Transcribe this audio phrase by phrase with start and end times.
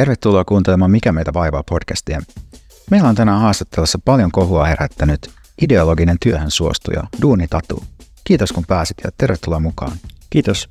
[0.00, 2.22] Tervetuloa kuuntelemaan Mikä meitä vaivaa podcastia.
[2.90, 5.30] Meillä on tänään haastattelussa paljon kohua herättänyt
[5.62, 7.84] ideologinen työhön suostuja Duuni Tatu.
[8.24, 9.92] Kiitos kun pääsit ja tervetuloa mukaan.
[10.30, 10.68] Kiitos.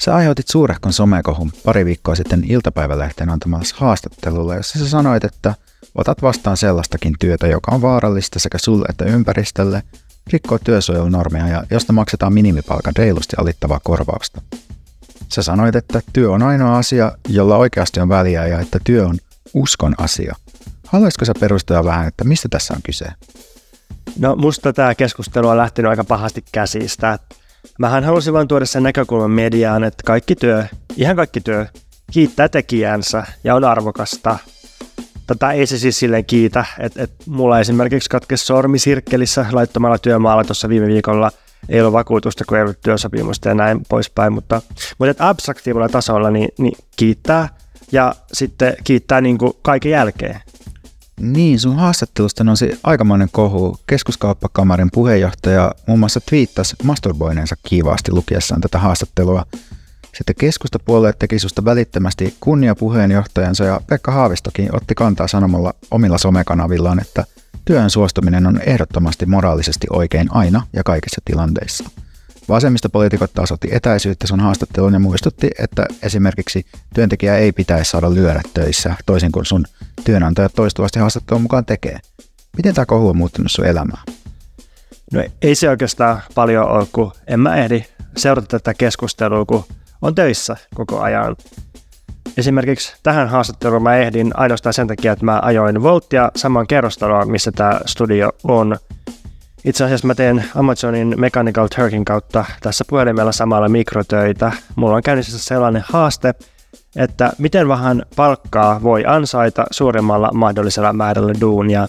[0.00, 5.54] Sä aiheutit suurehkon somekohun pari viikkoa sitten iltapäivälehteen antamassa haastattelulla, jossa sä sanoit, että
[5.94, 9.82] otat vastaan sellaistakin työtä, joka on vaarallista sekä sulle että ympäristölle,
[10.32, 14.42] rikkoo työsuojelunormeja ja josta maksetaan minimipalkan reilusti alittavaa korvausta.
[15.32, 19.18] Sä sanoit, että työ on ainoa asia, jolla oikeasti on väliä ja että työ on
[19.54, 20.36] uskon asia.
[20.86, 23.06] Haluaisitko sä perustella vähän, että mistä tässä on kyse?
[24.18, 27.18] No musta tämä keskustelu on lähtenyt aika pahasti käsistä.
[27.78, 30.64] Mähän halusin vain tuoda sen näkökulman mediaan, että kaikki työ,
[30.96, 31.66] ihan kaikki työ,
[32.12, 34.38] kiittää tekijänsä ja on arvokasta.
[35.26, 40.44] Tätä ei se siis silleen kiitä, että, että mulla esimerkiksi katkesi sormi sirkkelissä laittomalla työmaalla
[40.44, 41.30] tuossa viime viikolla–
[41.68, 44.62] ei ole vakuutusta, kun ei ole työsopimusta ja näin poispäin, mutta,
[44.98, 47.48] mutta abstraktiivilla tasolla niin, niin kiittää
[47.92, 50.40] ja sitten kiittää niin kuin kaiken jälkeen.
[51.20, 53.76] Niin, sun haastattelusta nousi aikamoinen kohu.
[53.86, 59.46] Keskuskauppakamarin puheenjohtaja muun muassa twiittasi masturboineensa kiivaasti lukiessaan tätä haastattelua.
[60.16, 67.00] Sitten keskustapuolue teki susta välittömästi kunnia puheenjohtajansa ja Pekka Haavistokin otti kantaa sanomalla omilla somekanavillaan,
[67.00, 67.24] että–
[67.64, 71.90] Työn suostuminen on ehdottomasti moraalisesti oikein aina ja kaikissa tilanteissa.
[72.48, 78.40] Vasemmistopoliitikot taas otti etäisyyttä sun haastatteluun ja muistutti, että esimerkiksi työntekijä ei pitäisi saada lyödä
[78.54, 79.64] töissä, toisin kuin sun
[80.04, 81.98] työnantajat toistuvasti haastattelun mukaan tekee.
[82.56, 84.02] Miten tämä kohu on muuttunut sun elämää?
[85.12, 87.84] No ei se oikeastaan paljon ole, kun en mä ehdi
[88.16, 89.64] seurata tätä keskustelua, kun
[90.02, 91.36] on töissä koko ajan.
[92.40, 97.52] Esimerkiksi tähän haastatteluun mä ehdin ainoastaan sen takia, että mä ajoin Volttia saman kerrostaloa, missä
[97.52, 98.76] tämä studio on.
[99.64, 104.52] Itse asiassa mä teen Amazonin Mechanical Turkin kautta tässä puhelimella samalla mikrotöitä.
[104.76, 106.34] Mulla on käynnissä sellainen haaste,
[106.96, 111.88] että miten vähän palkkaa voi ansaita suurimmalla mahdollisella määrällä duunia.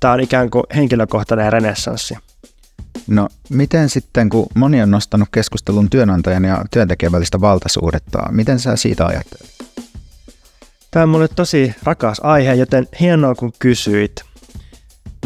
[0.00, 2.14] Tämä on ikään kuin henkilökohtainen renessanssi.
[3.06, 8.76] No miten sitten, kun moni on nostanut keskustelun työnantajan ja työntekijän välistä valtasuhdetta, miten sä
[8.76, 9.71] siitä ajattelet?
[10.92, 14.22] Tämä on mulle tosi rakas aihe, joten hienoa kun kysyit.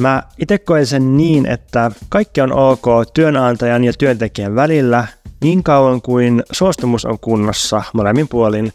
[0.01, 2.85] Mä itse koen sen niin, että kaikki on ok
[3.15, 5.07] työnantajan ja työntekijän välillä
[5.41, 8.73] niin kauan kuin suostumus on kunnossa molemmin puolin.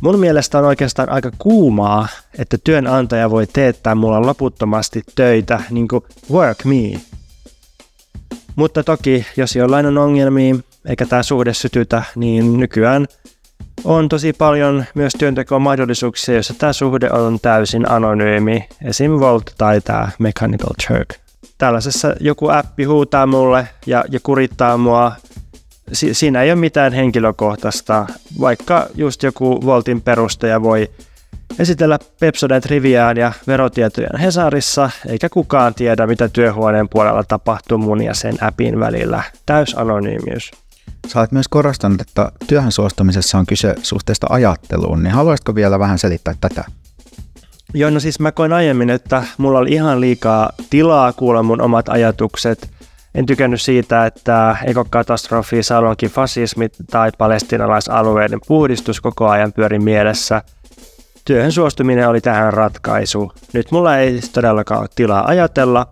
[0.00, 2.08] Mun mielestä on oikeastaan aika kuumaa,
[2.38, 6.02] että työnantaja voi teettää mulla loputtomasti töitä, niin kuin
[6.32, 7.00] work me.
[8.56, 10.56] Mutta toki, jos jollain on ongelmia,
[10.88, 13.06] eikä tämä suhde sytytä, niin nykyään
[13.84, 19.10] on tosi paljon myös työntekoon mahdollisuuksia, jossa tämä suhde on täysin anonyymi, esim.
[19.10, 21.08] Volt tai tämä Mechanical Turk.
[21.58, 25.12] Tällaisessa joku appi huutaa mulle ja, ja kurittaa mua.
[25.92, 28.06] Si- siinä ei ole mitään henkilökohtaista,
[28.40, 30.90] vaikka just joku Voltin perustaja voi
[31.58, 38.14] esitellä Pepsoden triviaan ja verotietojen Hesarissa, eikä kukaan tiedä, mitä työhuoneen puolella tapahtuu mun ja
[38.14, 39.22] sen appin välillä.
[39.46, 40.50] Täys anonyymiys.
[41.06, 45.98] Sä olet myös korostanut, että työhön suostumisessa on kyse suhteesta ajatteluun, niin haluaisitko vielä vähän
[45.98, 46.64] selittää tätä?
[47.74, 51.88] Joo, no siis mä koin aiemmin, että mulla oli ihan liikaa tilaa kuulla mun omat
[51.88, 52.70] ajatukset.
[53.14, 60.42] En tykännyt siitä, että ekokatastrofi, salonkin fasismi tai palestinalaisalueiden puhdistus koko ajan pyöri mielessä.
[61.24, 63.32] Työhön suostuminen oli tähän ratkaisu.
[63.52, 65.86] Nyt mulla ei todellakaan ole tilaa ajatella.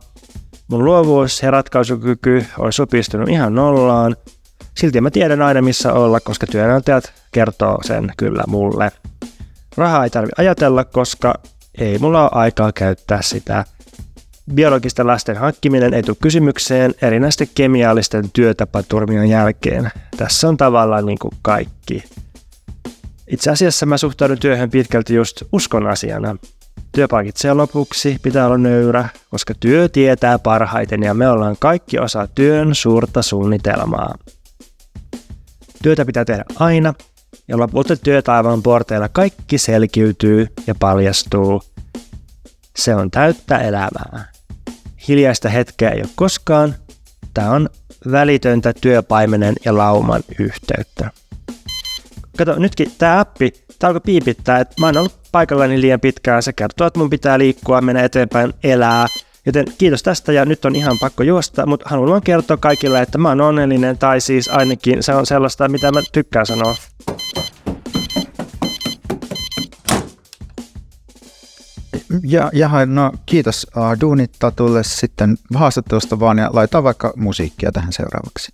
[0.68, 4.16] Mun luovuus ja ratkaisukyky on supistunut ihan nollaan–
[4.76, 8.92] Silti mä tiedän aina missä olla, koska työnantajat kertoo sen kyllä mulle.
[9.76, 11.34] Rahaa ei tarvi ajatella, koska
[11.78, 13.64] ei mulla ole aikaa käyttää sitä.
[14.54, 19.90] Biologisten lasten hankkiminen ei tule kysymykseen erinäisten kemiallisten työtapaturmien jälkeen.
[20.16, 22.04] Tässä on tavallaan niin kuin kaikki.
[23.28, 26.36] Itse asiassa mä suhtaudun työhön pitkälti just uskon asiana.
[26.92, 32.28] Työ palkitsee lopuksi, pitää olla nöyrä, koska työ tietää parhaiten ja me ollaan kaikki osa
[32.34, 34.14] työn suurta suunnitelmaa.
[35.82, 36.94] Työtä pitää tehdä aina,
[37.48, 41.62] ja lopulta työtaivan porteilla kaikki selkiytyy ja paljastuu.
[42.76, 44.32] Se on täyttä elämää.
[45.08, 46.74] Hiljaista hetkeä ei ole koskaan.
[47.34, 47.68] Tämä on
[48.10, 51.10] välitöntä työpaimenen ja lauman yhteyttä.
[52.38, 56.42] Kato, nytkin tämä appi, tämä alkoi piipittää, että mä oon ollut paikallani liian pitkään.
[56.42, 59.06] Se kertoo, että mun pitää liikkua, mennä eteenpäin, elää,
[59.46, 63.18] Joten kiitos tästä ja nyt on ihan pakko juosta, mutta haluan vaan kertoa kaikille, että
[63.18, 66.74] mä oon onnellinen tai siis ainakin se on sellaista, mitä mä tykkään sanoa.
[72.22, 78.52] Ja, ja no kiitos uh, Duunittatulle sitten haastattelusta vaan ja laita vaikka musiikkia tähän seuraavaksi.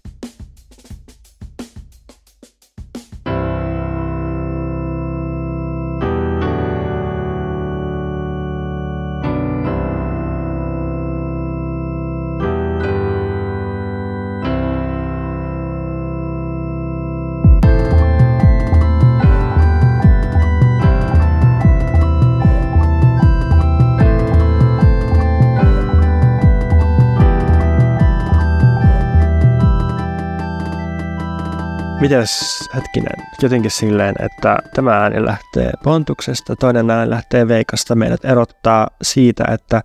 [32.02, 37.94] Mites hetkinen, jotenkin silleen, että tämä ääni lähtee Pontuksesta, toinen ääni lähtee Veikasta.
[37.94, 39.82] Meidät erottaa siitä, että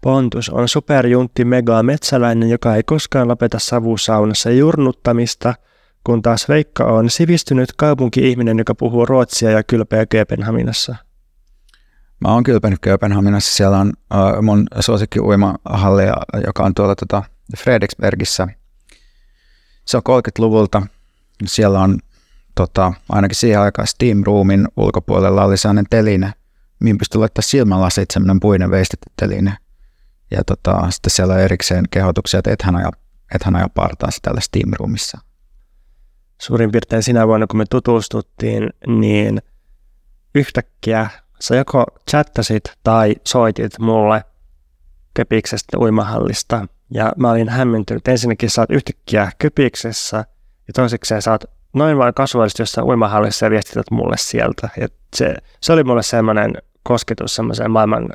[0.00, 5.54] Pontus on superjuntti mega metsäläinen, joka ei koskaan lopeta savusaunassa jurnuttamista,
[6.04, 10.96] kun taas Veikka on sivistynyt kaupunki-ihminen, joka puhuu ruotsia ja kylpeä Kööpenhaminassa.
[12.20, 13.56] Mä oon kylpenyt Kööpenhaminassa.
[13.56, 16.04] Siellä on uh, mun suosikki uimahalli,
[16.46, 17.22] joka on tuolla tota
[17.58, 18.48] Fredriksbergissä.
[19.86, 20.82] Se on 30-luvulta.
[21.46, 21.98] Siellä on
[22.54, 26.32] tota, ainakin siihen aikaan Steam Roomin ulkopuolella oli sellainen teline,
[26.80, 29.56] mihin pystyi laittaa silmälasit, semmoinen puinen veistetty teline.
[30.30, 32.90] Ja tota, sitten siellä on erikseen kehotuksia, että ethän aja,
[33.34, 35.18] ethän aja partaasi täällä Steam Roomissa.
[36.40, 39.42] Suurin piirtein sinä vuonna, kun me tutustuttiin, niin
[40.34, 41.10] yhtäkkiä
[41.40, 44.24] sä joko chattasit tai soitit mulle
[45.14, 46.66] Köpiksestä uimahallista.
[46.94, 48.08] Ja mä olin hämmentynyt.
[48.08, 50.24] Ensinnäkin sä oot yhtäkkiä Köpiksessä
[50.70, 54.68] ja toisekseen sä oot noin vain kasuaalisesti jossain uimahallissa ja viestität mulle sieltä.
[54.76, 56.52] Ja se, se oli mulle semmoinen
[56.82, 58.08] kosketus semmoiseen maailman,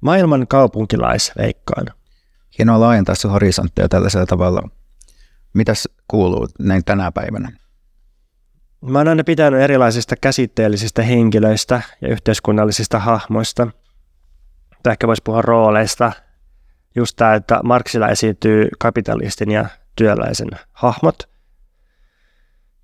[0.00, 1.86] maailman kaupunkilaisveikkaan.
[2.58, 4.68] Hienoa laajentaa se horisontteja tällaisella tavalla.
[5.54, 7.52] Mitäs kuuluu näin tänä päivänä?
[8.80, 13.68] Mä oon aina pitänyt erilaisista käsitteellisistä henkilöistä ja yhteiskunnallisista hahmoista.
[14.82, 16.12] Tai ehkä voisi puhua rooleista.
[16.94, 19.66] Just tämä, että Marksilla esiintyy kapitalistin ja
[19.96, 21.37] työläisen hahmot.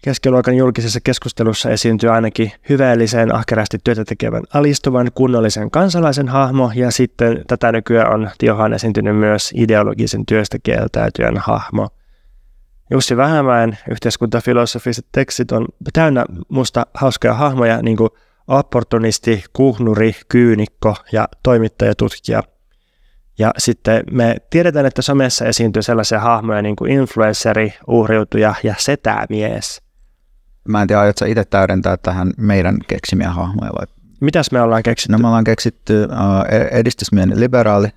[0.05, 7.45] Keskiluokan julkisessa keskustelussa esiintyy ainakin hyvällisen, ahkerasti työtä tekevän alistuvan, kunnollisen kansalaisen hahmo, ja sitten
[7.47, 11.89] tätä nykyään on Tiohan esiintynyt myös ideologisen työstä kieltäytyjän hahmo–
[12.91, 18.11] Jussi Vähämäen yhteiskuntafilosofiset tekstit on täynnä musta hauskoja hahmoja, niin kuin
[18.49, 22.43] opportunisti, kuhnuri, kyynikko ja toimittajatutkija.
[23.39, 29.84] Ja sitten me tiedetään, että somessa esiintyy sellaisia hahmoja niin kuin influenceri, uhriutuja ja setämies.
[30.69, 33.87] Mä en tiedä, aiotko itse täydentää tähän meidän keksimiä hahmoja vai?
[34.21, 35.13] Mitäs me ollaan keksitty?
[35.13, 37.89] No me ollaan keksitty uh, edistysmielinen liberaali,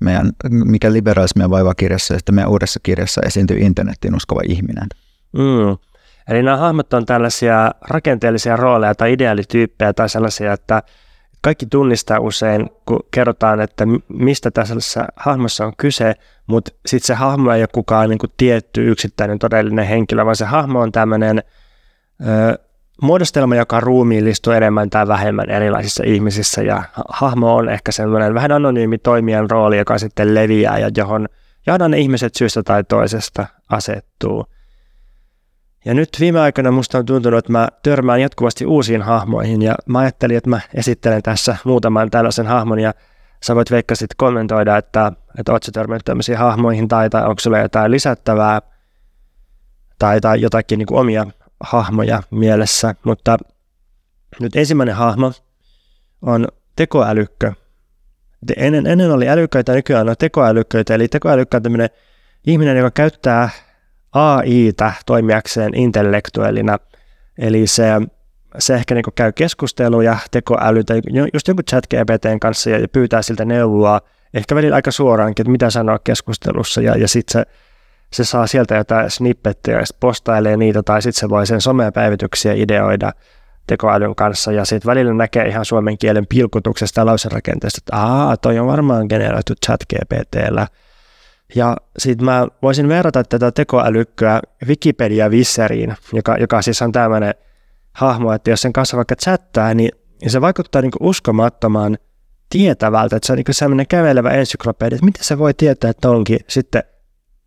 [0.00, 4.86] meidän, mikä liberalismia vaivaa kirjassa, ja sitten meidän uudessa kirjassa esiintyy internetin uskova ihminen.
[5.32, 5.76] Mm.
[6.28, 10.82] Eli nämä hahmot on tällaisia rakenteellisia rooleja tai ideaalityyppejä tai sellaisia, että
[11.40, 16.14] kaikki tunnistaa usein, kun kerrotaan, että mistä tässä hahmossa on kyse,
[16.46, 20.44] mutta sitten se hahmo ei ole kukaan niin kuin tietty yksittäinen todellinen henkilö, vaan se
[20.44, 21.42] hahmo on tämmöinen
[23.02, 28.98] muodostelma, joka ruumiillistuu enemmän tai vähemmän erilaisissa ihmisissä ja hahmo on ehkä semmoinen vähän anonyymi
[28.98, 31.28] toimijan rooli, joka sitten leviää ja johon,
[31.88, 34.46] ne ihmiset syystä tai toisesta asettuu.
[35.84, 39.98] Ja nyt viime aikoina musta on tuntunut, että mä törmään jatkuvasti uusiin hahmoihin ja mä
[39.98, 42.94] ajattelin, että mä esittelen tässä muutaman tällaisen hahmon ja
[43.42, 47.58] sä voit Veikka sitten kommentoida, että, että ootko törmännyt tämmöisiin hahmoihin tai, tai onko sulla
[47.58, 48.62] jotain lisättävää
[49.98, 51.26] tai, tai jotakin niin kuin omia
[51.60, 53.36] hahmoja mielessä, mutta
[54.40, 55.32] nyt ensimmäinen hahmo
[56.22, 57.52] on tekoälykkö.
[58.56, 61.88] Ennen, ennen oli älykköitä, nykyään on tekoälykköitä, eli tekoälykkö on tämmöinen
[62.46, 63.48] ihminen, joka käyttää
[64.12, 66.78] AI-tä toimijakseen intellektuellina,
[67.38, 67.84] eli se,
[68.58, 70.94] se ehkä niin käy keskusteluja tekoälytä,
[71.34, 74.00] just joku chat GPTn kanssa ja pyytää siltä neuvoa,
[74.34, 77.46] ehkä välillä aika suoraankin, että mitä sanoa keskustelussa, ja, ja sitten se
[78.12, 82.52] se saa sieltä jotain snippettiä ja sitten postailee niitä tai sitten se voi sen somepäivityksiä
[82.52, 83.12] ideoida
[83.66, 88.58] tekoälyn kanssa ja sitten välillä näkee ihan suomen kielen pilkutuksesta ja lauserakenteesta, että aa, toi
[88.58, 90.66] on varmaan generoitu chat GPTllä.
[91.54, 97.34] Ja sitten mä voisin verrata tätä tekoälykköä Wikipedia Visseriin, joka, joka siis on tämmöinen
[97.92, 101.98] hahmo, että jos sen kanssa vaikka chattaa, niin, niin se vaikuttaa niin uskomattoman
[102.50, 106.38] tietävältä, että se on niin sellainen kävelevä ensyklopedia, että miten se voi tietää, että onkin
[106.48, 106.82] sitten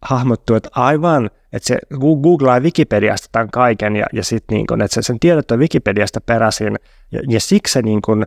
[0.02, 4.96] hahmottuu, että aivan, että se googlaa Wikipediasta tämän kaiken ja, ja sitten niin kun, että
[4.96, 6.76] se, sen tiedot on Wikipediasta peräisin
[7.12, 8.26] ja, ja siksi se niin kun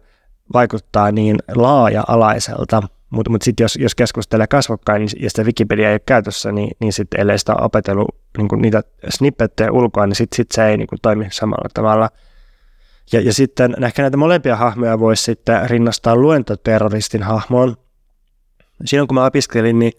[0.52, 2.83] vaikuttaa niin laaja-alaiselta.
[3.11, 6.76] Mutta mut sitten jos, jos keskustelee kasvokkain niin, ja sitä Wikipedia ei ole käytössä, niin,
[6.81, 10.87] niin sitten ellei sitä opetellut niin niitä snippettejä ulkoa, niin sitten sit se ei niin
[10.87, 12.11] kun, toimi samalla tavalla.
[13.12, 17.76] Ja, ja sitten ehkä näitä molempia hahmoja voisi sitten rinnastaa luentoterroristin hahmoon.
[18.85, 19.93] Silloin kun mä opiskelin, niin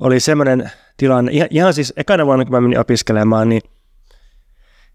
[0.00, 3.62] oli semmoinen tilanne, ihan siis ekana vuonna kun mä menin opiskelemaan, niin,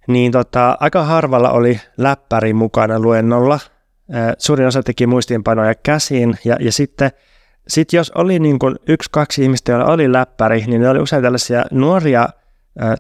[0.08, 3.60] niin tota, aika harvalla oli läppäri mukana luennolla.
[4.38, 7.12] Suurin osa teki muistiinpanoja käsiin ja, ja sitten
[7.68, 11.24] sit jos oli niin kuin yksi, kaksi ihmistä, joilla oli läppäri, niin ne oli usein
[11.24, 12.30] tällaisia nuoria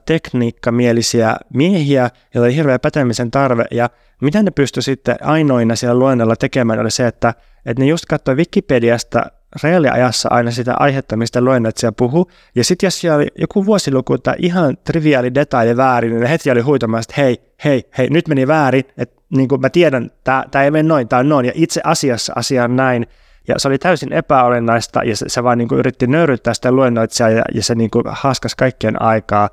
[0.06, 3.90] tekniikkamielisiä miehiä, joilla oli hirveä pätemisen tarve, ja
[4.22, 7.34] mitä ne pystyi sitten ainoina siellä luennolla tekemään oli se, että,
[7.66, 9.26] että ne just katsoi Wikipediasta
[9.64, 11.40] reaaliajassa aina sitä aihetta, mistä
[11.76, 16.22] siellä puhuu, ja sitten jos siellä oli joku vuosiluku tai ihan triviaali detaili väärin, niin
[16.22, 19.70] ne heti oli huitamaan, että hei, hei, hei, nyt meni väärin, että niin kuin mä
[19.70, 23.08] tiedän, tämä ei mene noin, tämä on noin, ja itse asiassa asia on näin,
[23.48, 27.30] ja se oli täysin epäolennaista, ja se, se vaan niin kuin yritti nöyryttää sitä luennoitsijaa,
[27.30, 29.50] ja, ja se niin kuin haaskas kaikkien aikaa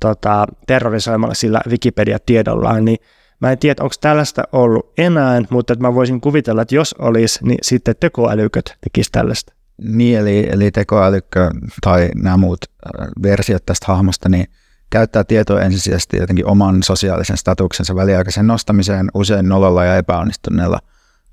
[0.00, 2.98] tota, terrorisoimalla sillä Wikipedia-tiedollaan, niin
[3.40, 7.38] mä en tiedä, onko tällaista ollut enää, mutta että mä voisin kuvitella, että jos olisi,
[7.42, 9.52] niin sitten tekoälyköt tekisi tällaista.
[9.82, 11.50] Niin, eli, eli tekoälykkö
[11.80, 14.46] tai nämä muut äh, versiot tästä hahmosta, niin
[14.90, 20.78] käyttää tietoa ensisijaisesti jotenkin oman sosiaalisen statuksensa väliaikaisen nostamiseen usein nololla ja epäonnistuneella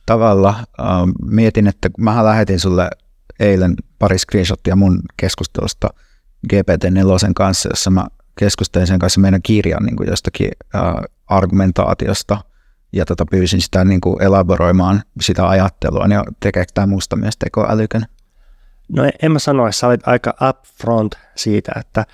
[0.06, 0.56] tavalla.
[0.80, 2.90] Ähm, mietin, että mä lähetin sulle
[3.40, 5.90] eilen pari screenshottia mun keskustelusta
[6.54, 8.06] GPT-4 kanssa, jossa mä
[8.40, 10.82] keskustelin sen kanssa meidän kirjan niin kuin jostakin äh,
[11.28, 12.38] argumentaatiosta
[12.94, 18.06] ja tota, pyysin sitä niin kuin elaboroimaan sitä ajattelua, niin tekeekö tämä musta myös tekoälykön?
[18.90, 22.06] No en mä sano, että sä olit aika upfront siitä, että,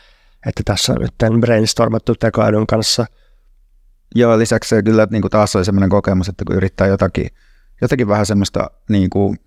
[0.46, 3.06] että tässä on nyt brainstormattu tekoälyn kanssa.
[4.16, 7.28] Joo, lisäksi se kyllä niin kuin taas oli sellainen kokemus, että kun yrittää jotakin,
[7.82, 9.40] jotakin vähän semmoista, niin kuin,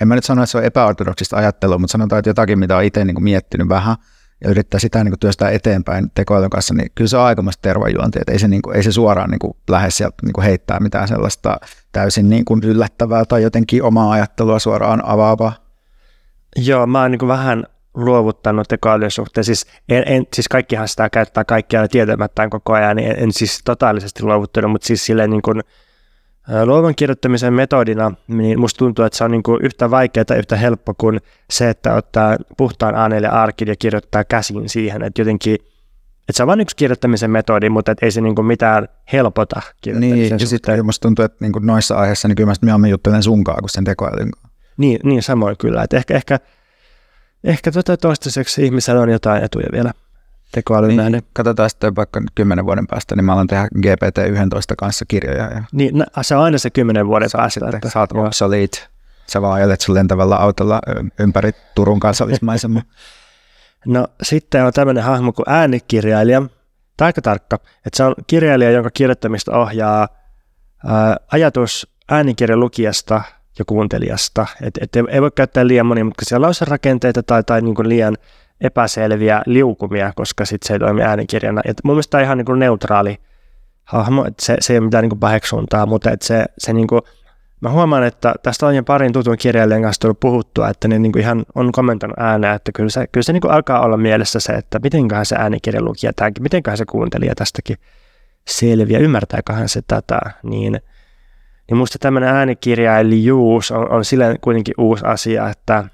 [0.00, 2.84] en mä nyt sano, että se on epäortodoksista ajattelua, mutta sanotaan, että jotakin, mitä on
[2.84, 3.96] itse niin kuin miettinyt vähän,
[4.44, 8.20] ja yrittää sitä niin kuin työstää eteenpäin tekoälyn kanssa, niin kyllä se on aikamoista tervajuontia,
[8.20, 10.80] että ei se, niin kuin, ei se suoraan niin kuin lähde sieltä niin kuin heittää
[10.80, 11.56] mitään sellaista
[11.92, 15.52] täysin niin kuin yllättävää tai jotenkin omaa ajattelua suoraan avaavaa.
[16.56, 17.64] Joo, mä oon niin vähän
[17.94, 19.44] luovuttanut tekoälyn suhteen.
[19.44, 23.60] Siis, en, en, siis kaikkihan sitä käyttää kaikkialla tietämättään koko ajan, niin en, en siis
[23.64, 25.62] totaalisesti luovuttanut, mutta siis silleen niin kuin,
[26.64, 30.56] luovan kirjoittamisen metodina, niin musta tuntuu, että se on niin kuin yhtä vaikeaa tai yhtä
[30.56, 35.58] helppo kuin se, että ottaa puhtaan A4 arkin ja kirjoittaa käsin siihen, että jotenkin
[36.28, 40.30] että se on vain yksi kirjoittamisen metodi, mutta et ei se niinku mitään helpota Niin,
[40.30, 43.70] ja sitten musta tuntuu, että niinku noissa aiheissa niin kyllä mä mieluummin juttelen sunkaan kuin
[43.70, 44.30] sen tekoälyn
[44.76, 45.82] Niin, niin samoin kyllä.
[45.82, 46.38] Et ehkä, ehkä,
[47.44, 49.92] ehkä tota toistaiseksi ihmisellä on jotain etuja vielä
[50.52, 51.22] tekoälyn niin, nähden.
[51.32, 55.44] Katsotaan sitten vaikka kymmenen vuoden päästä, niin mä alan tehdä GPT-11 kanssa kirjoja.
[55.44, 55.62] Ja...
[55.72, 57.70] Niin, no, se on aina se kymmenen vuoden päästä.
[57.74, 58.86] Että sä oot obsolete.
[59.26, 60.80] Sä vaan ajelet sun lentävällä autolla
[61.18, 62.82] ympäri Turun kansallismaisema.
[63.86, 66.42] no sitten on tämmöinen hahmo kuin äänikirjailija.
[66.96, 70.08] Tämä aika tarkka, että se on kirjailija, jonka kirjoittamista ohjaa
[70.86, 73.22] ää, ajatus äänikirjan lukijasta
[73.58, 74.46] ja kuuntelijasta.
[74.62, 78.16] Et, et ei voi käyttää liian monimutkaisia lauserakenteita tai, tai niin liian
[78.60, 81.60] epäselviä liukumia, koska sitten se ei toimi äänikirjana.
[81.64, 83.18] Et mun mielestä tämä on ihan niin kuin neutraali
[83.84, 86.86] hahmo, että se, se ei ole mitään niin kuin paheksuntaa, mutta että se, se niin
[86.86, 87.02] kuin,
[87.60, 91.12] mä huomaan, että tästä on jo parin tutun kirjailijan kanssa tullut puhuttua, että ne niin
[91.12, 94.40] kuin ihan on kommentoinut ääneen, että kyllä se, kyllä se niin kuin alkaa olla mielessä
[94.40, 97.76] se, että mitenköhän se äänikirjan lukija tämänkin, mitenköhän se kuuntelija tästäkin
[98.48, 100.80] selviä, ymmärtääköhän se tätä, niin,
[101.70, 105.84] niin musta tämmöinen äänikirjailijuus on, on silleen kuitenkin uusi asia, että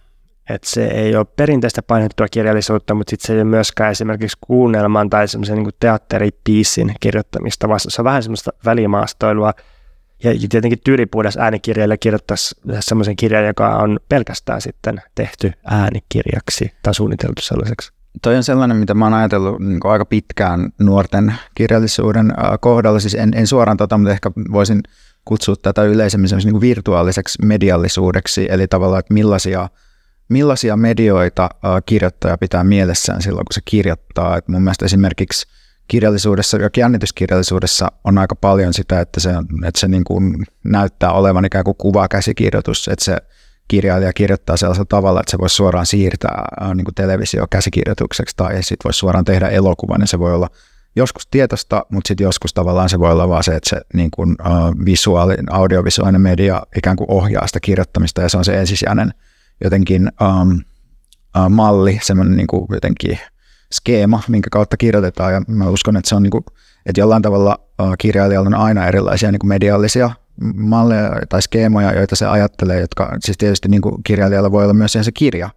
[0.50, 5.10] että se ei ole perinteistä painettua kirjallisuutta, mutta sitten se ei ole myöskään esimerkiksi kuunnelman
[5.10, 9.52] tai semmoisen niin teatteripiisin kirjoittamista, vaan se on vähän semmoista välimaastoilua.
[10.24, 17.42] Ja tietenkin tyylipuhdas äänikirjailija kirjoittaisi semmoisen kirjan, joka on pelkästään sitten tehty äänikirjaksi tai suunniteltu
[17.42, 17.92] sellaiseksi.
[18.22, 23.00] Toi on sellainen, mitä mä oon ajatellut niin aika pitkään nuorten kirjallisuuden kohdalla.
[23.00, 24.80] Siis en, en suoraan tota, mutta ehkä voisin
[25.24, 29.68] kutsua tätä yleisemmin niin virtuaaliseksi mediallisuudeksi, eli tavallaan, että millaisia–
[30.32, 31.50] millaisia medioita
[31.86, 34.36] kirjoittaja pitää mielessään silloin, kun se kirjoittaa.
[34.36, 35.46] Et mun mielestä esimerkiksi
[35.88, 39.30] kirjallisuudessa ja jännityskirjallisuudessa on aika paljon sitä, että se,
[39.66, 43.16] että se niin kuin näyttää olevan ikään kuin kuvakäsikirjoitus, että se
[43.68, 48.98] kirjailija kirjoittaa sellaisella tavalla, että se voisi suoraan siirtää niin kuin televisio-käsikirjoitukseksi tai sitten voisi
[48.98, 50.48] suoraan tehdä elokuvan ja se voi olla
[50.96, 54.30] joskus tietosta, mutta sitten joskus tavallaan se voi olla vaan se, että se niin kuin,
[54.30, 59.14] uh, visuaali, audiovisuaalinen media ikään kuin ohjaa sitä kirjoittamista ja se on se ensisijainen
[59.64, 60.60] jotenkin um,
[61.36, 63.18] uh, malli, semmoinen niin kuin jotenkin
[63.72, 66.44] skeema, minkä kautta kirjoitetaan, ja mä uskon, että se on niin kuin,
[66.86, 70.10] että jollain tavalla uh, kirjailijalla on aina erilaisia niin kuin mediallisia
[70.54, 74.92] malleja tai skeemoja, joita se ajattelee, jotka siis tietysti niin kuin kirjailijalla voi olla myös
[75.02, 75.50] se kirja,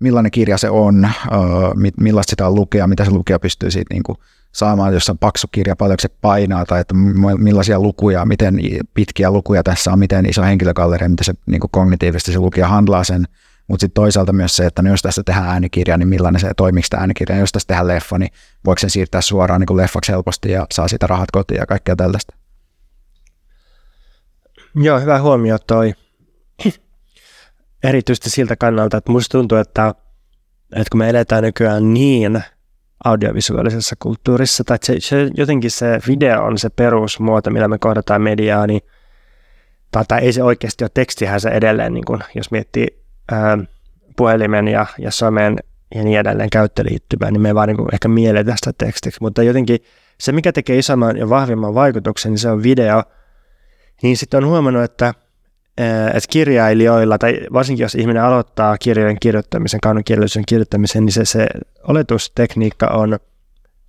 [0.00, 4.02] millainen kirja se on, uh, millaista sitä on lukea, mitä se lukija pystyy siitä niin
[4.02, 4.18] kuin
[4.52, 6.94] saamaan, jos on paksu kirja, paljonko se painaa, tai että
[7.38, 8.60] millaisia lukuja, miten
[8.94, 13.04] pitkiä lukuja tässä on, miten iso henkilökalleri, miten se niin kuin kognitiivisesti se lukija handlaa
[13.04, 13.24] sen,
[13.68, 16.86] mutta sitten toisaalta myös se, että no jos tästä tehdään äänikirja, niin millainen se, toimiko
[16.90, 18.30] tämä äänikirja, jos tästä tehdään leffa, niin
[18.66, 21.96] voiko sen siirtää suoraan niin kuin leffaksi helposti ja saa siitä rahat kotiin ja kaikkea
[21.96, 22.34] tällaista.
[24.74, 25.94] Joo, hyvä huomio toi.
[27.84, 29.94] Erityisesti siltä kannalta, että musta tuntuu, että,
[30.72, 32.42] että kun me eletään nykyään niin
[33.04, 38.66] audiovisuaalisessa kulttuurissa, tai se, se, jotenkin se video on se perusmuoto, millä me kohdataan mediaa,
[38.66, 38.80] niin,
[39.90, 43.58] tai, tai ei se oikeasti ole tekstihän se edelleen, niin kun, jos miettii ää,
[44.16, 45.56] puhelimen ja, ja somen
[45.94, 49.78] ja niin edelleen käyttöliittymää, niin me ei vaan niin ehkä mielletä sitä tekstiksi, mutta jotenkin
[50.20, 53.02] se, mikä tekee isomman ja vahvimman vaikutuksen, niin se on video,
[54.02, 55.14] niin sitten on huomannut, että
[56.14, 61.46] että kirjailijoilla, tai varsinkin jos ihminen aloittaa kirjojen kirjoittamisen, kaunonkirjallisuuden kirjoittamisen, niin se, se
[61.88, 63.18] oletustekniikka on,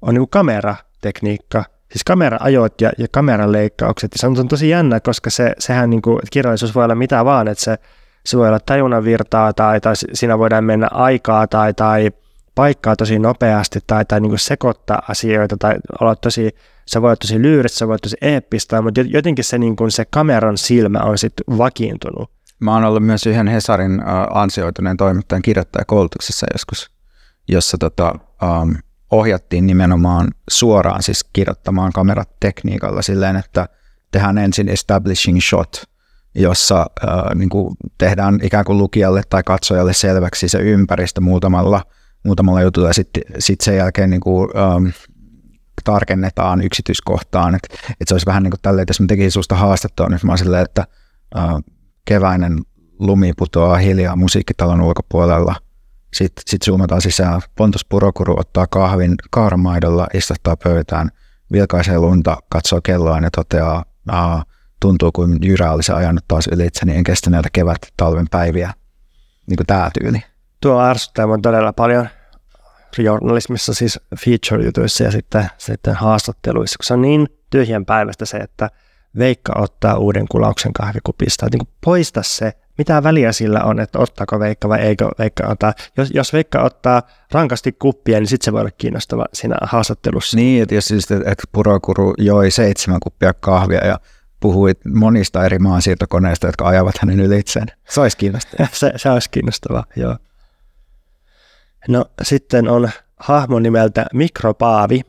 [0.01, 4.12] on niin kuin kameratekniikka, siis kameraajot ja, ja kameran leikkaukset.
[4.13, 7.48] Ja se on tosi jännä, koska se, sehän niin kuin, kirjallisuus voi olla mitä vaan,
[7.48, 7.77] että se,
[8.25, 12.12] se voi olla tajunnan virtaa tai, tai siinä voidaan mennä aikaa tai, tai
[12.55, 16.55] paikkaa tosi nopeasti tai, tai niin sekoittaa asioita tai olla tosi
[16.86, 19.91] se voi olla tosi lyyristä, se voi olla tosi eeppistä, mutta jotenkin se, niin kuin
[19.91, 22.32] se kameran silmä on sitten vakiintunut.
[22.60, 26.91] Mä oon ollut myös yhden Hesarin uh, ansioituneen toimittajan kirjoittajakoulutuksessa joskus,
[27.48, 28.15] jossa tota,
[28.62, 28.75] um,
[29.12, 33.70] ohjattiin nimenomaan suoraan siis kirjoittamaan kameratekniikalla silleen, että
[34.12, 35.84] tehdään ensin establishing shot,
[36.36, 41.82] jossa uh, niin kuin tehdään ikään kuin lukijalle tai katsojalle selväksi se ympäristö muutamalla,
[42.25, 44.92] muutamalla jutulla ja sitten sit sen jälkeen niin kuin, um,
[45.84, 47.56] tarkennetaan yksityiskohtaan.
[47.56, 50.20] Että et se olisi vähän niin kuin tälleen, että jos mä tekisin susta haastattua, niin
[50.24, 50.88] mä oon silleen, että
[51.36, 51.62] uh,
[52.06, 52.60] keväinen
[53.00, 55.56] lumi putoaa hiljaa musiikkitalon ulkopuolella.
[56.13, 57.42] Sitten sit zoomataan sisään.
[57.58, 61.10] Pontus Purokuru ottaa kahvin kaarmaidolla, istuttaa pöytään,
[61.51, 64.55] vilkaisee lunta, katsoo kelloa ja toteaa, uh,
[64.86, 68.74] tuntuu kuin jyrä olisi ajanut taas ylitse, niin en kestä näitä kevät-talven päiviä.
[69.48, 70.24] Niin kuin tämä tyyli.
[70.62, 72.10] Tuo ärsyttää todella paljon
[72.98, 78.70] journalismissa, siis feature-jutuissa ja sitten, sitten haastatteluissa, kun se on niin tyhjän päivästä se, että
[79.18, 81.48] Veikka ottaa uuden kulauksen kahvikupista.
[81.51, 85.74] Niin poista se, mitä väliä sillä on, että ottaako Veikka vai eikö Veikka ottaa.
[85.98, 90.38] Jos, jos Veikka ottaa rankasti kuppia, niin sitten se voi olla kiinnostava siinä haastattelussa.
[90.38, 94.00] Niin, että jos siis, että Purokuru joi seitsemän kuppia kahvia ja
[94.45, 97.67] puhui monista eri maansiirtokoneista, jotka ajavat hänen ylitseen.
[97.89, 98.67] Se olisi kiinnostavaa.
[98.73, 100.17] se, se olisi kiinnostavaa, joo.
[101.88, 105.01] No sitten on hahmo nimeltä Mikropaavi.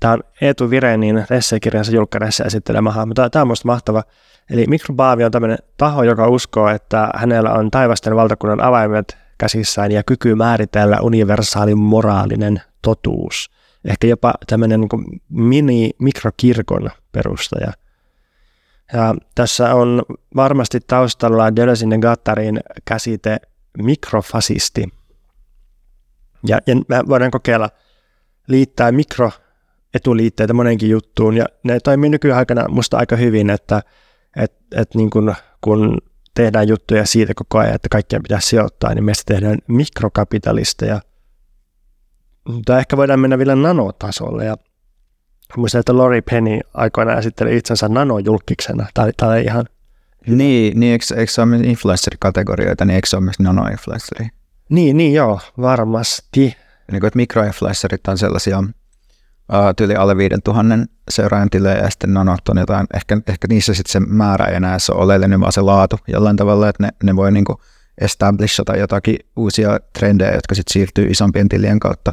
[0.00, 3.14] Tämä on Eetu Virenin esseekirjansa julkkareissa esittelemä hahmo.
[3.14, 4.02] Tämä on minusta mahtava.
[4.50, 10.02] Eli Mikropaavi on tämmöinen taho, joka uskoo, että hänellä on taivasten valtakunnan avaimet käsissään ja
[10.02, 13.50] kyky määritellä universaali moraalinen totuus.
[13.84, 17.72] Ehkä jopa tämmöinen niin mini-mikrokirkon perustaja.
[18.92, 20.02] Ja tässä on
[20.36, 23.36] varmasti taustalla Deleuzein ja Gattarin käsite
[23.82, 24.84] mikrofasisti,
[26.46, 27.68] ja, ja me voidaan kokeilla
[28.48, 33.82] liittää mikroetuliitteitä monenkin juttuun, ja ne toimii nykyaikana musta aika hyvin, että
[34.36, 35.98] et, et niin kun, kun
[36.34, 41.00] tehdään juttuja siitä koko ajan, että kaikkien pitää sijoittaa, niin meistä tehdään mikrokapitalisteja.
[42.48, 44.56] Mutta ehkä voidaan mennä vielä nanotasolle, ja
[45.56, 49.66] muistan, että Lori Penny aikoinaan esitteli itsensä nanojulkiksena, tai, tai ihan
[50.26, 54.28] niin, niin eikö, eikö se ole myös influencer-kategorioita, niin eikö se ole myös nano-influenceri?
[54.68, 56.56] Niin, niin joo, varmasti.
[56.92, 58.66] Niin kuin, että mikroinfluencerit on sellaisia uh,
[59.76, 60.74] tyyli alle 5000
[61.10, 64.78] seuraajan tilejä ja sitten nanot on jotain, ehkä, ehkä niissä sitten se määrä ei enää
[64.78, 67.60] se oleellinen, vaan se laatu jollain tavalla, että ne, ne voi niinku
[67.98, 72.12] establishata jotakin uusia trendejä, jotka sitten siirtyy isompien tilien kautta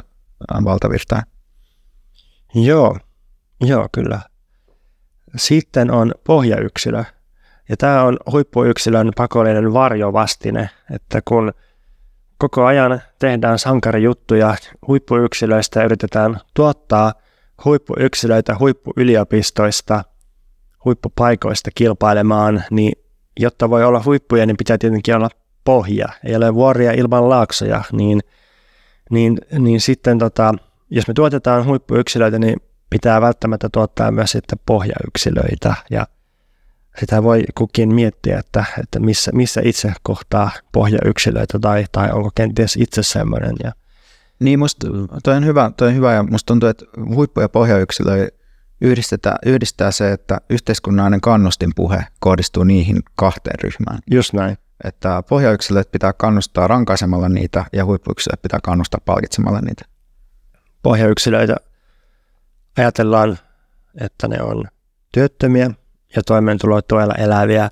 [0.64, 1.24] valtavirtaan.
[2.56, 2.98] Joo,
[3.68, 4.20] joo kyllä.
[5.36, 7.04] Sitten on pohjayksilö.
[7.70, 11.54] Ja tämä on huippuyksilön pakollinen varjovastine, että kun
[12.38, 14.56] koko ajan tehdään sankarijuttuja
[14.88, 17.14] huippuyksilöistä ja yritetään tuottaa
[17.66, 20.04] huippuyksilöitä huippuyliopistoista,
[20.86, 22.94] huippupaikoista kilpailemaan, niin
[23.40, 25.30] jotta voi olla huippuja, niin pitää tietenkin olla
[25.64, 26.08] pohja.
[26.24, 28.22] Ei ole vuoria ilman laaksoja, niin,
[29.10, 30.54] niin, niin sitten tota,
[30.90, 32.58] jos me tuotetaan huippuyksilöitä, niin
[32.94, 35.76] pitää välttämättä tuottaa myös sitten pohjayksilöitä.
[35.92, 36.08] Ja
[37.00, 42.76] sitä voi kukin miettiä, että, että missä, missä itse kohtaa pohjayksilöitä tai, tai onko kenties
[42.76, 43.56] itse semmoinen.
[43.64, 43.72] Ja...
[44.40, 44.88] Niin, musta
[45.24, 48.38] toi on hyvä, toi on hyvä ja musta tuntuu, että huippu- ja pohjayksilöitä
[48.82, 54.00] yhdistetään, yhdistää se, että yhteiskunnallinen kannustinpuhe kohdistuu niihin kahteen ryhmään.
[54.12, 54.58] Just näin.
[54.84, 59.86] Että pohjayksilöt pitää kannustaa rankaisemalla niitä ja huippuyksilöt pitää kannustaa palkitsemalla niitä.
[60.84, 61.56] Pohjayksilöitä
[62.78, 63.40] ajatellaan,
[64.02, 64.66] että ne on
[65.14, 65.72] työttömiä,
[66.16, 67.70] ja toimeentulotuella eläviä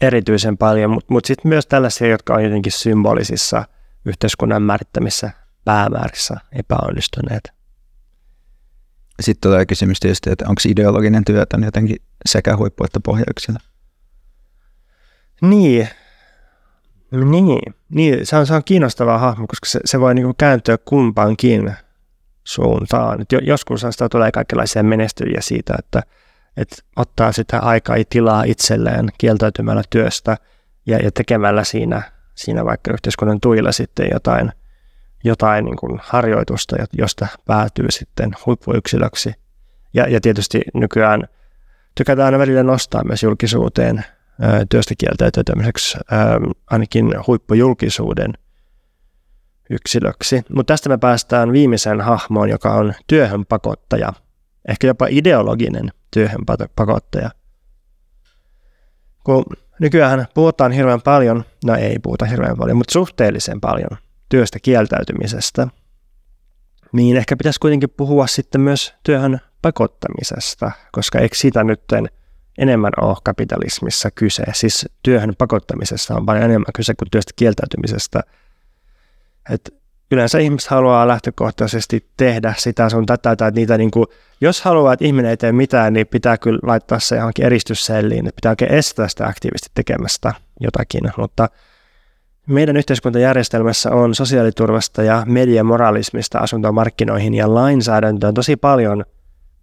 [0.00, 3.64] erityisen paljon, mutta mut sitten myös tällaisia, jotka on jotenkin symbolisissa
[4.04, 5.30] yhteiskunnan määrittämissä
[5.64, 7.52] päämäärissä epäonnistuneet.
[9.20, 13.58] Sitten tulee kysymys tietysti, että onko ideologinen työtä jotenkin sekä huippu- että pohjayksilö?
[15.40, 15.88] Niin.
[17.30, 17.74] Niin.
[17.88, 18.26] niin.
[18.26, 21.74] Se, on, se on kiinnostava hahmo, koska se, se voi niinku kääntyä kumpaankin
[22.50, 23.20] suuntaan.
[23.20, 26.02] Et joskus sitä tulee kaikenlaisia menestyjiä siitä, että,
[26.56, 30.36] että ottaa sitä aikaa ja tilaa itselleen kieltäytymällä työstä
[30.86, 32.02] ja, ja tekemällä siinä,
[32.34, 34.52] siinä vaikka yhteiskunnan tuilla sitten jotain,
[35.24, 39.34] jotain niin kuin harjoitusta, josta päätyy sitten huippuyksilöksi.
[39.94, 41.24] Ja, ja tietysti nykyään
[41.94, 44.04] tykätään aina välillä nostaa myös julkisuuteen
[44.70, 45.98] työstä kieltäytymiseksi
[46.70, 48.32] ainakin huippujulkisuuden
[49.70, 50.42] yksilöksi.
[50.54, 54.12] Mutta tästä me päästään viimeiseen hahmoon, joka on työhön pakottaja,
[54.68, 56.40] ehkä jopa ideologinen työhön
[56.76, 57.30] pakottaja.
[59.24, 59.44] Kun
[59.80, 65.68] nykyään puhutaan hirveän paljon, no ei puhuta hirveän paljon, mutta suhteellisen paljon työstä kieltäytymisestä,
[66.92, 72.08] niin ehkä pitäisi kuitenkin puhua sitten myös työhön pakottamisesta, koska eikö sitä nytten
[72.58, 74.44] enemmän ole kapitalismissa kyse.
[74.52, 78.20] Siis työhön pakottamisesta on paljon enemmän kyse kuin työstä kieltäytymisestä.
[79.50, 79.74] Et
[80.10, 84.06] yleensä ihmiset haluaa lähtökohtaisesti tehdä sitä sun tätä tai niitä, niin kuin,
[84.40, 88.36] jos haluaa, että ihminen ei tee mitään, niin pitää kyllä laittaa se johonkin eristysselliin, että
[88.36, 91.48] pitää oikein estää sitä aktiivisesti tekemästä jotakin, mutta
[92.46, 99.04] meidän yhteiskuntajärjestelmässä on sosiaaliturvasta ja mediamoralismista asuntomarkkinoihin ja lainsäädäntöön tosi paljon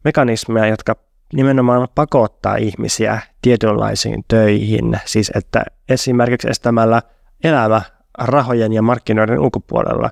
[0.03, 0.95] mekanismeja, jotka
[1.33, 7.01] nimenomaan pakottaa ihmisiä tietynlaisiin töihin, siis että esimerkiksi estämällä
[7.43, 7.81] elämä
[8.17, 10.09] rahojen ja markkinoiden ulkopuolella.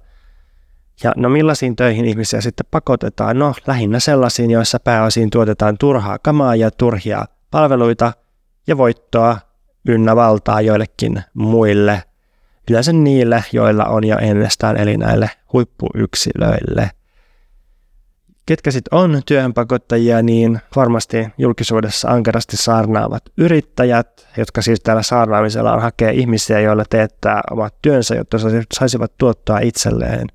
[1.04, 3.40] Ja no millaisiin töihin ihmisiä sitten pakotetaan?
[3.40, 8.14] No lähinnä sellaisiin, joissa pääosin tuotetaan turhaa kamaa ja turhia palveluita
[8.68, 9.38] ja voittoa
[9.88, 12.04] ynnä valtaa joillekin muille,
[12.70, 16.90] yleensä niille, joilla on jo ennestään eli näille huippuyksilöille–
[18.46, 26.12] ketkä sitten on työhönpakottajia, niin varmasti julkisuudessa ankarasti saarnaavat yrittäjät, jotka siis täällä saarnaamisella hakee
[26.12, 28.38] ihmisiä, joilla teettää omat työnsä, jotta
[28.74, 30.28] saisivat tuottaa itselleen.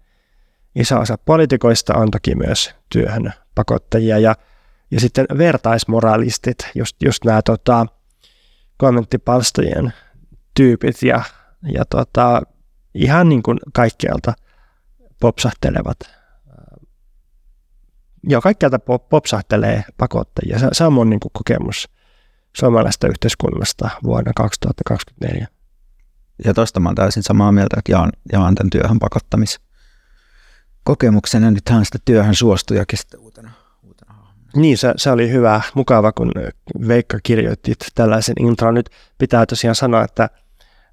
[0.74, 4.34] Iso osa poliitikoista on toki myös työhön pakottajia ja,
[4.90, 7.86] ja sitten vertaismoralistit, just, just nämä tota,
[8.76, 9.92] kommenttipalstojen
[10.56, 11.22] tyypit ja,
[11.72, 12.42] ja tota,
[12.94, 14.34] ihan niin kuin kaikkialta
[15.20, 16.19] popsahtelevat
[18.22, 18.78] joo, kaikkialta
[19.10, 20.58] popsahtelee pakottajia.
[20.58, 21.88] Se, se on mun niin kuin, kokemus
[22.56, 25.46] suomalaisesta yhteiskunnasta vuonna 2024.
[26.44, 29.60] Ja tuosta mä oon täysin samaa mieltä, että jaan, jaan tämän työhön pakottamis
[30.84, 33.50] kokemuksen, ja nythän sitä työhön suostujakin sitten uutena.
[33.82, 34.14] uutena.
[34.56, 36.32] Niin, se, se, oli hyvä, mukava, kun
[36.88, 38.74] Veikka kirjoitti tällaisen intron.
[38.74, 40.30] Nyt pitää tosiaan sanoa, että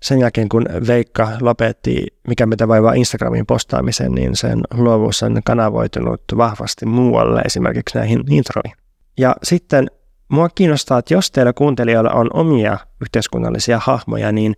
[0.01, 6.21] sen jälkeen kun Veikka lopetti Mikä mitä vaivaa Instagramin postaamisen, niin sen luovuus on kanavoitunut
[6.37, 8.77] vahvasti muualle, esimerkiksi näihin introihin.
[9.17, 9.87] Ja sitten
[10.29, 14.55] mua kiinnostaa, että jos teillä kuuntelijoilla on omia yhteiskunnallisia hahmoja, niin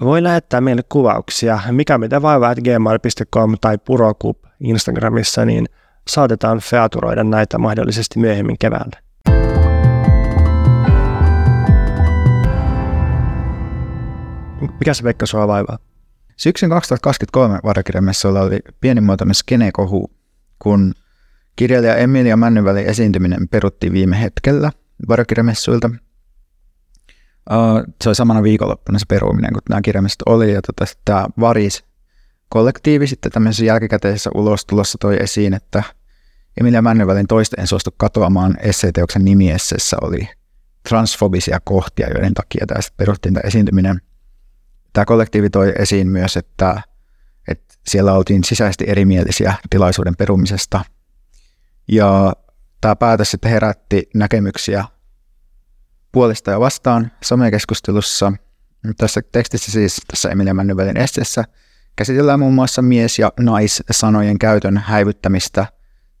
[0.00, 5.66] voi lähettää meille kuvauksia mikä mitä vaivaa gmail.com tai purokup Instagramissa, niin
[6.08, 9.04] saatetaan featuroida näitä mahdollisesti myöhemmin keväällä.
[14.80, 15.78] Mikä se Veikka sua vaivaa?
[16.36, 20.10] Syksyn 2023 varakirjamessuilla oli pienimuotoinen skenekohu,
[20.58, 20.94] kun
[21.56, 24.72] kirjailija Emilia Männyvälin esiintyminen peruttiin viime hetkellä
[25.08, 25.90] varakirjamessuilta.
[28.02, 31.84] se oli samana viikonloppuna se peruminen, kun nämä kirjamessut oli, ja tota, tämä Varis
[32.48, 35.82] kollektiivi sitten tämmöisessä jälkikäteisessä ulostulossa toi esiin, että
[36.60, 40.28] Emilia Männyvälin toista en suostu katoamaan esseeteoksen nimiessessä oli
[40.88, 44.00] transfobisia kohtia, joiden takia tästä peruttiin tämä esiintyminen–
[44.94, 46.82] Tämä kollektiivi toi esiin myös, että,
[47.48, 50.84] että siellä oltiin sisäisesti erimielisiä tilaisuuden perumisesta.
[51.88, 52.32] Ja
[52.80, 54.84] tämä päätös sitten herätti näkemyksiä
[56.12, 58.32] puolesta ja vastaan somekeskustelussa.
[58.96, 61.44] Tässä tekstissä siis, tässä Emilia Männyvälin esteessä,
[61.96, 65.66] käsitellään muun muassa mies- ja naissanojen käytön häivyttämistä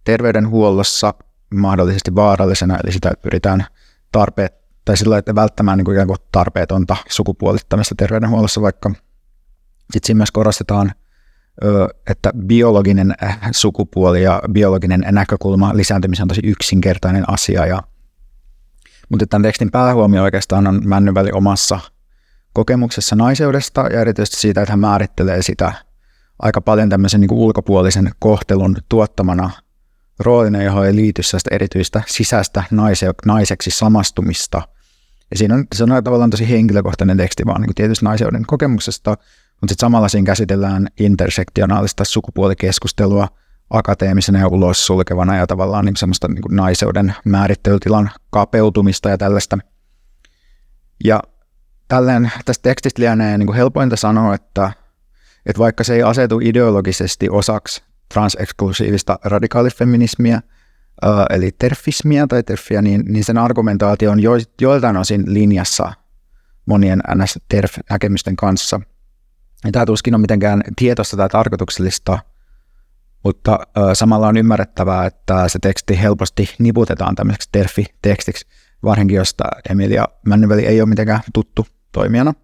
[0.04, 1.14] terveydenhuollossa
[1.54, 3.66] mahdollisesti vaarallisena, eli sitä pyritään
[4.12, 8.90] tarpeet, tai sillä että välttämään niin kuin ikään kuin tarpeetonta sukupuolittamista terveydenhuollossa, vaikka
[9.92, 10.92] sitten siinä myös korostetaan,
[12.10, 17.66] että biologinen äh, sukupuoli ja biologinen näkökulma lisääntymiseen on tosi yksinkertainen asia.
[17.66, 17.82] Ja,
[19.08, 21.80] mutta tämän tekstin päähuomio oikeastaan on Männyväli omassa
[22.52, 25.72] kokemuksessa naiseudesta ja erityisesti siitä, että hän määrittelee sitä
[26.38, 29.50] aika paljon tämmöisen niin kuin ulkopuolisen kohtelun tuottamana
[30.18, 34.62] roolina, johon ei liity erityistä sisäistä naise- naiseksi samastumista–
[35.34, 39.72] ja siinä on, se on tavallaan tosi henkilökohtainen teksti vaan niin tietysti naiseuden kokemuksesta, mutta
[39.72, 43.28] sitten samalla siinä käsitellään intersektionaalista sukupuolikeskustelua
[43.70, 49.58] akateemisena ja ulos sulkevana ja tavallaan niin semmoista niin kuin naiseuden määrittelytilan kapeutumista ja tällaista.
[51.04, 51.22] Ja
[51.88, 54.72] tälleen tästä tekstistä lienee niin kuin helpointa sanoa, että,
[55.46, 57.82] että vaikka se ei asetu ideologisesti osaksi
[58.14, 60.40] transeksklusiivista radikaalifeminismiä,
[61.30, 65.92] eli terfismiä tai terfiä, niin, niin sen argumentaatio on jo, joiltain osin linjassa
[66.66, 68.80] monien NS-terf-näkemysten kanssa.
[69.64, 72.18] Ja tämä tuskin on mitenkään tietoista tai tarkoituksellista,
[73.24, 73.58] mutta
[73.94, 78.46] samalla on ymmärrettävää, että se teksti helposti niputetaan tämmöiseksi terfi-tekstiksi,
[78.84, 82.34] varsinkin josta Emilia Männyveli ei ole mitenkään tuttu toimijana.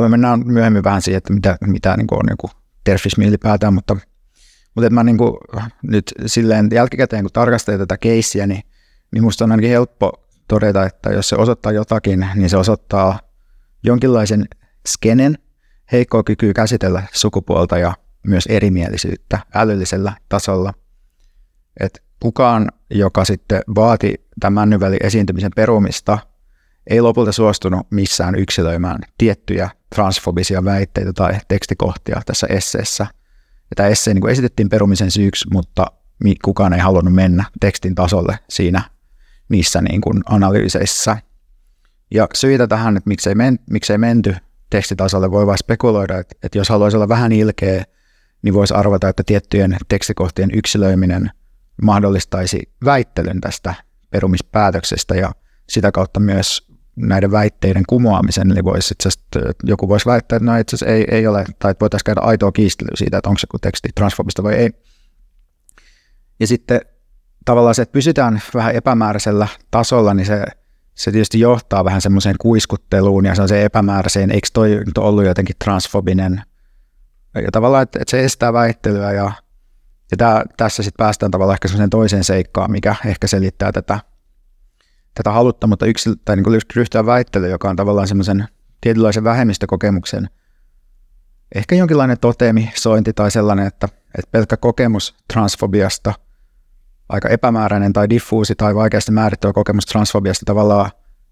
[0.00, 2.50] Me mennään myöhemmin vähän siihen, että mitä, mitä niin on joku
[2.84, 3.96] terfismi ylipäätään, mutta,
[4.76, 5.34] mutta mä niin kuin,
[5.82, 8.62] nyt silleen jälkikäteen, kun tarkastelee tätä keissiä, niin
[9.10, 10.12] minusta on ainakin helppo
[10.48, 13.20] todeta, että jos se osoittaa jotakin, niin se osoittaa
[13.84, 14.48] jonkinlaisen
[14.88, 15.38] skenen,
[15.92, 17.94] heikkoa kykyä käsitellä sukupuolta ja
[18.26, 20.74] myös erimielisyyttä älyllisellä tasolla.
[21.80, 26.18] Et kukaan, joka sitten vaati tämän Männyväli esiintymisen perumista,
[26.86, 33.06] ei lopulta suostunut missään yksilöimään tiettyjä transfobisia väitteitä tai tekstikohtia tässä esseessä.
[33.70, 35.86] Ja tämä essee niin esitettiin perumisen syyksi, mutta
[36.44, 38.82] kukaan ei halunnut mennä tekstin tasolle siinä
[39.48, 41.16] niissä niin kuin analyyseissä.
[42.14, 44.34] Ja syitä tähän, että miksei, men, miksei menty
[44.70, 47.84] tekstitasolle, voi vain spekuloida, että, että jos haluaisi olla vähän ilkeä,
[48.42, 51.30] niin voisi arvata, että tiettyjen tekstikohtien yksilöiminen
[51.82, 53.74] mahdollistaisi väittelyn tästä
[54.10, 55.32] perumispäätöksestä ja
[55.68, 56.65] sitä kautta myös
[56.96, 58.94] näiden väitteiden kumoamisen, eli voisi
[59.62, 62.94] joku voisi väittää, että no itse ei, ei ole, tai että voitaisiin käydä aitoa kiistelyä
[62.94, 64.70] siitä, että onko se teksti transfobista vai ei.
[66.40, 66.80] Ja sitten
[67.44, 70.44] tavallaan se, että pysytään vähän epämääräisellä tasolla, niin se,
[70.94, 75.24] se tietysti johtaa vähän semmoiseen kuiskutteluun ja se on se epämääräiseen, eikö toi nyt ollut
[75.24, 76.42] jotenkin transfobinen.
[77.34, 79.32] Ja tavallaan, että, että se estää väittelyä ja,
[80.10, 84.00] ja tää, tässä sitten päästään tavallaan ehkä semmoiseen toiseen seikkaan, mikä ehkä selittää tätä
[85.16, 88.48] tätä haluttomuutta yksil, tai niin ryhtyä väittelyyn, joka on tavallaan semmoisen
[88.80, 90.28] tietynlaisen vähemmistökokemuksen
[91.54, 92.16] ehkä jonkinlainen
[92.74, 96.14] sointi tai sellainen, että, että pelkkä kokemus transfobiasta,
[97.08, 100.90] aika epämääräinen tai diffuusi tai vaikeasti määrittävä kokemus transfobiasta tavallaan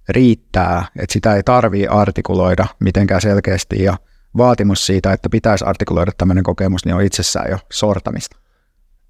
[0.09, 3.97] riittää, että sitä ei tarvii artikuloida mitenkään selkeästi ja
[4.37, 8.37] vaatimus siitä, että pitäisi artikuloida tämmöinen kokemus, niin on itsessään jo sortamista.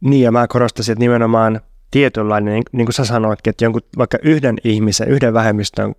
[0.01, 1.61] Niin ja mä korostaisin, että nimenomaan
[1.95, 5.95] tietynlainen, niin, niin kuin sä sanoitkin, että jonkun vaikka yhden ihmisen, yhden vähemmistön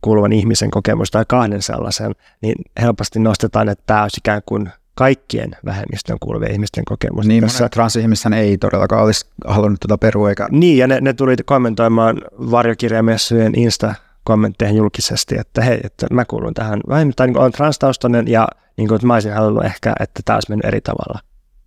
[0.00, 5.50] kuuluvan ihmisen kokemus tai kahden sellaisen, niin helposti nostetaan, että tämä olisi ikään kuin kaikkien
[5.64, 7.26] vähemmistön kuuluvien ihmisten kokemus.
[7.26, 7.68] Niin, Tässä...
[7.68, 10.48] transihmisten ei todellakaan olisi halunnut tuota perua eikä...
[10.50, 16.80] Niin, ja ne, ne tuli kommentoimaan varjokirjamessujen Insta-kommentteihin julkisesti, että hei, että mä kuulun tähän
[16.88, 20.50] vähemmistön, niin olen transtaustainen ja niin kuin, että mä olisin halunnut ehkä, että tämä olisi
[20.50, 21.20] mennyt eri tavalla.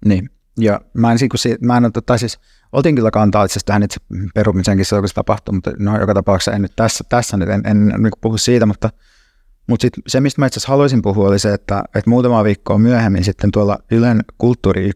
[0.05, 0.29] Niin,
[0.59, 2.39] ja mä en, siis, mä en, tai siis
[2.71, 3.99] Oltiin kyllä kantaa itse tähän itse
[4.33, 8.03] perumisenkin se tapahtui, mutta no, joka tapauksessa en nyt tässä, tässä nyt en, en, en
[8.03, 8.89] niin puhu siitä, mutta,
[9.67, 12.77] mutta sit se, mistä mä itse asiassa haluaisin puhua, oli se, että, että muutama viikkoa
[12.77, 14.91] myöhemmin sitten tuolla Ylen kulttuuri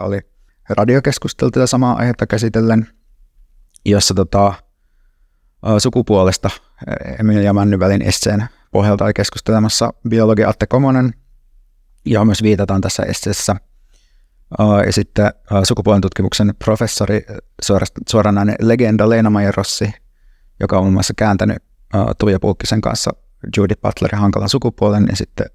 [0.00, 0.20] oli
[0.68, 2.88] radiokeskustelu tätä samaa aihetta käsitellen,
[3.84, 4.54] jossa tota,
[5.78, 6.50] sukupuolesta
[7.20, 11.14] Emilia Männyvälin esseen pohjalta oli keskustelemassa biologi Atte Komonen,
[12.04, 13.56] ja myös viitataan tässä esseessä–
[14.86, 15.32] ja sitten
[15.62, 17.26] sukupuolen tutkimuksen professori,
[18.08, 19.92] suoranainen legenda Leena Rossi,
[20.60, 21.58] joka on muun muassa kääntänyt
[22.18, 23.10] Tuija Pulkkisen kanssa
[23.56, 25.46] Judith Butlerin hankalan sukupuolen ja sitten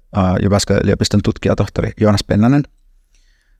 [0.42, 2.62] Jyväskylän yliopiston tutkijatohtori Joonas Pennanen.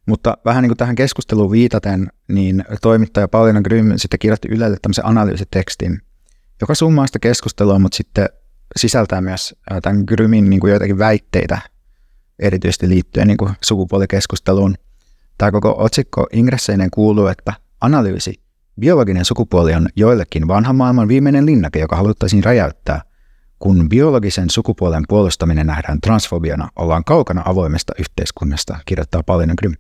[0.07, 5.07] Mutta vähän niin kuin tähän keskusteluun viitaten, niin toimittaja Paulina Grym sitten kirjoitti Ylelle tämmöisen
[5.07, 6.01] analyysitekstin,
[6.61, 8.29] joka summaa sitä keskustelua, mutta sitten
[8.77, 11.59] sisältää myös tämän Grymin niin kuin joitakin väitteitä,
[12.39, 14.75] erityisesti liittyen niin kuin sukupuolikeskusteluun.
[15.39, 18.41] Tämä koko otsikko ingresseineen kuuluu, että analyysi.
[18.81, 23.03] Biologinen sukupuoli on joillekin vanhan maailman viimeinen linnake, joka haluttaisiin räjäyttää.
[23.59, 29.75] Kun biologisen sukupuolen puolustaminen nähdään transfobiana, ollaan kaukana avoimesta yhteiskunnasta, kirjoittaa Paulina Grym.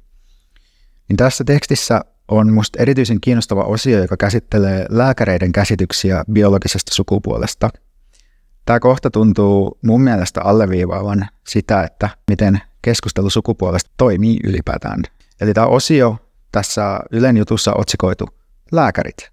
[1.08, 7.70] Niin tässä tekstissä on minusta erityisen kiinnostava osio, joka käsittelee lääkäreiden käsityksiä biologisesta sukupuolesta.
[8.64, 15.02] Tämä kohta tuntuu mun mielestä alleviivaavan sitä, että miten keskustelu sukupuolesta toimii ylipäätään
[15.40, 16.16] Eli tämä osio
[16.52, 18.28] tässä Ylen jutussa otsikoitu
[18.72, 19.30] Lääkärit.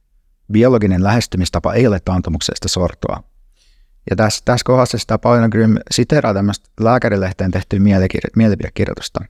[0.51, 3.23] Biologinen lähestymistapa ei ole taantumuksesta sortoa.
[4.09, 9.25] Ja tässä, tässä kohdassa sitä Paulina Grym siteraa tämmöistä lääkärilehteen tehtyä mielikir- mielipidekirjoitusta.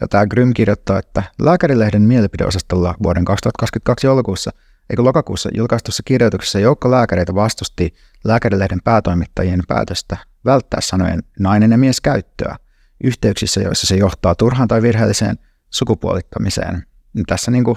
[0.00, 4.50] Ja tämä Grym kirjoittaa, että lääkärilehden mielipideosastolla vuoden 2022 joulukuussa
[4.90, 12.00] eikö lokakuussa julkaistussa kirjoituksessa joukko lääkäreitä vastusti lääkärilehden päätoimittajien päätöstä välttää sanojen nainen ja mies
[12.00, 12.56] käyttöä
[13.04, 15.38] yhteyksissä, joissa se johtaa turhaan tai virheelliseen
[15.70, 16.82] sukupuolittamiseen.
[17.26, 17.76] Tässä niin kuin,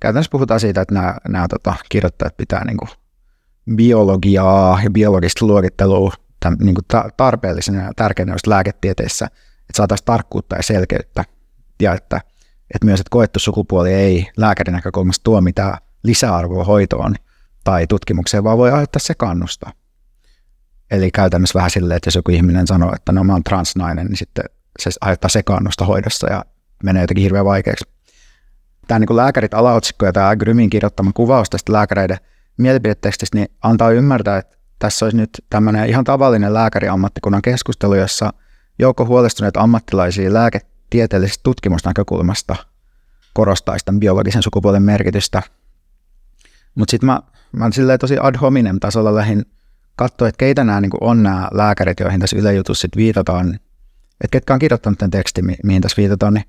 [0.00, 2.88] käytännössä puhutaan siitä, että nämä, nämä tota, kirjoittajat pitää niin kuin,
[3.76, 10.56] biologiaa ja biologista luokittelua tämän, niin kuin ta- tarpeellisena ja tärkeänä lääketieteessä, että saataisiin tarkkuutta
[10.56, 11.24] ja selkeyttä
[11.82, 12.20] ja että
[12.74, 17.14] että myös että koettu sukupuoli ei lääkärin näkökulmasta tuo mitään lisäarvoa hoitoon
[17.64, 19.70] tai tutkimukseen, vaan voi aiheuttaa sekannusta.
[20.90, 24.16] Eli käytännössä vähän silleen, että jos joku ihminen sanoo, että no mä oon transnainen, niin
[24.16, 24.44] sitten
[24.78, 26.44] se aiheuttaa sekannusta hoidossa ja
[26.82, 27.84] menee jotenkin hirveän vaikeaksi.
[28.88, 32.18] Tämä niin lääkärit alaotsikko ja tämä Grymin kirjoittama kuvaus tästä lääkäreiden
[32.56, 38.32] mielipidetekstistä niin antaa ymmärtää, että tässä olisi nyt tämmöinen ihan tavallinen lääkäriammattikunnan keskustelu, jossa
[38.78, 42.56] joukko huolestuneita ammattilaisia lääketieteellisestä tutkimusnäkökulmasta
[43.32, 45.42] korostaisi tämän biologisen sukupuolen merkitystä.
[46.74, 47.20] Mutta sitten mä,
[47.52, 49.44] mä tosi ad hominem tasolla lähin
[49.96, 53.54] katsoa, että keitä nämä niin on nämä lääkärit, joihin tässä ylejutussa viitataan,
[54.20, 56.44] että ketkä on kirjoittanut tämän tekstin, mihin tässä viitataan, niin,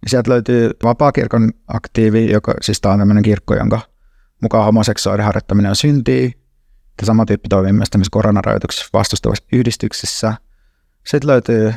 [0.00, 3.80] niin sieltä löytyy vapaakirkon aktiivi, joka siis tämä on tämmöinen kirkko, jonka
[4.42, 6.30] mukaan homoseksuaalinen harjoittaminen on syntiä.
[7.00, 10.34] Ja sama tyyppi toimii myös tämmöisessä koronarajoituksessa vastustavassa yhdistyksessä.
[11.06, 11.74] Sitten löytyy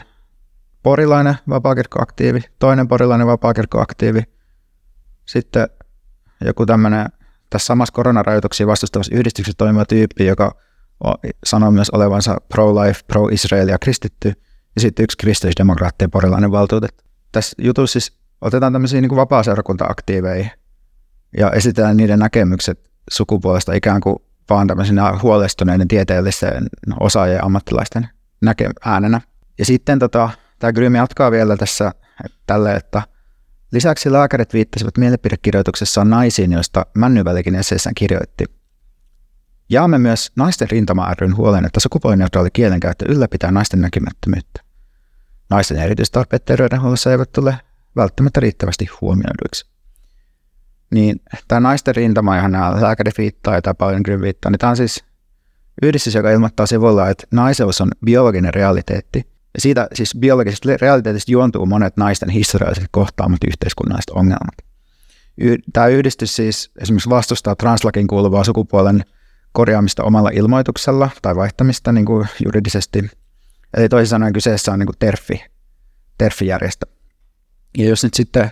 [0.83, 4.23] porilainen vapaakirkkoaktiivi, toinen porilainen vapaakirkkoaktiivi,
[5.25, 5.67] sitten
[6.45, 7.05] joku tämmöinen
[7.49, 10.55] tässä samassa koronarajoituksia vastustavassa yhdistyksessä toimiva tyyppi, joka
[11.45, 14.33] sanoo myös olevansa pro-life, pro-Israel ja kristitty,
[14.75, 17.03] ja sitten yksi kristillisdemokraattien porilainen valtuutettu.
[17.31, 20.49] Tässä jutussa siis otetaan tämmöisiä niin vapaa-seurakunta-aktiiveja
[21.37, 24.15] ja esitellään niiden näkemykset sukupuolesta ikään kuin
[24.49, 26.67] vaan tämmöisenä huolestuneiden tieteellisten
[26.99, 28.09] osaajien ammattilaisten
[28.45, 29.21] näke- äänenä.
[29.57, 31.91] Ja sitten tota, tämä Grym jatkaa vielä tässä
[32.25, 33.01] että tälle, että
[33.71, 38.45] lisäksi lääkärit viittasivat mielipidekirjoituksessaan naisiin, joista Männyvälikin esseessään kirjoitti–
[39.71, 44.61] Jaamme myös naisten rintama huolen, että sukupuolineutraali kielenkäyttö ylläpitää naisten näkymättömyyttä.
[45.51, 47.57] Naisten erityistarpeet terveydenhuollossa eivät tule
[47.95, 49.65] välttämättä riittävästi huomioiduiksi.
[50.91, 54.77] Niin tämä naisten rintama, johon nämä lääkärit viittaa ja paljon kyllä viittaa, niin tämä on
[54.77, 55.03] siis
[55.81, 59.19] yhdistys, joka ilmoittaa sivulla, että naiseus on biologinen realiteetti.
[59.53, 64.55] Ja siitä siis biologisesta realiteetista juontuu monet naisten historialliset kohtaamat yhteiskunnalliset ongelmat.
[65.73, 69.05] Tämä yhdistys siis esimerkiksi vastustaa translakin kuuluvaa sukupuolen
[69.51, 73.20] korjaamista omalla ilmoituksella tai vaihtamista niin kuin juridisesti.
[73.77, 75.43] Eli toisin sanoen kyseessä on niin kuin terfi,
[76.17, 76.85] terfijärjestö.
[77.77, 78.51] Ja jos nyt sitten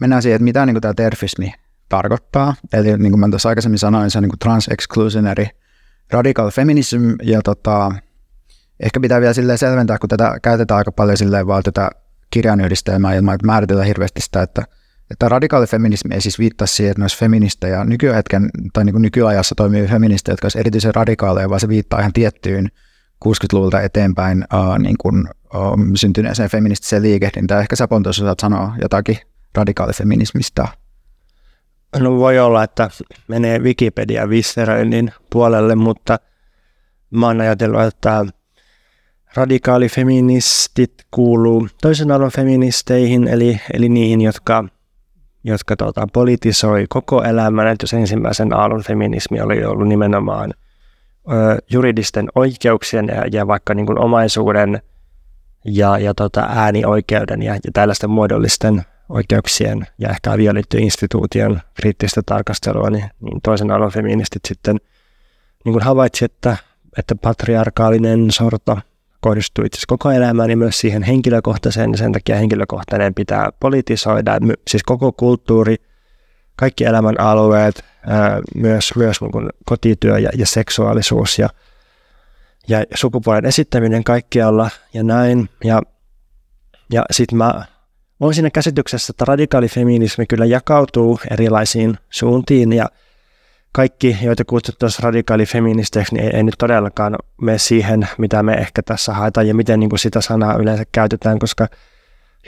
[0.00, 1.52] mennään siihen, että mitä niin kuin tämä terfismi
[1.88, 5.46] tarkoittaa, eli niin kuin mä tuossa aikaisemmin sanoin, se on niin trans-exclusionary
[6.10, 7.92] radical feminism, ja tota,
[8.80, 11.90] ehkä pitää vielä silleen selventää, kun tätä käytetään aika paljon silleen vaan tätä
[12.30, 14.64] kirjainyhdistelmää ilman, että määritellään hirveästi sitä, että
[15.10, 19.02] että radikaali feminismi ei siis viittaa siihen, että ne olisi feministejä nykyhetken tai niin kuin
[19.02, 22.68] nykyajassa toimivia feministejä, jotka olisi erityisen radikaaleja, vaan se viittaa ihan tiettyyn
[23.28, 27.60] 60-luvulta eteenpäin uh, niin kuin, uh, syntyneeseen feministiseen liikehdintään.
[27.60, 29.18] Ehkä sä Pontus osaat sanoa jotakin
[29.54, 30.68] radikaalifeminismista.
[31.98, 32.90] No voi olla, että
[33.28, 36.18] menee Wikipedia visseroinnin puolelle, mutta
[37.10, 38.26] mä oon ajatellut, että
[39.34, 44.64] radikaalifeministit kuuluu toisen alan feministeihin, eli, eli niihin, jotka
[45.44, 50.54] jotka tota, politisoi koko elämän, että jos ensimmäisen aallon feminismi oli ollut nimenomaan
[51.70, 54.82] juridisten oikeuksien ja, ja vaikka niin kuin omaisuuden
[55.64, 63.04] ja, ja tota, äänioikeuden ja, ja tällaisten muodollisten oikeuksien ja ehkä avioliittoinstituution kriittistä tarkastelua, niin,
[63.20, 64.76] niin toisen aallon feministit sitten
[65.64, 66.56] niin kuin havaitsi, että,
[66.98, 68.78] että patriarkaalinen sorto–
[69.22, 74.38] kohdistuu itse koko elämään ja myös siihen henkilökohtaiseen, ja sen takia henkilökohtainen pitää politisoida,
[74.70, 75.76] siis koko kulttuuri,
[76.62, 77.84] kaikki elämän alueet,
[78.54, 81.48] myös, myös niin kotityö ja, ja seksuaalisuus ja,
[82.68, 85.48] ja sukupuolen esittäminen kaikkialla ja näin.
[85.64, 85.82] Ja,
[86.92, 87.64] ja sitten mä
[88.20, 92.88] olen siinä käsityksessä, että radikaalifeminismi kyllä jakautuu erilaisiin suuntiin ja
[93.72, 99.12] kaikki, joita kutsuttaisiin radikaalifeministeiksi, niin ei, ei nyt todellakaan mene siihen, mitä me ehkä tässä
[99.12, 101.66] haetaan ja miten niin kuin sitä sanaa yleensä käytetään, koska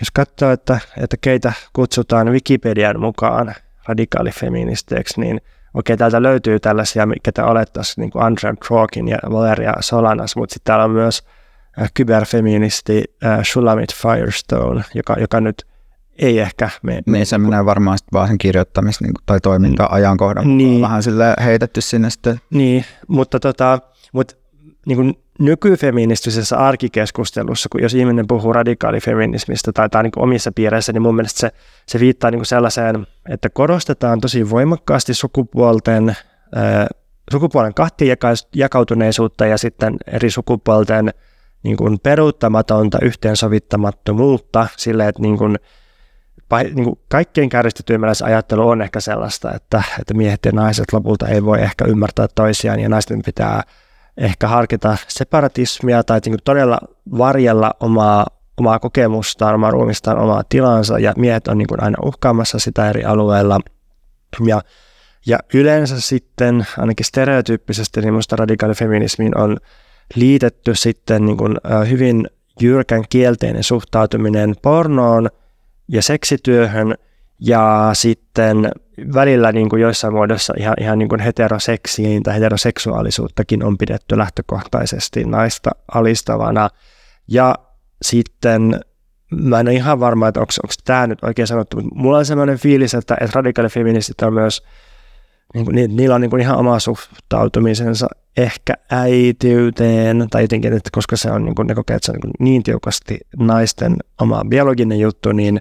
[0.00, 3.55] jos katsoo, että, että keitä kutsutaan Wikipedian mukaan
[3.88, 5.40] radikaalifeministeiksi, niin
[5.74, 10.64] okei, täältä löytyy tällaisia, ketä olettaisiin niin kuin Andrew Trokin ja Valeria Solanas, mutta sitten
[10.70, 11.22] täällä on myös
[11.80, 15.66] äh, kyberfeministi äh, Shulamit Firestone, joka, joka nyt
[16.18, 17.02] ei ehkä me...
[17.06, 20.80] Me se menee varmaan sitten vaan sen kirjoittamista niin, tai toiminta ajankohdan niin.
[20.80, 22.40] vähän sille heitetty sinne sitten.
[22.50, 23.78] Niin, mutta tota,
[24.12, 24.35] mutta
[24.87, 31.02] niin kuin nykyfeministisessä arkikeskustelussa, kun jos ihminen puhuu radikaalifeminismistä tai, tai niin omissa piireissä, niin
[31.02, 31.50] mun mielestä se,
[31.87, 36.08] se viittaa niin sellaiseen, että korostetaan tosi voimakkaasti sukupuolten,
[36.56, 36.87] äh,
[37.32, 37.72] sukupuolen
[38.54, 41.10] jakautuneisuutta ja sitten eri sukupuolten
[41.62, 45.58] niin kuin peruuttamatonta yhteensovittamattomuutta sille, että niin kuin,
[46.74, 51.44] niin kuin kaikkein kärjistetyimmällä ajattelu on ehkä sellaista, että, että miehet ja naiset lopulta ei
[51.44, 53.62] voi ehkä ymmärtää toisiaan ja naisten pitää
[54.17, 56.79] ehkä harkita separatismia tai niin todella
[57.19, 62.58] varjella omaa omaa kokemustaan, omaa ruumistaan, omaa tilansa ja miehet on niin kuin aina uhkaamassa
[62.58, 63.60] sitä eri alueilla.
[64.46, 64.62] Ja,
[65.27, 69.56] ja yleensä sitten, ainakin stereotyyppisesti, niin minusta radikaalifeminismiin on
[70.15, 71.56] liitetty sitten niin kuin
[71.90, 72.29] hyvin
[72.60, 75.29] jyrkän kielteinen suhtautuminen pornoon
[75.88, 76.94] ja seksityöhön
[77.46, 78.72] ja sitten
[79.14, 85.24] välillä niin kuin joissain muodossa ihan, ihan niin kuin heteroseksiin tai heteroseksuaalisuuttakin on pidetty lähtökohtaisesti
[85.24, 86.68] naista alistavana.
[87.28, 87.54] Ja
[88.02, 88.80] sitten
[89.30, 92.26] mä en ole ihan varma, että onko, onko tämä nyt oikein sanottu, mutta mulla on
[92.26, 94.62] sellainen fiilis, että, että radikaalifeministit on myös,
[95.54, 101.16] niin kuin, niillä on niin kuin ihan oma suhtautumisensa ehkä äitiyteen tai jotenkin, että koska
[101.16, 105.00] se on niin kuin, ne kokee, että se on niin, niin tiukasti naisten oma biologinen
[105.00, 105.60] juttu, niin,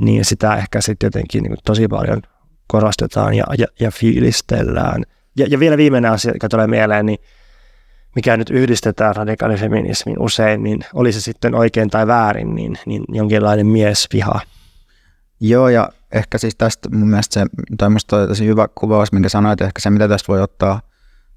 [0.00, 2.22] niin sitä ehkä sitten jotenkin niin tosi paljon
[2.66, 5.02] korostetaan ja, ja, ja fiilistellään.
[5.36, 7.18] Ja, ja vielä viimeinen asia, joka tulee mieleen, niin
[8.16, 13.66] mikä nyt yhdistetään radikaalifeminismiin usein, niin oli se sitten oikein tai väärin, niin, niin jonkinlainen
[13.66, 14.40] miesviha.
[15.40, 17.46] Joo, ja ehkä siis tästä mun mielestä se,
[17.78, 20.80] tai musta oli tosi hyvä kuvaus, minkä sanoit, ehkä se, mitä tästä voi ottaa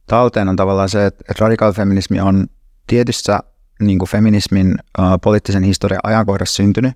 [0.07, 2.47] talteen, on tavallaan se, että radikaalifeminismi on
[2.87, 3.39] tietyssä
[3.79, 6.93] niin kuin feminismin uh, poliittisen historian ajankohdassa syntynyt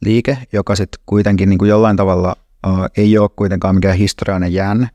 [0.00, 2.36] liike, joka sitten kuitenkin niin kuin jollain tavalla
[2.66, 4.88] uh, ei ole kuitenkaan mikään historiallinen jäänne,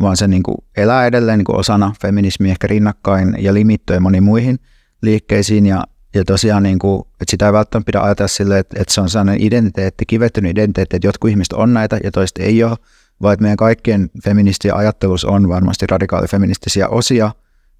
[0.00, 4.24] vaan se niin kuin elää edelleen niin kuin osana feminismiä ehkä rinnakkain ja limittyy moniin
[4.24, 4.58] muihin
[5.02, 5.66] liikkeisiin.
[5.66, 5.84] Ja,
[6.14, 9.10] ja tosiaan niin kuin, että sitä ei välttämättä pidä ajatella silleen, että, että se on
[9.10, 12.76] sellainen identiteetti, kivettynyt identiteetti, että jotkut ihmiset on näitä ja toiset ei ole,
[13.22, 17.30] vaan että meidän kaikkien feministien ajattelus on varmasti radikaalifeministisiä osia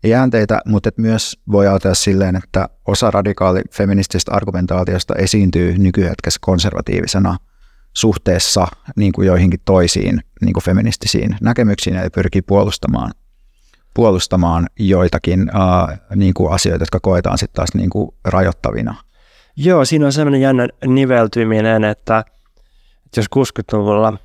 [0.05, 7.37] jäänteitä, mutta että myös voi ajatella silleen, että osa radikaalifeminististä argumentaatiosta esiintyy nykyhetkessä konservatiivisena–
[7.97, 8.67] suhteessa
[8.97, 13.11] niin kuin joihinkin toisiin niin kuin feministisiin näkemyksiin ja pyrkii puolustamaan,
[13.95, 18.95] puolustamaan joitakin ää, niin kuin asioita, jotka koetaan sitten taas niin kuin rajoittavina.
[19.57, 22.25] Joo, siinä on sellainen jännä niveltyminen, että,
[23.07, 24.19] että jos 60-luvulla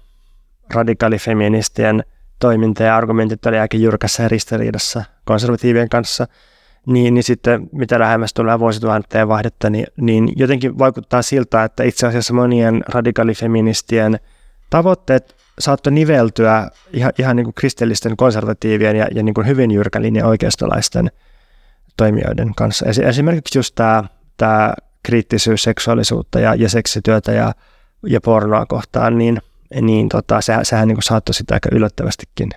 [0.73, 2.03] radikaalifeministien
[2.41, 6.27] toiminta ja argumentit oli aika jyrkässä ristiriidassa konservatiivien kanssa–
[6.85, 12.07] niin, niin sitten mitä lähemmäs tulee vuosituhanteen vaihdetta, niin, niin jotenkin vaikuttaa siltä, että itse
[12.07, 14.19] asiassa monien radikaalifeministien
[14.69, 20.27] tavoitteet saattoi niveltyä ihan, ihan niin kuin kristillisten konservatiivien ja, ja niin kuin hyvin jyrkälinjan
[20.27, 21.11] oikeistolaisten
[21.97, 22.85] toimijoiden kanssa.
[23.07, 24.03] Esimerkiksi just tämä,
[24.37, 24.73] tämä
[25.03, 27.53] kriittisyys seksuaalisuutta ja, ja seksityötä ja,
[28.07, 29.37] ja pornoa kohtaan, niin,
[29.81, 32.49] niin tota, sehän, sehän niin saattoi sitä aika yllättävästikin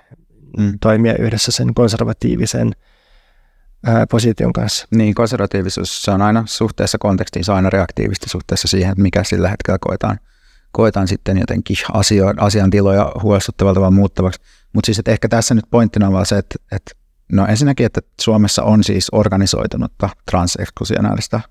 [0.57, 0.73] mm.
[0.81, 2.71] toimia yhdessä sen konservatiivisen
[3.85, 4.87] ää, position kanssa.
[4.91, 9.23] Niin, konservatiivisuus se on aina suhteessa kontekstiin, se on aina reaktiivista suhteessa siihen, että mikä
[9.23, 10.19] sillä hetkellä koetaan,
[10.71, 14.41] koetaan sitten jotenkin asio, asiantiloja huolestuttavalta vaan muuttavaksi.
[14.73, 16.91] Mutta siis että ehkä tässä nyt pointtina on vaan se, että, että
[17.31, 21.41] no ensinnäkin, että Suomessa on siis organisoitunutta transeksklusionaalista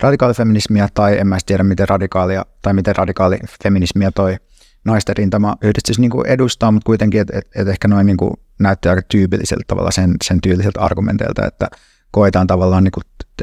[0.00, 4.36] radikaalifeminismiä, tai en mä tiedä, miten radikaalia tai miten radikaalifeminismiä toi
[4.84, 8.32] naisten rintama yhdistys niin kuin edustaa, mutta kuitenkin, että et, et ehkä noin niin kuin
[8.58, 11.68] näytti aika tyypilliseltä tavalla sen, sen tyyliseltä argumenteilta, että
[12.10, 12.92] koetaan tavallaan, niin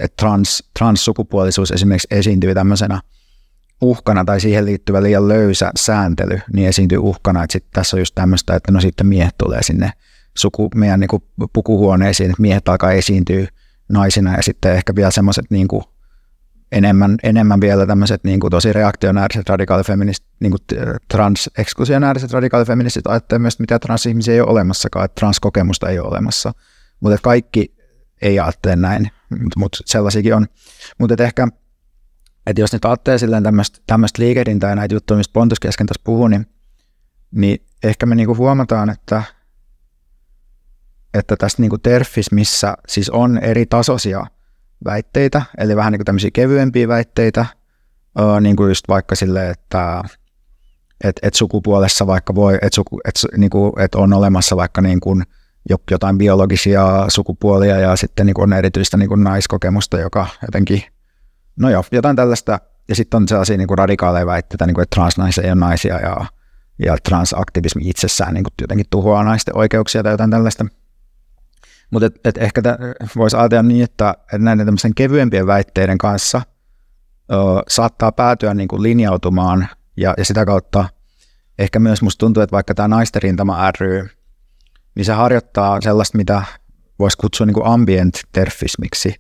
[0.02, 3.02] että trans, transsukupuolisuus esimerkiksi esiintyy tämmöisenä
[3.82, 8.16] uhkana tai siihen liittyvä liian löysä sääntely, niin esiintyy uhkana, että sit tässä on just
[8.16, 9.92] tämmöistä, että no sitten miehet tulee sinne
[10.38, 13.48] suku, meidän niin pukuhuoneisiin, että miehet alkaa esiintyä
[13.90, 15.84] naisina ja sitten ehkä vielä semmoiset niin kuin
[16.72, 20.62] enemmän, enemmän vielä tämmöiset niin kuin tosi reaktionääriset radikaalifeministit, niin kuin
[21.14, 26.52] transeksklusionääriset radikaalifeministit ajattelevat myös, että mitä transihmisiä ei ole olemassakaan, että transkokemusta ei ole olemassa.
[27.00, 27.76] Mutta kaikki
[28.22, 29.12] ei ajattele näin,
[29.56, 30.48] mutta sellaisiakin on.
[30.98, 31.48] Mutta ehkä,
[32.48, 33.80] että jos nyt ajattelee silleen tämmöistä,
[34.18, 36.48] liikehdintää ja näitä juttuja, mistä Pontus kesken tässä puhui, niin,
[37.32, 39.24] niin ehkä me niinku huomataan, että,
[41.14, 44.26] että tässä niinku terfis, missä siis on eri tasoisia–
[44.86, 47.46] väitteitä, eli vähän niin kuin tämmöisiä kevyempiä väitteitä,
[48.42, 50.04] niin kuin just vaikka sille, että
[51.04, 55.00] et, et sukupuolessa vaikka voi, että suku, et, niin kuin, et on olemassa vaikka niin
[55.00, 55.24] kuin
[55.92, 60.84] jotain biologisia sukupuolia ja sitten niin kuin on erityistä niin kuin naiskokemusta, joka jotenkin,
[61.56, 62.60] no joo, jotain tällaista.
[62.90, 66.00] Ja sitten on sellaisia niin kuin radikaaleja väitteitä, niin kuin, että transnaisia ei ole naisia
[66.00, 66.26] ja,
[66.86, 70.66] ja transaktivismi itsessään niin kuin jotenkin tuhoaa naisten oikeuksia tai jotain tällaista.
[71.92, 72.62] Mutta et, et ehkä
[73.16, 76.42] voisi ajatella niin, että, että näiden kevyempien väitteiden kanssa
[77.32, 77.36] ö,
[77.68, 79.68] saattaa päätyä niin kuin linjautumaan
[79.98, 80.90] ja, ja sitä kautta
[81.60, 84.10] ehkä myös musta tuntuu, että vaikka tämä naisten rintama ry,
[84.96, 86.44] niin se harjoittaa sellaista, mitä
[87.00, 89.16] voisi kutsua niin kuin ambient terfismiksi.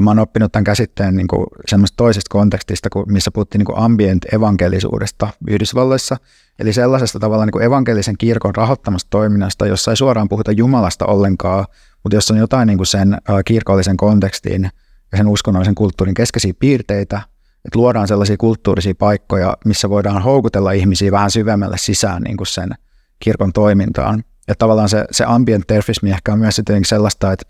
[0.00, 4.24] Mä oon oppinut tämän käsitteen niin kuin semmoista toisesta kontekstista, missä puhuttiin niin kuin ambient
[4.32, 6.16] evankelisuudesta Yhdysvalloissa,
[6.58, 11.64] eli sellaisesta tavalla niin kuin evankelisen kirkon rahoittamasta toiminnasta, jossa ei suoraan puhuta Jumalasta ollenkaan,
[12.02, 14.70] mutta jos on jotain niin kuin sen kirkollisen kontekstin
[15.12, 17.20] ja sen uskonnollisen kulttuurin keskeisiä piirteitä,
[17.64, 22.70] että luodaan sellaisia kulttuurisia paikkoja, missä voidaan houkutella ihmisiä vähän syvemmälle sisään niin kuin sen
[23.18, 24.24] kirkon toimintaan.
[24.48, 27.46] Ja tavallaan se, se ambient terfismi ehkä on myös sellaista, että,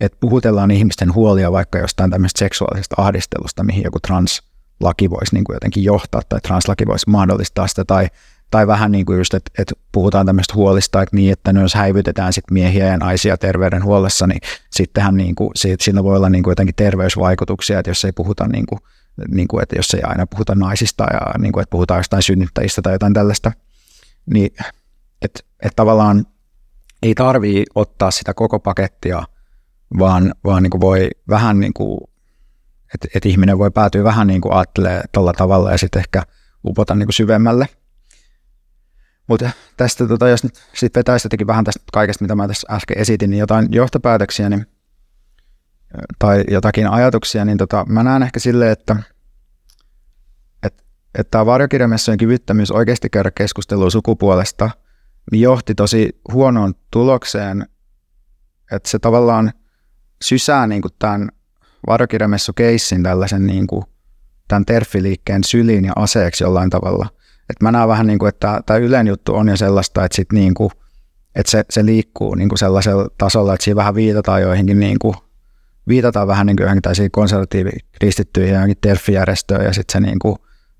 [0.00, 5.54] että puhutellaan ihmisten huolia vaikka jostain tämmöistä seksuaalisesta ahdistelusta, mihin joku translaki voisi niin kuin
[5.54, 8.08] jotenkin johtaa tai translaki voisi mahdollistaa sitä tai
[8.50, 12.32] tai vähän niin kuin just, että, että puhutaan tämmöistä huolista, että niin, että jos häivytetään
[12.32, 14.40] sit miehiä ja naisia terveydenhuollossa, niin
[14.70, 18.66] sittenhän niin kuin, siinä voi olla niin kuin jotenkin terveysvaikutuksia, että jos ei puhuta niin
[18.66, 18.78] kuin,
[19.28, 22.82] niin kuin, että jos ei aina puhuta naisista ja niin kuin, että puhutaan jostain synnyttäjistä
[22.82, 23.52] tai jotain tällaista,
[24.26, 24.50] niin
[25.22, 26.26] että, että tavallaan
[27.02, 29.22] ei tarvii ottaa sitä koko pakettia,
[29.98, 32.00] vaan, vaan niin kuin voi vähän niin kuin,
[32.94, 36.22] että, että ihminen voi päätyä vähän niin kuin ajattelee tuolla tavalla ja sitten ehkä
[36.64, 37.68] upota niin kuin syvemmälle–
[39.26, 42.98] mutta tästä, tota, jos nyt sitten vetäisi jotenkin vähän tästä kaikesta, mitä mä tässä äsken
[42.98, 44.66] esitin, niin jotain johtopäätöksiä niin,
[46.18, 48.96] tai jotakin ajatuksia, niin tota, mä näen ehkä silleen, että
[50.62, 50.84] että
[51.14, 54.70] että tämä varjokirjamessujen kyvyttömyys oikeasti käydä keskustelua sukupuolesta
[55.32, 57.66] niin johti tosi huonoon tulokseen,
[58.72, 59.52] että se tavallaan
[60.22, 61.28] sysää niin kuin tämän
[61.86, 63.84] varjokirjamessukeissin tällaisen niin kuin,
[64.48, 67.08] tämän terfiliikkeen syliin ja aseeksi jollain tavalla.
[67.50, 70.32] Et mä näen vähän niin kuin, että tämä Ylen juttu on jo sellaista, että, sit
[70.32, 70.70] niin kuin,
[71.34, 75.14] että se, se liikkuu niin kuin sellaisella tasolla, että siinä vähän viitataan joihinkin niin kuin,
[75.88, 80.36] viitataan vähän niin kuin johonkin tällaisiin konservatiivikristittyihin johonkin terfijärjestöön ja sitten se niin kuin,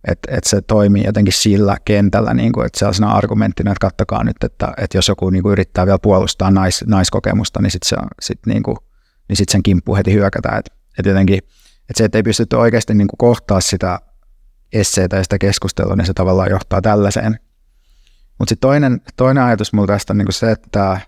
[0.09, 4.45] että, että se toimii jotenkin sillä kentällä, niin kuin, että sellaisena argumenttina, että kattokaa nyt,
[4.45, 8.63] että, että jos joku niin kuin yrittää vielä puolustaa nais, naiskokemusta, niin sitten sit niin
[8.63, 8.77] kuin,
[9.29, 10.59] niin sit sen kimppu heti hyökätään.
[10.59, 14.01] Että, että jotenkin, että se, että ei pystytty oikeasti niin kuin kohtaa sitä
[14.73, 17.39] esseitä ja sitä keskustelua, niin se tavallaan johtaa tällaiseen.
[18.39, 21.01] Mutta sitten toinen, toinen ajatus mulla tästä on niinku se, että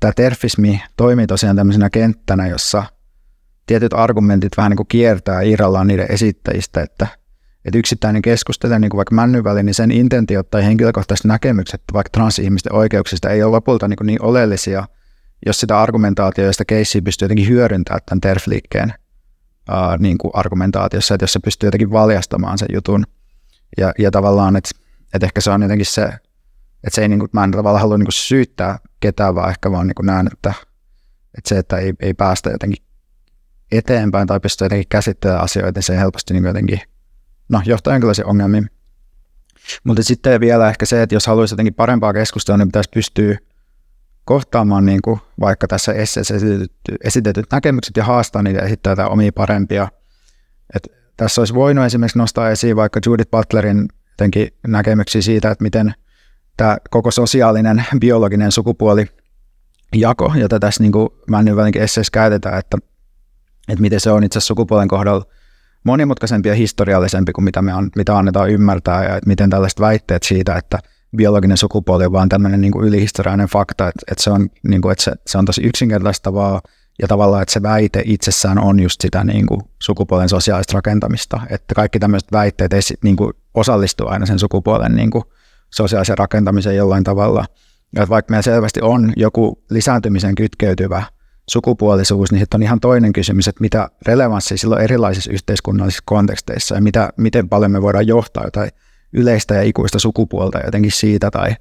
[0.00, 2.82] tämä terfismi toimii tosiaan tämmöisenä kenttänä, jossa
[3.66, 7.06] tietyt argumentit vähän niin kuin kiertää irrallaan niiden esittäjistä, että,
[7.64, 12.74] että yksittäinen keskustelija, niin kuin vaikka Männyväli, niin sen intentiot tai henkilökohtaiset näkemykset vaikka transihmisten
[12.74, 14.84] oikeuksista ei ole lopulta niin, niin oleellisia,
[15.46, 18.94] jos sitä argumentaatiota ja sitä keissiä pystyy jotenkin hyödyntämään tämän terfliikkeen
[19.68, 23.04] ää, niin kuin argumentaatiossa, että jos se pystyy jotenkin valjastamaan sen jutun.
[23.78, 24.70] Ja, ja tavallaan, että,
[25.14, 26.02] että ehkä se on jotenkin se,
[26.84, 29.70] että se ei, niin kuin, mä en tavallaan halua niin kuin syyttää ketään, vaan ehkä
[29.70, 30.54] vaan niin kuin näen, että,
[31.38, 32.84] että se, että ei, ei päästä jotenkin
[33.72, 36.80] eteenpäin tai pystyy jotenkin käsittelemään asioita, niin se helposti niin jotenkin
[37.48, 38.70] no, johtaa jonkinlaisiin ongelmiin.
[39.84, 43.38] Mutta sitten vielä ehkä se, että jos haluaisi jotenkin parempaa keskustelua, niin pitäisi pystyä
[44.26, 46.72] kohtaamaan niin kuin vaikka tässä esseessä esitetyt,
[47.04, 49.88] esitetyt näkemykset ja haastaa niitä esittää omia parempia.
[50.74, 53.88] Et tässä olisi voinut esimerkiksi nostaa esiin vaikka Judith Butlerin
[54.66, 55.94] näkemyksiä siitä, että miten
[56.56, 59.06] tämä koko sosiaalinen biologinen sukupuoli
[59.94, 61.08] jako, jota tässä niin kuin
[61.76, 62.78] esseessä käytetään, että,
[63.68, 65.24] että miten se on itse asiassa sukupuolen kohdalla
[65.84, 70.22] monimutkaisempi ja historiallisempi kuin mitä, me on, mitä annetaan ymmärtää ja että miten tällaiset väitteet
[70.22, 70.78] siitä, että
[71.16, 74.92] biologinen sukupuoli on vaan tämmöinen niin kuin ylihistoriallinen fakta, että, että, se, on, niin kuin,
[74.92, 76.60] että se, se on tosi yksinkertaistavaa
[77.02, 81.74] ja tavallaan, että se väite itsessään on just sitä niin kuin sukupuolen sosiaalista rakentamista, että
[81.74, 85.24] kaikki tämmöiset väitteet ei niin kuin osallistu aina sen sukupuolen niin kuin
[85.70, 87.44] sosiaalisen rakentamiseen jollain tavalla.
[87.94, 91.02] Ja että vaikka meillä selvästi on joku lisääntymisen kytkeytyvä
[91.50, 96.80] sukupuolisuus, niin sitten on ihan toinen kysymys, että mitä relevanssia silloin erilaisissa yhteiskunnallisissa konteksteissa ja
[96.80, 98.70] mitä, miten paljon me voidaan johtaa jotain
[99.16, 101.56] yleistä ja ikuista sukupuolta jotenkin siitä, tai,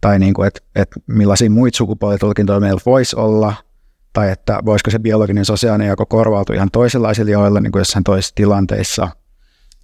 [0.00, 3.54] tai niin kuin, että, että millaisia muita sukupuolitulkintoja meillä voisi olla,
[4.12, 8.34] tai että voisiko se biologinen sosiaalinen jako korvautua ihan toisenlaisilla joilla niin kuin jossain toisissa
[8.34, 9.08] tilanteissa.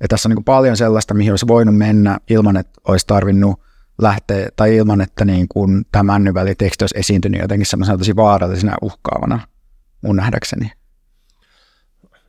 [0.01, 3.61] Ja tässä on niin kuin paljon sellaista, mihin olisi voinut mennä ilman, että olisi tarvinnut
[3.99, 9.41] lähteä, tai ilman, että niin kuin tämä männyväliteksti olisi esiintynyt jotenkin semmoisena tosi vaarallisena uhkaavana
[10.03, 10.73] mun nähdäkseni.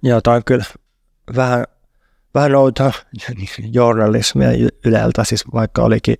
[0.03, 0.65] Joo, tämä on kyllä
[1.35, 1.65] vähän
[2.33, 2.91] vähän outoa.
[3.73, 4.49] Journalismia
[4.85, 6.15] Yleltä, siis vaikka olikin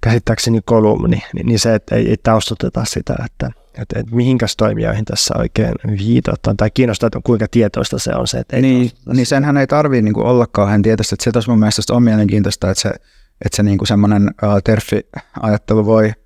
[0.00, 5.04] käsittääkseni kolumni, niin, niin se, että ei, ei taustuteta sitä, että, että, että mihinkäs toimijoihin
[5.04, 9.26] tässä oikein viitataan, tai kiinnostaa, että kuinka tietoista se on se, että ei Niin, niin
[9.26, 12.82] senhän ei tarvitse niin olla kauhean tietoista, että se tuossa mun mielestä on mielenkiintoista, että
[12.82, 12.88] se,
[13.44, 16.12] että se niin semmoinen uh, terfi-ajattelu voi–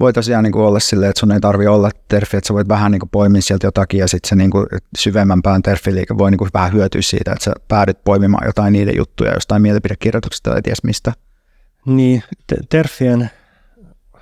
[0.00, 2.68] voi tosiaan niin kuin olla silleen, että sun ei tarvi olla terfi, että sä voit
[2.68, 4.66] vähän niin kuin poimia sieltä jotakin ja sitten se niin kuin
[4.98, 8.96] syvemmän pään terfiliike voi niin kuin vähän hyötyä siitä, että sä päädyt poimimaan jotain niiden
[8.96, 11.12] juttuja jostain mielipidekirjoituksesta tai ties mistä.
[11.86, 12.22] Niin,
[12.68, 13.30] terfien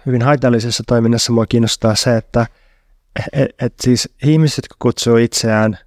[0.06, 2.46] hyvin haitallisessa toiminnassa mua kiinnostaa se, että
[3.32, 5.78] et, et siis ihmiset, kutsuu itseään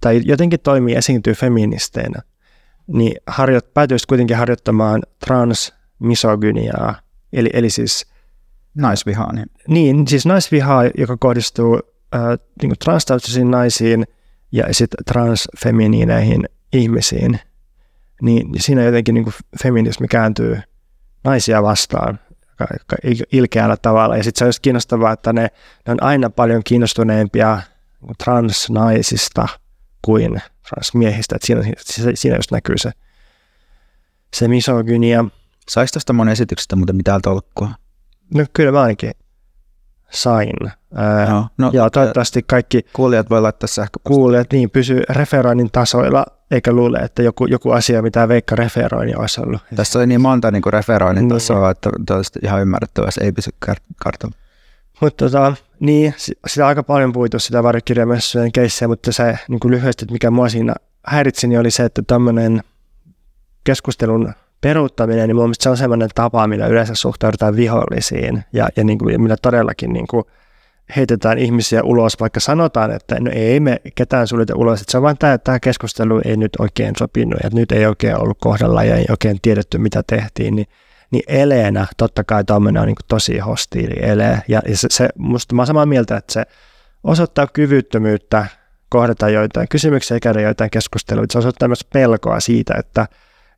[0.00, 2.22] tai jotenkin toimii, esiintyy feministeinä,
[2.86, 6.94] niin harjoit, päätyisi kuitenkin harjoittamaan transmisogyniaa,
[7.32, 8.06] eli, eli siis–
[8.74, 9.32] Naisvihaa.
[9.32, 11.80] Niin, niin siis naisvihaa, joka kohdistuu
[12.14, 12.20] äh,
[12.62, 14.06] niin transtaustaisiin naisiin
[14.52, 17.40] ja sitten transfeminiineihin ihmisiin.
[18.22, 20.60] niin siinä jotenkin niin kuin feminismi kääntyy
[21.24, 22.18] naisia vastaan
[23.32, 24.16] ilkeällä tavalla.
[24.16, 25.42] Ja sitten se on just kiinnostavaa, että ne,
[25.86, 27.60] ne on aina paljon kiinnostuneempia
[28.24, 29.48] transnaisista
[30.02, 31.36] kuin transmiehistä.
[31.36, 31.62] Että siinä,
[32.14, 32.90] siinä just näkyy se,
[34.34, 35.24] se misogynia.
[35.68, 37.70] Saisi tästä mun esityksestä muuten mitään tolkkua?
[38.34, 39.12] No kyllä mä ainakin
[40.10, 40.52] sain.
[41.28, 44.00] Joo, no, ja toivottavasti kaikki kuulijat voi laittaa sähkö.
[44.04, 49.20] Kuulijat niin pysyy referoinnin tasoilla, eikä luule, että joku, joku asia, mitä Veikka referoi, niin
[49.20, 49.60] olisi ollut.
[49.76, 51.38] Tässä on niin monta niin kuin referoinnin niin.
[51.38, 53.50] tasoa, että toista ihan ymmärrettävää, se ei pysy
[54.04, 54.34] kartalla.
[55.00, 56.14] Mutta tota, niin,
[56.46, 60.48] sitä aika paljon puitu sitä varjokirjamessujen keissiä, mutta se niin kuin lyhyesti, että mikä mua
[60.48, 60.74] siinä
[61.06, 62.62] häiritsi, niin oli se, että tämmöinen
[63.64, 68.98] keskustelun peruuttaminen, niin mun se on sellainen tapa, millä yleensä suhtaudutaan vihollisiin ja, ja, niin
[68.98, 70.24] kuin, millä todellakin niin kuin
[70.96, 75.02] heitetään ihmisiä ulos, vaikka sanotaan, että no ei me ketään suljeta ulos, että se on
[75.02, 78.96] vain tämä, tämä keskustelu ei nyt oikein sopinut ja nyt ei oikein ollut kohdalla ja
[78.96, 80.66] ei oikein tiedetty, mitä tehtiin, niin,
[81.10, 84.42] niin eleenä totta kai tuommoinen on niin tosi hostiili ele.
[84.48, 86.44] Ja, ja se, se, musta mä olen samaa mieltä, että se
[87.04, 88.46] osoittaa kyvyttömyyttä
[88.88, 91.32] kohdata joitain kysymyksiä ja käydä joitain keskusteluita.
[91.32, 93.06] Se osoittaa myös pelkoa siitä, että,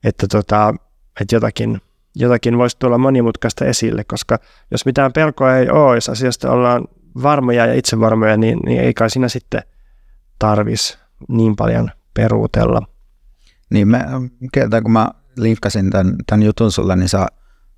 [0.04, 0.74] että tota,
[1.20, 1.80] että jotakin,
[2.14, 4.38] jotakin voisi tulla monimutkaista esille, koska
[4.70, 6.84] jos mitään pelkoa ei ole, jos asiasta ollaan
[7.22, 9.62] varmoja ja itsevarmoja, niin, niin ei kai siinä sitten
[10.38, 10.98] tarvis
[11.28, 12.82] niin paljon peruutella.
[13.70, 14.00] Niin, me,
[14.82, 17.26] kun mä linkkasin tämän, tämän jutun sulle, niin sä,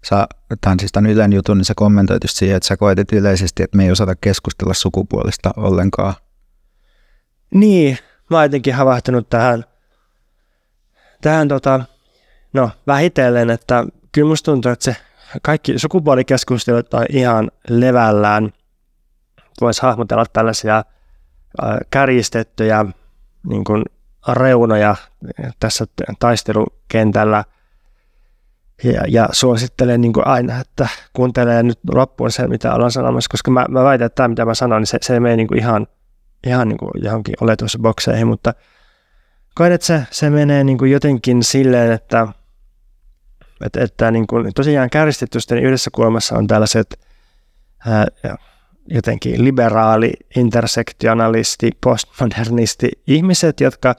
[0.05, 0.27] sä
[0.61, 3.77] tämän, siis tämän Ylen jutun, niin sä kommentoit just siihen, että sä koetit yleisesti, että
[3.77, 6.15] me ei osata keskustella sukupuolista ollenkaan.
[7.55, 7.99] Niin,
[8.31, 9.65] mä oon jotenkin havahtunut tähän,
[11.21, 11.85] tähän tota,
[12.57, 14.97] No vähitellen, että kyllä musta tuntuu, että se
[15.43, 18.51] kaikki sukupuolikeskustelut on ihan levällään.
[19.61, 20.85] Voisi hahmotella tällaisia
[21.91, 22.85] kärjistettyjä
[23.49, 23.85] niin kuin
[24.33, 24.97] reunoja
[25.61, 25.85] tässä
[26.19, 27.45] taistelukentällä.
[28.85, 33.51] Ja, ja suosittelen niin kuin aina, että kuuntelee nyt loppuun sen, mitä ollaan sanomassa, koska
[33.51, 35.59] mä, mä väitän, että tämä, mitä mä sanon, niin se, se ei mene niin kuin
[35.59, 35.87] ihan,
[36.47, 38.55] ihan niin kuin johonkin oletusbokseihin, mutta
[39.55, 42.29] koen, että se, se menee niin kuin jotenkin silleen, että
[43.65, 47.01] että, että niin kuin, tosiaan kärjistetysten yhdessä kulmassa on tällaiset
[47.87, 48.07] ää,
[48.89, 53.95] jotenkin liberaali, intersektionalisti, postmodernisti ihmiset, jotka,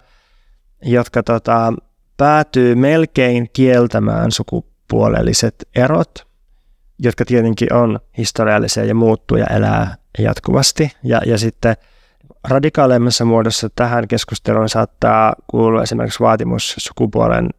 [0.82, 1.74] jotka tota,
[2.18, 6.28] päätyy melkein kieltämään sukupuolelliset erot,
[7.00, 10.92] jotka tietenkin on historiallisia ja muuttuu ja elää jatkuvasti.
[11.04, 11.76] Ja, ja sitten
[12.44, 17.50] radikaaleimmassa muodossa tähän keskusteluun saattaa kuulua esimerkiksi vaatimus sukupuolen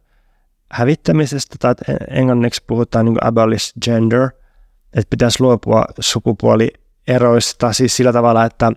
[0.71, 1.75] hävittämisestä, tai
[2.09, 4.29] englanniksi puhutaan niin abolish gender,
[4.93, 8.71] että pitäisi luopua sukupuolieroista, siis sillä tavalla, että,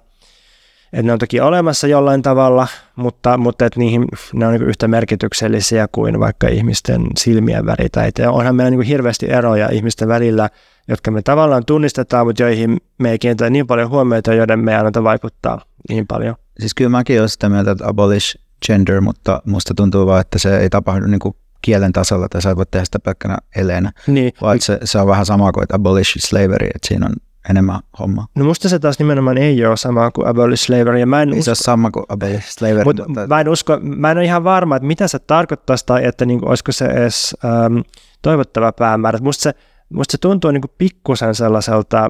[0.84, 2.66] että ne on toki olemassa jollain tavalla,
[2.96, 7.88] mutta, mutta että niihin, ne on niin yhtä merkityksellisiä kuin vaikka ihmisten silmien väri.
[7.88, 10.50] Tai onhan meillä niin hirveästi eroja ihmisten välillä,
[10.88, 15.04] jotka me tavallaan tunnistetaan, mutta joihin me ei kiinnitä niin paljon huomiota, joiden me ei
[15.04, 16.34] vaikuttaa niin paljon.
[16.60, 20.58] Siis kyllä mäkin olen sitä mieltä, että abolish gender, mutta musta tuntuu vaan, että se
[20.58, 24.32] ei tapahdu niin kuin kielen tasolla, tai sä voit tehdä sitä pelkkänä eleenä, niin.
[24.42, 27.12] vaan se, se on vähän sama kuin abolish slavery, että siinä on
[27.50, 28.26] enemmän homma.
[28.34, 30.98] No musta se taas nimenomaan ei ole sama kuin abolish slavery.
[30.98, 32.84] Ja mä en ei usko, se ole sama kuin abolish slavery.
[32.84, 33.26] Mut, mutta...
[33.26, 36.40] Mä en usko, mä en ole ihan varma, että mitä se tarkoittaisi tai että niin
[36.40, 37.78] kuin, olisiko se edes ähm,
[38.22, 39.18] toivottava päämäärä.
[39.22, 39.54] Musta se,
[39.92, 42.08] musta se tuntuu niin kuin pikkusen sellaiselta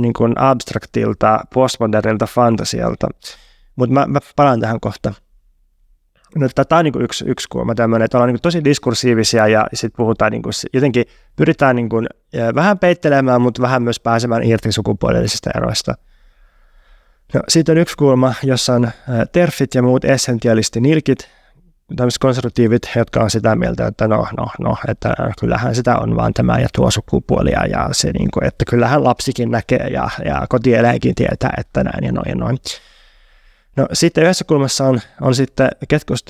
[0.00, 3.08] niin kuin abstraktilta, postmodernilta fantasialta.
[3.76, 5.14] Mutta mä, mä palaan tähän kohta.
[6.36, 9.96] No, tämä on niin yksi, yksi kulma tämmöinen, että ollaan niin tosi diskursiivisia ja sitten
[9.96, 11.04] puhutaan niin kuin, jotenkin,
[11.36, 12.06] pyritään niin kuin,
[12.54, 15.94] vähän peittelemään, mutta vähän myös pääsemään irti sukupuolellisista eroista.
[17.34, 18.90] No, sitten on yksi kulma, jossa on
[19.32, 21.28] terfit ja muut essentialistinilkit,
[21.96, 26.34] tämmöiset konservatiivit, jotka on sitä mieltä, että no, no, no, että kyllähän sitä on vaan
[26.34, 31.14] tämä ja tuo sukupuolia ja se, niin kuin, että kyllähän lapsikin näkee ja, ja kotieläinkin
[31.14, 32.58] tietää, että näin ja noin ja noin.
[33.76, 35.68] No sitten yhdessä kulmassa on, on sitten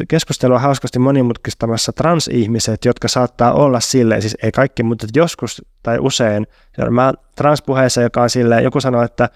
[0.09, 6.47] keskustelua hauskasti monimutkistamassa transihmiset, jotka saattaa olla silleen, siis ei kaikki, mutta joskus tai usein,
[6.91, 9.29] mä transpuheessa, joka on silleen, joku sanoo, että,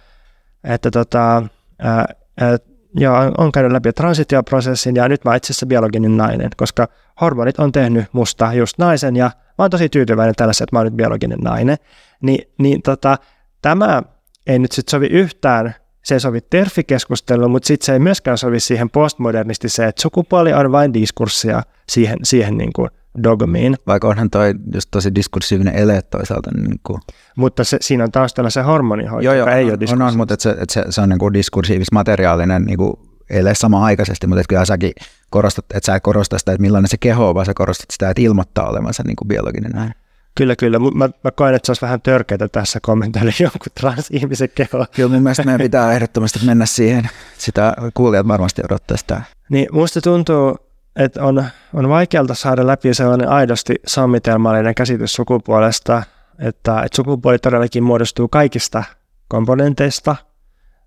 [0.64, 1.42] että tota,
[1.78, 2.04] ää,
[2.40, 2.56] ää,
[2.94, 6.88] joo, on käynyt läpi transitioprosessin ja nyt mä itse asiassa biologinen nainen, koska
[7.20, 10.86] hormonit on tehnyt musta just naisen ja mä oon tosi tyytyväinen tällaisen, että mä oon
[10.86, 11.76] nyt biologinen nainen.
[12.22, 13.18] Ni, niin tota,
[13.62, 14.02] tämä
[14.46, 15.74] ei nyt sitten sovi yhtään
[16.10, 20.72] se ei sovi terfikeskusteluun, mutta sitten se ei myöskään sovi siihen postmodernistiseen, että sukupuoli on
[20.72, 22.90] vain diskurssia siihen, siihen niin kuin
[23.22, 23.76] dogmiin.
[23.86, 26.50] Vaikka onhan toi just tosi diskursiivinen ele toisaalta.
[26.56, 27.00] Niin kuin.
[27.36, 30.16] Mutta se, siinä on taustalla se hormonihoito, joo, joo, joka ei on, ole on, on,
[30.16, 32.92] mutta et se, et se, se on niin kuin diskursiivis-materiaalinen niin kuin
[33.30, 34.92] ei sama aikaisesti, mutta kyllä säkin
[35.30, 38.10] korostat, että sä et korosta sitä, että millainen se keho on, vaan sä korostat sitä,
[38.10, 39.92] että ilmoittaa olevansa niin kuin biologinen näin.
[40.34, 40.78] Kyllä, kyllä.
[40.78, 44.86] Mä, mä koen, että se olisi vähän törkeää tässä kommentoida jonkun transihmisen kehoa.
[44.86, 47.08] Kyllä mun mielestä meidän pitää ehdottomasti mennä siihen.
[47.38, 49.22] Sitä kuulijat varmasti odottaa sitä.
[49.48, 50.56] Niin musta tuntuu,
[50.96, 56.02] että on, on vaikealta saada läpi sellainen aidosti sammitelmallinen käsitys sukupuolesta,
[56.38, 58.84] että, että sukupuoli todellakin muodostuu kaikista
[59.28, 60.16] komponenteista,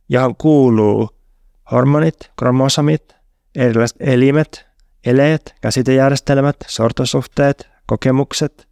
[0.10, 1.10] johon kuuluu
[1.72, 3.16] hormonit, kromosomit,
[3.56, 4.66] erilaiset elimet,
[5.06, 8.68] eleet, käsitejärjestelmät, sortosuhteet, kokemukset.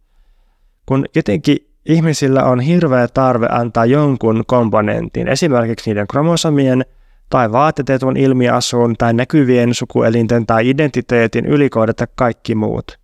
[0.86, 1.56] Kun jotenkin
[1.86, 6.84] ihmisillä on hirveä tarve antaa jonkun komponentin, esimerkiksi niiden kromosomien
[7.30, 12.98] tai vaatetetun ilmiasun tai näkyvien sukuelinten tai identiteetin ylikohdata kaikki muut.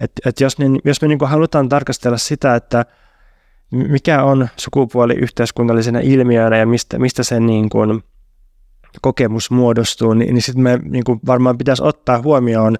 [0.00, 2.84] Et, et jos, niin, jos me niin halutaan tarkastella sitä, että
[3.70, 8.02] mikä on sukupuoli yhteiskunnallisena ilmiönä ja mistä, mistä sen niin kuin
[9.02, 12.76] kokemus muodostuu, niin, niin sitten me niin kuin varmaan pitäisi ottaa huomioon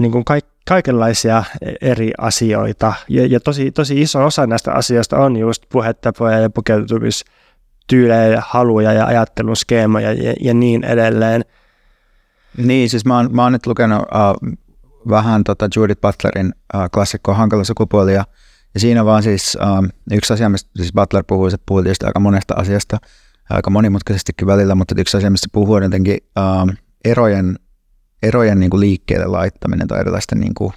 [0.00, 1.44] niin kuin kaik, kaikenlaisia
[1.80, 2.92] eri asioita.
[3.08, 9.06] Ja, ja tosi, tosi iso osa näistä asioista on just puhetapoja ja pukeutumistyylejä, haluja ja
[9.06, 11.44] ajattelun skeemoja ja, ja niin edelleen.
[12.56, 14.56] Niin, siis mä oon, mä oon nyt lukenut uh,
[15.08, 18.24] vähän tota Judith Butlerin uh, klassikkoa Hankala sukupuoli ja,
[18.74, 22.20] ja siinä vaan siis uh, yksi asia, mistä siis Butler puhui, se puhui tietysti aika
[22.20, 22.98] monesta asiasta,
[23.50, 26.72] aika monimutkaisestikin välillä, mutta yksi asia, mistä puhuu on jotenkin uh,
[27.04, 27.58] erojen
[28.22, 30.72] erojen niin kuin liikkeelle laittaminen tai erilaisten niin kuin,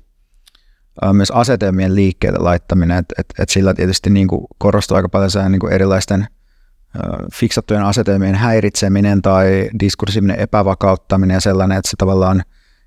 [1.14, 5.50] myös asetelmien liikkeelle laittaminen, että et, et sillä tietysti niin kuin korostuu aika paljon se
[5.50, 6.28] niin kuin erilaisten
[7.34, 12.44] fiksattujen asetelmien häiritseminen tai diskursiivinen epävakauttaminen ja sellainen, että se tavallaan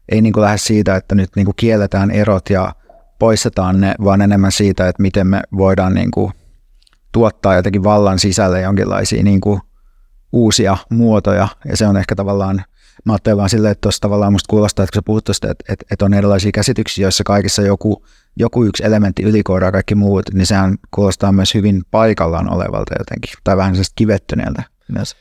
[0.08, 2.74] ei niin kuin lähde siitä, että nyt niin kuin kielletään erot ja
[3.18, 6.32] poistetaan ne, vaan enemmän siitä, että miten me voidaan niin kuin
[7.12, 9.60] tuottaa jotenkin vallan sisälle jonkinlaisia niin kuin
[10.32, 12.64] uusia muotoja, ja se on ehkä tavallaan
[13.04, 15.72] mä ajattelen vaan silleen, että tuossa tavallaan musta kuulostaa, että kun sä puhut tuosta, että,
[15.72, 18.04] että, että on erilaisia käsityksiä, joissa kaikissa joku,
[18.36, 23.56] joku yksi elementti ylikoodaa kaikki muut, niin sehän kuulostaa myös hyvin paikallaan olevalta jotenkin, tai
[23.56, 24.62] vähän sellaista kivettyneeltä
[24.92, 25.16] myös.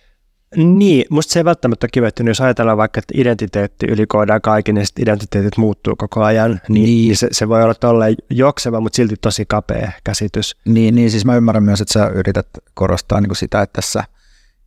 [0.56, 5.58] Niin, musta se ei välttämättä kivettynyt, jos ajatellaan vaikka, että identiteetti ylikoodaa kaikki, niin identiteetit
[5.58, 6.86] muuttuu koko ajan, niin, niin.
[6.86, 10.56] niin se, se, voi olla tolleen jokseva, mutta silti tosi kapea käsitys.
[10.66, 14.04] Niin, niin siis mä ymmärrän myös, että sä yrität korostaa niin kuin sitä, että tässä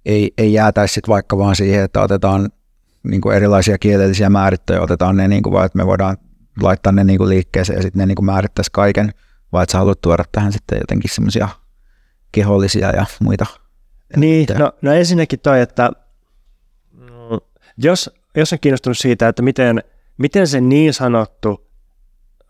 [0.07, 2.51] ei, ei jäätäisi sit vaikka vaan siihen, että otetaan
[3.05, 6.17] niin kuin erilaisia kielellisiä määrittöjä, otetaan ne niin kuin vaan, että me voidaan
[6.63, 9.15] laittaa ne niin kuin liikkeeseen ja sitten ne niin kuin määrittäisi kaiken,
[9.53, 11.49] vai että sä haluat tuoda tähän sitten jotenkin semmoisia
[12.33, 13.47] kehollisia ja muita.
[14.17, 15.91] Niin, no, no ensinnäkin toi, että
[17.77, 19.83] jos, jos on kiinnostunut siitä, että miten,
[20.19, 21.71] miten se niin sanottu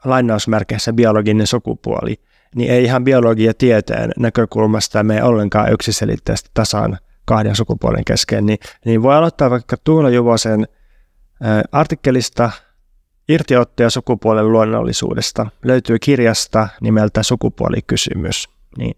[0.05, 2.21] lainausmerkeissä biologinen sukupuoli,
[2.55, 9.03] niin ei ihan biologia tieteen näkökulmasta mene ollenkaan yksiselitteisesti tasaan kahden sukupuolen kesken, niin, niin
[9.03, 10.69] voi aloittaa vaikka Tuula Juvosen
[11.73, 12.51] artikkelista
[13.29, 15.47] Irtiottoja sukupuolen luonnollisuudesta.
[15.65, 18.49] Löytyy kirjasta nimeltä Sukupuolikysymys.
[18.79, 18.97] Niin,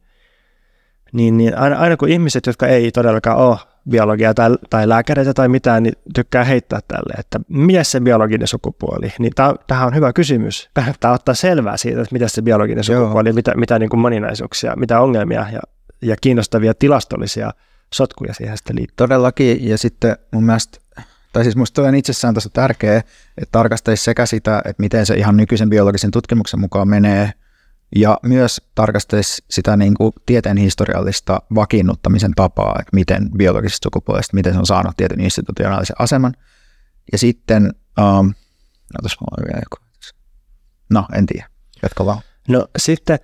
[1.13, 3.57] niin, niin aina, aina kun ihmiset, jotka ei todellakaan ole
[3.91, 9.13] biologia tai, tai lääkäreitä tai mitään, niin tykkää heittää tälle, että mitä se biologinen sukupuoli?
[9.19, 9.33] Niin
[9.67, 10.69] tähän on hyvä kysymys.
[10.75, 13.35] Kannattaa ottaa selvää siitä, että mitä se biologinen sukupuoli, Joo.
[13.35, 15.61] mitä, mitä niin kuin moninaisuuksia, mitä ongelmia ja,
[16.03, 17.51] ja kiinnostavia tilastollisia
[17.95, 18.95] sotkuja siihen sitten liittyy.
[18.97, 20.79] Todellakin, ja sitten mun mielestä,
[21.33, 22.99] tai siis musta on itsessään tässä tärkeää,
[23.39, 27.33] että tarkastaisi sekä sitä, että miten se ihan nykyisen biologisen tutkimuksen mukaan menee,
[27.97, 34.53] ja myös tarkastaisi sitä niin kuin tieteen historiallista vakiinnuttamisen tapaa, että miten biologisesta sukupuolesta, miten
[34.53, 36.35] se on saanut tietyn institutionaalisen aseman.
[37.13, 37.65] Ja sitten,
[37.99, 38.27] um,
[38.93, 39.85] no tuossa vielä joku.
[40.91, 41.49] No, en tiedä.
[41.83, 42.19] Jatka vaan.
[42.49, 43.19] No sitten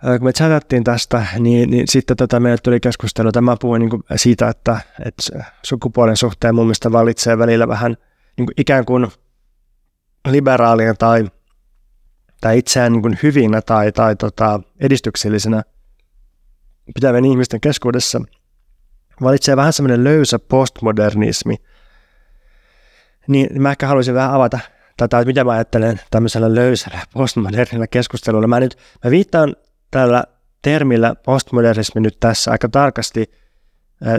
[0.00, 3.32] kun me chatattiin tästä, niin, niin sitten tota, meille tuli keskustelu.
[3.32, 7.96] Tämä puhui niin kuin siitä, että, että sukupuolen suhteen mun mielestä valitsee välillä vähän
[8.36, 9.06] niin kuin ikään kuin
[10.28, 11.30] liberaalien tai,
[12.40, 15.62] tai itseään niin kuin hyvinä tai, tai tota, edistyksellisenä
[16.94, 18.20] pitävien ihmisten keskuudessa
[19.22, 21.56] valitsee vähän semmoinen löysä postmodernismi.
[23.26, 24.58] Niin mä ehkä haluaisin vähän avata
[24.96, 28.46] tätä, että mitä mä ajattelen tämmöisellä löysällä postmodernilla keskustelulla.
[28.46, 29.56] Mä nyt mä viittaan
[29.90, 30.24] tällä
[30.62, 33.30] termillä postmodernismi nyt tässä aika tarkasti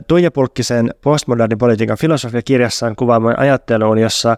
[0.07, 4.38] Tuija Pulkkisen postmodernin politiikan filosofiakirjassaan kuvaamaan ajatteluun, jossa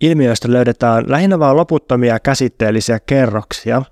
[0.00, 3.82] ilmiöistä löydetään lähinnä vain loputtomia käsitteellisiä kerroksia.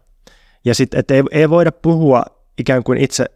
[0.65, 2.23] Ja sitten, että ei, ei voida puhua
[2.59, 3.27] ikään kuin itse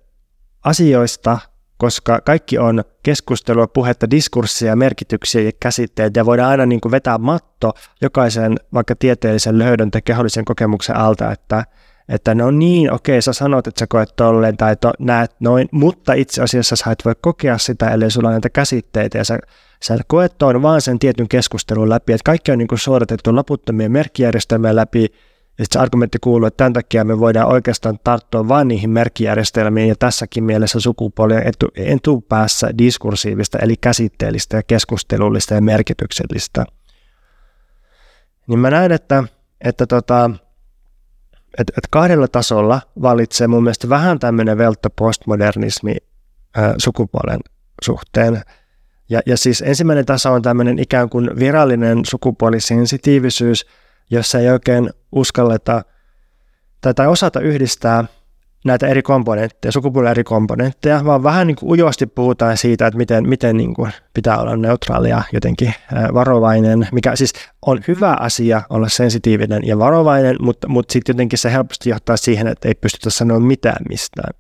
[0.65, 1.39] asioista,
[1.77, 7.19] koska kaikki on keskustelua, puhetta, diskursseja, merkityksiä ja käsitteitä, ja voidaan aina niin kuin vetää
[7.19, 7.73] matto
[8.03, 11.65] jokaisen vaikka tieteellisen löydön tai kehollisen kokemuksen alta, että
[12.09, 16.13] että no niin, okei, sä sanot, että sä koet tolleen tai to, näet noin, mutta
[16.13, 19.19] itse asiassa sä et voi kokea sitä, ellei sulla on näitä käsitteitä.
[19.19, 19.39] Ja sä,
[19.85, 24.77] sä koet toin vaan sen tietyn keskustelun läpi, että kaikki on niin suoritettu loputtomien merkkijärjestelmien
[24.77, 25.07] läpi,
[25.59, 29.95] ja se argumentti kuuluu, että tämän takia me voidaan oikeastaan tarttua vain niihin merkkijärjestelmiin, ja
[29.99, 36.65] tässäkin mielessä sukupuoli on etu, etupäässä diskursiivista, eli käsitteellistä ja keskustelullista ja merkityksellistä.
[38.47, 39.25] Niin mä näen, että,
[39.61, 40.31] että tota,
[41.59, 45.97] että, että kahdella tasolla valitsee mun mielestä vähän tämmöinen veltto postmodernismi
[46.57, 47.41] ää, sukupuolen
[47.83, 48.43] suhteen.
[49.11, 53.67] Ja, ja siis ensimmäinen taso on tämmöinen ikään kuin virallinen sukupuolisensitiivisyys,
[54.11, 55.85] jossa ei oikein uskalleta
[56.81, 58.05] tai, tai osata yhdistää
[58.65, 63.29] näitä eri komponentteja, sukupuolen eri komponentteja, vaan vähän niin kuin ujosti puhutaan siitä, että miten,
[63.29, 65.75] miten niin kuin pitää olla neutraalia, jotenkin
[66.15, 67.33] varovainen, mikä siis
[67.67, 72.47] on hyvä asia olla sensitiivinen ja varovainen, mutta, mutta sitten jotenkin se helposti johtaa siihen,
[72.47, 74.35] että ei pystytä sanoa mitään mistään.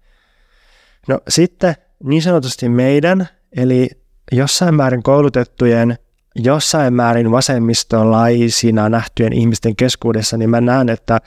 [1.08, 3.90] No sitten niin sanotusti meidän, eli
[4.32, 5.98] jossain määrin koulutettujen,
[6.36, 11.20] jossain määrin vasemmistolaisina nähtyjen ihmisten keskuudessa, niin mä näen, että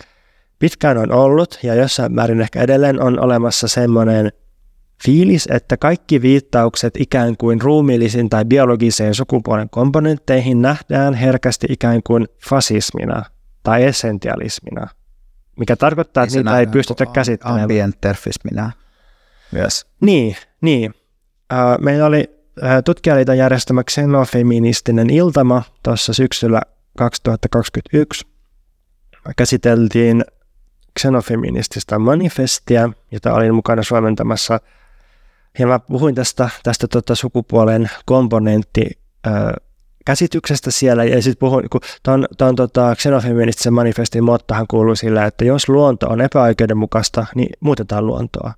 [0.60, 4.32] pitkään on ollut ja jossain määrin ehkä edelleen on olemassa semmoinen
[5.06, 12.28] fiilis, että kaikki viittaukset ikään kuin ruumiillisiin tai biologiseen sukupuolen komponentteihin nähdään herkästi ikään kuin
[12.50, 13.24] fasismina
[13.64, 14.88] tai essentialismina,
[15.60, 17.62] mikä tarkoittaa, että niitä ei pystytä käsittelemään.
[17.62, 18.72] Ambienterfismina
[19.52, 19.86] myös.
[20.02, 20.94] Niin, niin.
[21.82, 22.38] Meillä oli
[22.86, 26.62] tutkijaliiton järjestämä xenofeministinen iltama tuossa syksyllä
[26.98, 28.28] 2021.
[29.38, 30.26] Käsiteltiin
[31.00, 34.60] xenofeminististä manifestia, jota olin mukana suomentamassa.
[35.60, 38.90] Ja mä puhuin tästä, tästä tota sukupuolen komponentti
[40.06, 45.46] käsityksestä siellä, ja sitten puhuin, kun tuon, tuon tota, xenofeministisen manifestin mottohan kuuluu sillä, että
[45.46, 48.54] jos luonto on epäoikeudenmukaista, niin muutetaan luontoa.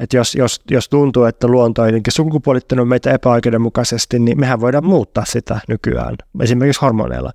[0.00, 4.86] Että jos, jos, jos tuntuu, että luonto on jotenkin sukupuolittanut meitä epäoikeudenmukaisesti, niin mehän voidaan
[4.86, 7.32] muuttaa sitä nykyään, esimerkiksi hormoneilla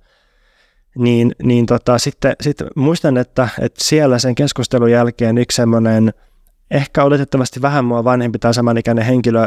[0.98, 6.12] niin, niin tota, sitten, sitten muistan, että, että siellä sen keskustelun jälkeen yksi semmoinen
[6.70, 9.46] ehkä oletettavasti vähän mua vanhempi tai samanikäinen henkilö,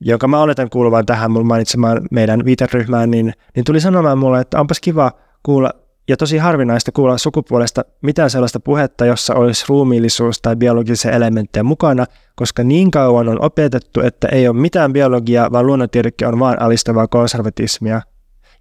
[0.00, 4.60] jonka mä oletan kuuluvan tähän mun mainitsemaan meidän viiteryhmään, niin, niin tuli sanomaan mulle, että
[4.60, 5.12] onpas kiva
[5.42, 5.72] kuulla
[6.08, 12.06] ja tosi harvinaista kuulla sukupuolesta mitään sellaista puhetta, jossa olisi ruumiillisuus tai biologisia elementtejä mukana,
[12.34, 17.08] koska niin kauan on opetettu, että ei ole mitään biologiaa, vaan luonnontiedekin on vain alistavaa
[17.08, 18.02] konservatismia.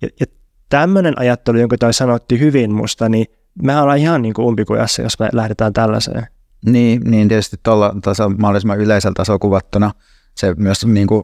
[0.01, 0.25] Ja, ja
[0.69, 3.25] tämmöinen ajattelu, jonka toi sanotti hyvin musta, niin
[3.63, 6.27] me ollaan ihan niin kuin umpikujassa, jos me lähdetään tällaiseen.
[6.65, 9.91] Niin, niin tietysti tuolla tasolla mahdollisimman yleisellä tasolla kuvattuna
[10.37, 11.23] se myös niin kuin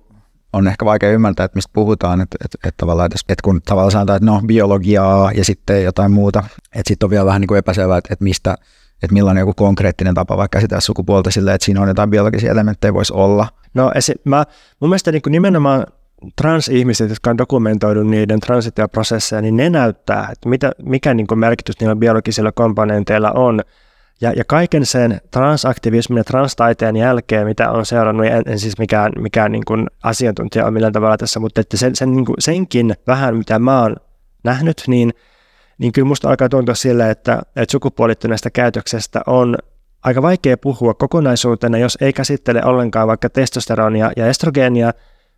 [0.53, 3.91] on ehkä vaikea ymmärtää, että mistä puhutaan, että, että, että, tavallaan, että, että kun tavallaan
[3.91, 6.43] sanotaan, että no biologiaa ja sitten jotain muuta,
[6.75, 8.55] että sitten on vielä vähän niin kuin epäselvää, että, että mistä,
[9.03, 12.93] että millainen joku konkreettinen tapa vaikka käsitellä sukupuolta silleen, että siinä on jotain biologisia elementtejä
[12.93, 13.47] voisi olla.
[13.73, 14.45] No esi- mä,
[14.79, 15.85] mun mielestä niin kuin nimenomaan
[16.35, 21.79] transihmiset, jotka on dokumentoinut niiden transitioprosesseja, niin ne näyttää, että mitä, mikä niin kuin merkitys
[21.79, 23.61] niillä biologisilla komponenteilla on.
[24.21, 29.11] Ja, ja kaiken sen transaktivismin ja transtaiteen jälkeen, mitä on seurannut, en, en siis mikään,
[29.19, 32.95] mikään niin kuin asiantuntija on millään tavalla tässä, mutta että sen, sen, niin kuin senkin
[33.07, 33.95] vähän, mitä mä oon
[34.43, 35.13] nähnyt, niin,
[35.77, 39.57] niin kyllä musta alkaa tuntua sille, että, että sukupuolittuneesta käytöksestä on
[40.03, 44.93] aika vaikea puhua kokonaisuutena, jos ei käsittele ollenkaan vaikka testosteronia ja estrogeenia,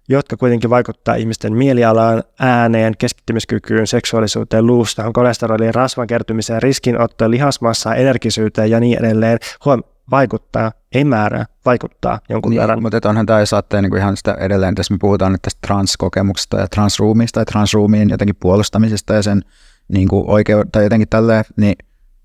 [0.09, 8.71] jotka kuitenkin vaikuttaa ihmisten mielialaan, ääneen, keskittymiskykyyn, seksuaalisuuteen, luustaan, kolesteroliin, rasvan kertymiseen, riskinottoon, lihasmassaan, energisyyteen
[8.71, 9.37] ja niin edelleen.
[9.65, 12.81] Huom, vaikuttaa, ei määrää, vaikuttaa jonkun niin, verran.
[12.81, 16.57] Mutta onhan tämä, jos ajattelee niin ihan sitä edelleen, tässä me puhutaan nyt tästä transkokemuksesta
[16.57, 19.41] ja transruumista ja transruumiin jotenkin puolustamisesta ja sen
[19.87, 21.75] niin kuin oikeu- tai jotenkin tälleen, niin,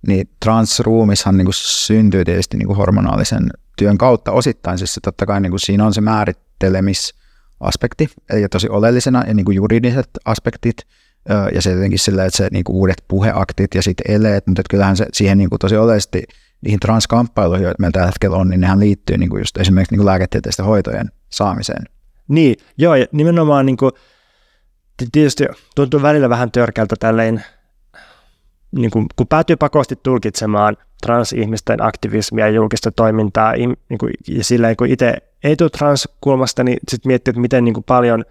[0.07, 5.27] niin transruumishan niin kuin syntyy tietysti niin kuin hormonaalisen työn kautta osittain, siis se totta
[5.27, 7.15] kai niin kuin siinä on se määrittelemis,
[7.61, 10.77] aspekti, eli tosi oleellisena, ja niin kuin juridiset aspektit,
[11.55, 14.97] ja se jotenkin sillä, että se niin kuin uudet puheaktit ja sitten eleet, mutta kyllähän
[14.97, 16.23] se siihen niin kuin tosi oleellisesti
[16.61, 19.99] niihin transkamppailuihin, joita meillä tällä hetkellä on, niin nehän liittyy niin kuin just esimerkiksi niin
[19.99, 21.85] kuin lääketieteellisten hoitojen saamiseen.
[22.29, 23.93] Niin, joo, ja nimenomaan niin kuin,
[25.13, 25.45] tietysti
[25.75, 27.45] tuntuu välillä vähän törkältä tälleen,
[28.73, 34.77] niin kuin, kun päätyy pakosti tulkitsemaan transihmisten aktivismia ja julkista toimintaa, niin kuin, ja silleen
[34.77, 38.25] kun itse ei tule transkulmasta, niin sitten miettii, että miten niin kuin paljon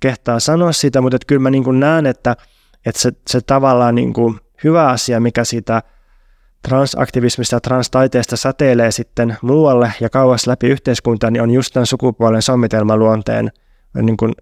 [0.00, 2.36] kehtaa sanoa sitä, mutta että kyllä mä niin kuin näen, että,
[2.86, 5.82] että se, se tavallaan niin kuin hyvä asia, mikä siitä
[6.68, 12.42] transaktivismista ja transtaiteesta säteilee sitten muualle ja kauas läpi yhteiskuntaa, niin on just tämän sukupuolen
[12.42, 13.50] sommitelmaluonteen
[14.02, 14.32] niin kuin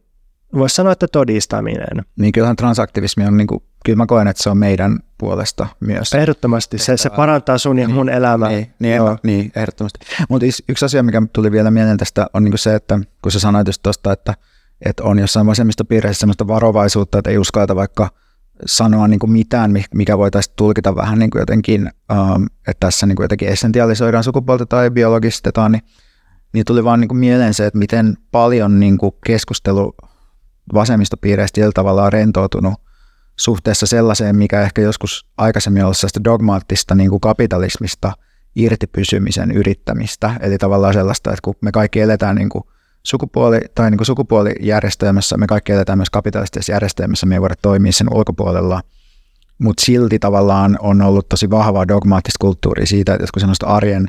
[0.58, 2.04] voisi sanoa, että todistaminen.
[2.16, 6.12] Niin kyllähän transaktivismi on, niin kuin, kyllä mä koen, että se on meidän puolesta myös.
[6.14, 8.48] Ehdottomasti, se, se parantaa sun ja niin, mun elämää.
[8.48, 9.98] Niin, niin, niin ehdottomasti.
[10.28, 13.66] Mutta yksi asia, mikä tuli vielä mieleen tästä, on niin se, että kun sä sanoit
[13.66, 14.34] just tuosta, että,
[14.84, 18.10] että on jossain vasemmistopiireissä sellaista varovaisuutta, että ei uskalleta vaikka
[18.66, 23.16] sanoa niin kuin mitään, mikä voitaisiin tulkita vähän niin kuin jotenkin, ähm, että tässä niin
[23.16, 25.82] kuin jotenkin essentialisoidaan sukupuolta tai biologistetaan, niin,
[26.52, 29.94] niin tuli vaan niin kuin mieleen se, että miten paljon niin kuin keskustelu
[30.74, 32.74] vasemmistopiireistä tällä tavalla on rentoutunut
[33.36, 38.12] suhteessa sellaiseen, mikä ehkä joskus aikaisemmin ollut sellaista dogmaattista niin kuin kapitalismista
[38.56, 40.34] irti pysymisen yrittämistä.
[40.40, 42.64] Eli tavallaan sellaista, että kun me kaikki eletään niin kuin
[43.02, 47.92] sukupuoli- tai niin kuin sukupuolijärjestelmässä, me kaikki eletään myös kapitalistisessa järjestelmässä, me ei voida toimia
[47.92, 48.80] sen ulkopuolella,
[49.58, 54.06] mutta silti tavallaan on ollut tosi vahvaa dogmaattista kulttuuria siitä, että jotkut sellaista arjen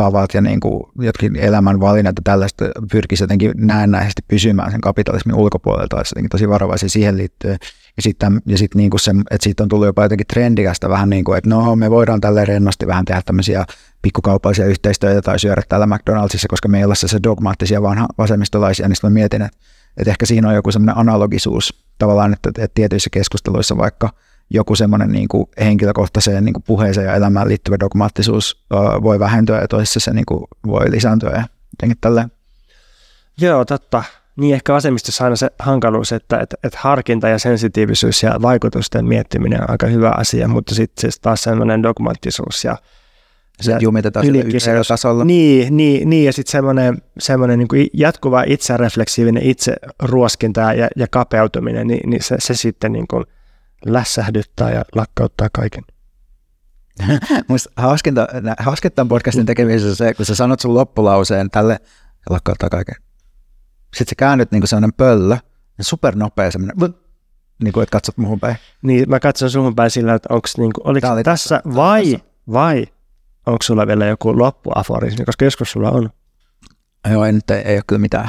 [0.00, 5.36] puhetavat ja niin kuin jotkin elämän valinnat ja tällaista pyrkisi jotenkin näennäisesti pysymään sen kapitalismin
[5.36, 7.58] ulkopuolelta, tai jotenkin tosi varovaisia siihen liittyen.
[7.96, 11.10] Ja sitten ja sit niin kuin se, että siitä on tullut jopa jotenkin trendikästä vähän
[11.10, 13.64] niin kuin, että no me voidaan tälle rennosti vähän tehdä tämmöisiä
[14.02, 19.10] pikkukaupallisia yhteistyötä tai syödä täällä McDonaldsissa, koska meillä on se dogmaattisia vanha vasemmistolaisia, niin sitten
[19.10, 19.58] mä mietin, että,
[19.96, 24.10] että ehkä siinä on joku semmoinen analogisuus tavallaan, että, että tietyissä keskusteluissa vaikka
[24.50, 29.60] joku semmoinen niin kuin henkilökohtaiseen niin kuin puheeseen ja elämään liittyvä dogmaattisuus uh, voi vähentyä
[29.60, 32.32] ja toisessa se niin kuin voi lisääntyä ja jotenkin tälleen.
[33.40, 34.04] Joo, totta.
[34.36, 39.62] Niin ehkä vasemmistossa aina se hankaluus, että, että, että harkinta ja sensitiivisyys ja vaikutusten miettiminen
[39.62, 42.76] on aika hyvä asia, mutta sitten siis taas sellainen dogmaattisuus ja
[43.60, 45.24] se jumitetaan sillä tasolla.
[45.24, 51.86] Niin, niin, niin, ja sitten semmoinen, semmoinen niin jatkuva itserefleksiivinen itse ruoskinta ja, ja kapeutuminen,
[51.86, 53.24] niin, niin se, se sitten niin kuin
[53.86, 55.84] lässähdyttää ja lakkauttaa kaiken.
[57.48, 58.26] Musta hauskinta,
[58.58, 61.72] hauskinta podcastin tekemisessä se, kun sä sanot sun loppulauseen tälle
[62.12, 62.94] ja lakkauttaa kaiken.
[63.96, 65.36] Sitten sä käännyt niin sellainen pöllö,
[65.78, 66.94] ja supernopea semmoinen,
[67.62, 68.56] niin kuin, että katsot muuhun päin.
[68.82, 72.18] Niin, mä katson suhun päin sillä, että onko niin kuin, oliko oli tässä, tässä vai,
[72.52, 72.86] vai
[73.46, 76.10] onko sulla vielä joku loppuaforismi, koska joskus sulla on.
[77.10, 78.28] Joo, ei, nyt ei, ei ole kyllä mitään.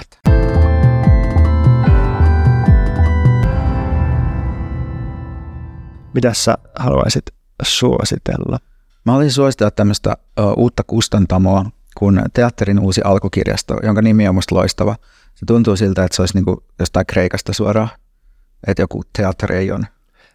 [6.14, 7.26] Mitä sä haluaisit
[7.62, 8.59] suositella?
[9.05, 11.66] Mä olisin suositella tämmöistä uh, uutta kustantamoa
[11.97, 14.95] kuin Teatterin uusi alkukirjasto, jonka nimi on musta loistava.
[15.36, 17.89] Se tuntuu siltä, että se olisi niinku jostain Kreikasta suoraan,
[18.68, 19.86] että joku teatteri ei ole.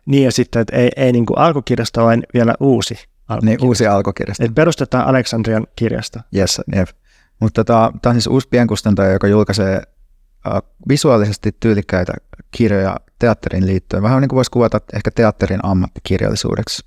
[0.06, 2.94] Niin ja sitten, että ei, ei niinku alkukirjasto, vaan vielä uusi
[3.42, 4.44] niin, uusi alkukirjasto.
[4.44, 6.20] Et perustetaan Aleksandrian kirjasto.
[6.36, 6.88] Yes, jep.
[7.40, 9.82] Mutta tota, tämä on siis uusi pienkustantaja, joka julkaisee
[10.88, 12.12] visuaalisesti tyylikkäitä
[12.50, 14.02] kirjoja teatterin liittyen.
[14.02, 16.86] Vähän niin kuin voisi kuvata ehkä teatterin ammattikirjallisuudeksi.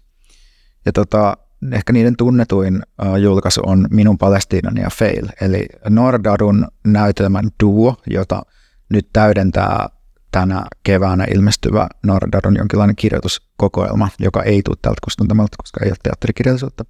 [0.86, 1.38] Ja tota,
[1.72, 2.82] ehkä niiden tunnetuin
[3.22, 8.42] julkaisu on Minun Palestiinan ja Fail, eli Nordadun näytelmän duo, jota
[8.90, 9.90] nyt täydentää
[10.32, 16.86] tänä keväänä ilmestyvä Nordadon jonkinlainen kirjoituskokoelma, joka ei tule tältä kustantamalta, koska ei ole teatterikirjallisuutta.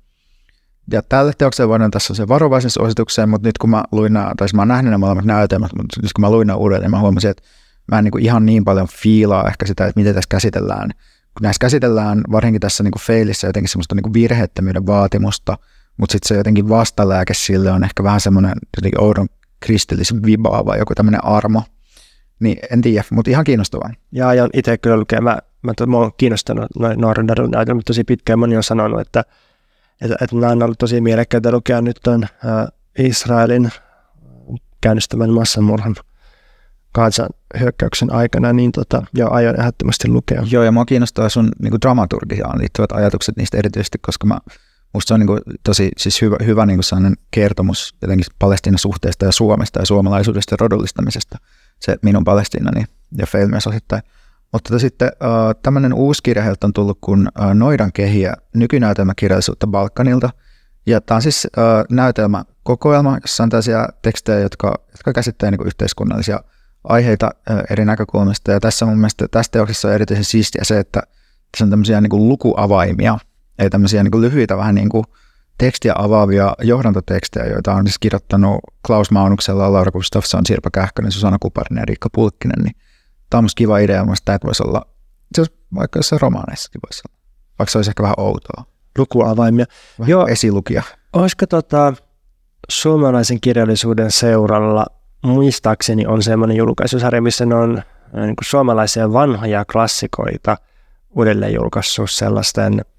[0.92, 4.48] Ja tälle teokselle voidaan tässä se varovaisen suositukseen, mutta nyt kun mä luin nämä, tai
[4.48, 6.92] siis mä oon nähnyt nämä molemmat näytelmät, mutta nyt kun mä luin nämä uudelleen, niin
[6.92, 7.44] mä huomasin, että
[7.92, 10.90] mä en niin kuin ihan niin paljon fiilaa ehkä sitä, että miten tässä käsitellään.
[11.34, 15.58] Kun näissä käsitellään varsinkin tässä niin kuin failissä jotenkin semmoista niin kuin virheettömyyden vaatimusta,
[15.98, 19.28] mutta sitten se jotenkin vastalääke sille on ehkä vähän semmoinen jotenkin oudon
[19.60, 21.64] kristillisen vibaava, joku tämmöinen armo,
[22.40, 23.90] niin en tiedä, mutta ihan kiinnostavaa.
[24.12, 25.22] Ja aion itse kyllä lukea.
[25.22, 28.40] Mä, mä, mä oon kiinnostanut noin Northern näytelmät tosi pitkään.
[28.40, 29.24] Moni on sanonut, että,
[30.02, 32.20] että, että nämä on ollut tosi mielekkäitä lukea nyt äh,
[33.00, 33.70] Israelin
[34.82, 35.96] käynnistämän massamurhan
[36.92, 37.30] kansan
[37.60, 40.44] hyökkäyksen aikana, niin tota, jo aion ehdottomasti lukea.
[40.52, 44.40] Joo, ja mua kiinnostaa sun niin kuin dramaturgiaan liittyvät ajatukset niistä erityisesti, koska mä,
[44.94, 49.26] musta se on niin kuin, tosi siis hyvä, hyvä niin kuin kertomus jotenkin Palestiinan suhteesta
[49.26, 51.38] ja Suomesta ja suomalaisuudesta ja rodullistamisesta–
[51.80, 52.86] se minun Palestiinani
[53.18, 54.02] ja Fail myös osittain.
[54.54, 60.30] Mutta sitten äh, tämmöinen uusi kirja heiltä on tullut kuin äh, Noidan kehiä nykynäytelmäkirjallisuutta Balkanilta.
[60.86, 66.44] Ja tämä on siis äh, näytelmäkokoelma, jossa on tällaisia tekstejä, jotka, jotka käsittävät niin yhteiskunnallisia
[66.84, 67.32] aiheita
[67.70, 68.52] eri näkökulmista.
[68.52, 71.02] Ja tässä mun mielestä tässä teoksessa on erityisen siistiä se, että
[71.52, 73.20] tässä on tämmöisiä niin lukuavaimia,
[73.60, 75.04] ei tämmöisiä niin lyhyitä vähän niin kuin
[75.58, 81.82] tekstiä avaavia johdantotekstejä, joita on siis kirjoittanut Klaus Maunuksella, Laura Gustafsson, Sirpa Kähkönen, Susanna Kuparinen
[81.82, 82.76] ja Riikka Pulkkinen, niin
[83.30, 84.86] tämä on kiva idea, mutta tämä voisi olla,
[85.36, 87.20] se olisi vaikka jossain romaaneissakin voisi olla,
[87.60, 88.64] vaikka se olisi ehkä vähän outoa.
[88.98, 89.66] Lukuavaimia.
[90.00, 90.84] Vähän Joo, esilukija.
[91.14, 91.94] Olisiko tota,
[92.70, 94.86] suomalaisen kirjallisuuden seuralla,
[95.24, 100.58] muistaakseni on semmoinen julkaisusarja, missä ne on äh, niin kuin suomalaisia vanhoja klassikoita
[101.10, 102.82] uudelleen julkaissut sellaisten–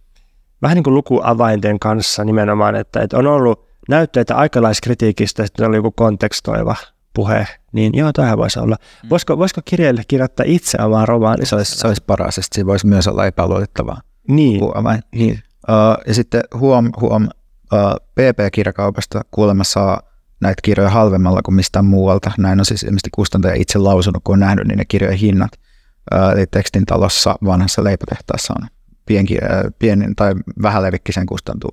[0.62, 5.91] vähän niin kuin lukuavainten kanssa nimenomaan, että, että on ollut näytteitä aikalaiskritiikistä, että oli joku
[5.91, 6.76] kontekstoiva
[7.14, 8.76] puhe, niin joo, tähän voisi olla.
[9.02, 9.08] Mm.
[9.11, 11.46] Voisiko, voisiko kirjailija kirjoittaa itse omaa romaani?
[11.46, 14.00] Se olisi, se olisi paras, että se voisi myös olla epäluotettavaa.
[14.28, 14.61] Niin.
[15.14, 15.42] niin.
[15.68, 17.24] Uh, ja sitten huom, huom,
[17.72, 20.00] uh, PP-kirjakaupasta kuulemma saa
[20.40, 22.30] näitä kirjoja halvemmalla kuin mistään muualta.
[22.38, 25.50] Näin on siis ilmeisesti kustantaja itse lausunut, kun on nähnyt niiden kirjojen hinnat.
[26.14, 28.68] Uh, eli tekstin talossa vanhassa leipotehtaassa on
[29.06, 31.68] pienki, uh, pienin tai vähälevikkisen kustantu,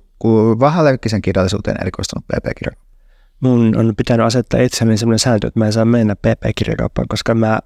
[0.60, 2.87] vähälevikkisen kirjallisuuteen erikoistunut PP-kirja.
[3.40, 7.58] Mun on pitänyt asettaa itselleni sellainen sääntö, että mä en saa mennä PP-kirjakauppaan, koska mä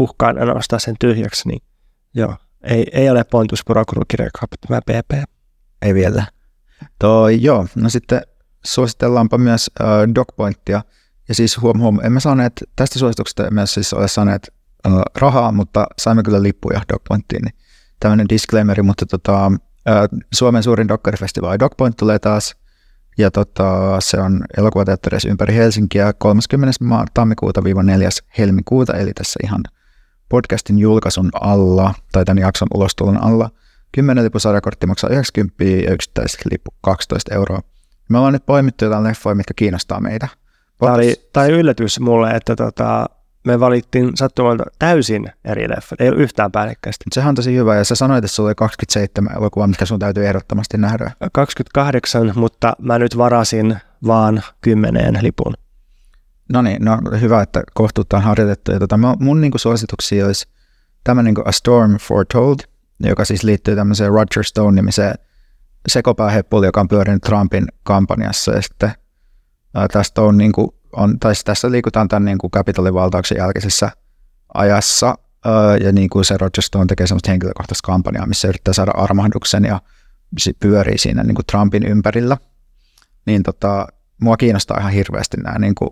[0.00, 1.62] uhkaan nostaa sen tyhjäksi, niin
[2.14, 3.24] joo, ei, ei ole
[3.66, 5.30] Prokuru kirjakauppa tämä PP.
[5.82, 6.26] Ei vielä.
[6.98, 8.22] Toi, joo, no sitten
[8.64, 10.82] suositellaanpa myös äh, DocPointia.
[11.28, 14.54] Ja siis huom, huom, emme saaneet, tästä suosituksesta emme siis ole saaneet
[14.86, 17.42] äh, rahaa, mutta saimme kyllä lippuja DocPointiin.
[17.42, 17.54] Niin
[18.00, 22.56] tämmöinen disclaimeri, mutta tota, äh, Suomen suurin dokkarifestivaali DocPoint tulee taas.
[23.18, 26.70] Ja tota, se on elokuvateatterissa ympäri Helsinkiä 30.
[27.14, 28.08] tammikuuta 4.
[28.38, 29.62] helmikuuta, eli tässä ihan
[30.28, 33.50] podcastin julkaisun alla, tai tämän jakson ulostulon alla.
[33.92, 35.96] 10 lipusarjakortti maksaa 90 ja
[36.50, 37.60] lippu 12 euroa.
[38.08, 40.28] Me ollaan nyt poimittu jotain leffoja, mitkä kiinnostaa meitä.
[40.78, 43.06] Tämä oli, tämä oli yllätys mulle, että tota,
[43.44, 47.04] me valittiin sattumalta täysin eri leffat, ei ole yhtään päällekkäistä.
[47.12, 50.26] Sehän on tosi hyvä, ja sä sanoit, että sulla oli 27 elokuvaa, mitkä sun täytyy
[50.26, 51.10] ehdottomasti nähdä.
[51.32, 53.76] 28, mutta mä nyt varasin
[54.06, 55.54] vaan kymmeneen lipun.
[56.52, 58.72] No niin, no hyvä, että kohtuutta on harjoitettu.
[58.72, 60.48] Ja tota, mun niin suosituksia olisi
[61.04, 62.58] tämä niin A Storm Foretold,
[63.00, 65.14] joka siis liittyy tämmöiseen Roger Stone-nimiseen
[65.88, 68.52] sekopääheppuli, joka on pyörinyt Trumpin kampanjassa.
[68.52, 68.92] Ja sitten
[69.74, 73.90] ää, tästä on, niin kuin, on, tai siis tässä liikutaan tämän niin Capitolin valtauksen jälkeisessä
[74.54, 75.18] ajassa.
[75.84, 79.80] Ja niin kuin se Roger Stone tekee semmoista henkilökohtaista kampanjaa, missä yrittää saada armahduksen ja
[80.60, 82.36] pyörii siinä niin kuin Trumpin ympärillä.
[83.26, 83.86] Niin tota,
[84.20, 85.90] mua kiinnostaa ihan hirveästi nämä niin kuin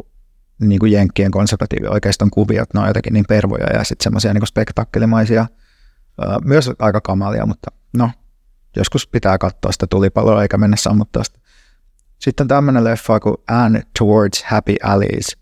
[0.61, 5.47] niin kuin Jenkkien konservatiivioikeiston kuviot, ne on jotenkin niin pervoja ja sitten semmoisia niin spektaakkelimaisia,
[6.45, 8.11] myös aika kamalia, mutta no,
[8.77, 11.39] joskus pitää katsoa sitä tulipaloa eikä mennä sammuttaa sitä.
[12.23, 15.37] Sitten tämmöinen leffa kuin Anne Towards Happy Alleys.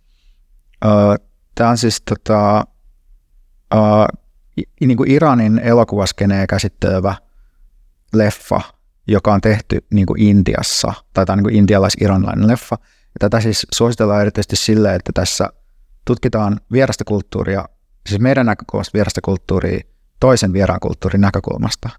[1.55, 2.64] Tämä on siis tota,
[4.81, 7.14] niin kuin Iranin elokuvaskeneen käsittelevä
[8.12, 8.61] leffa,
[9.07, 13.66] joka on tehty niin kuin Intiassa, tai tämä on niin intialais-iranlainen leffa, ja tätä siis
[13.74, 15.49] suositellaan erityisesti sille, että tässä
[16.05, 17.68] tutkitaan vierasta kulttuuria,
[18.09, 19.81] siis meidän näkökulmasta vierasta kulttuuria
[20.20, 21.91] toisen vieraan kulttuurin näkökulmasta.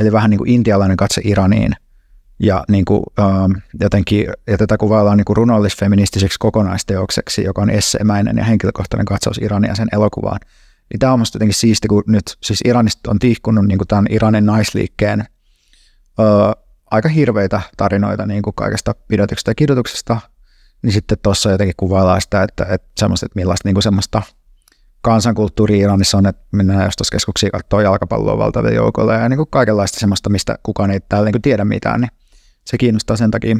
[0.00, 1.72] Eli vähän niin kuin intialainen katse Iraniin.
[2.42, 8.36] Ja, niin kuin, ähm, jotenkin, ja tätä kuvaillaan niin kuin runollis-feministiseksi kokonaisteokseksi, joka on esseemäinen
[8.36, 10.40] ja henkilökohtainen katsaus Irania sen elokuvaan.
[10.90, 14.06] Niin tämä on minusta jotenkin siisti, kun nyt siis Iranista on tihkunut niin kuin tämän
[14.10, 16.22] Iranin naisliikkeen ö,
[16.90, 20.20] aika hirveitä tarinoita niin kuin kaikesta pidätyksestä ja kirjoituksesta,
[20.82, 24.22] niin sitten tuossa jotenkin kuvaillaan sitä, että, että semmoista, että millaista niin kuin semmoista
[25.00, 30.30] kansankulttuuri Iranissa on, että mennään ostoskeskuksia katsoa jalkapalloa valtavia joukolla ja niin kuin kaikenlaista semmoista,
[30.30, 32.10] mistä kukaan ei täällä niin kuin tiedä mitään, niin
[32.64, 33.56] se kiinnostaa sen takia.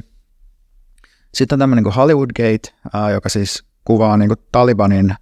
[1.35, 2.75] Sitten on tämmöinen kuin Hollywood Gate,
[3.13, 5.15] joka siis kuvaa niin kuin Talibanin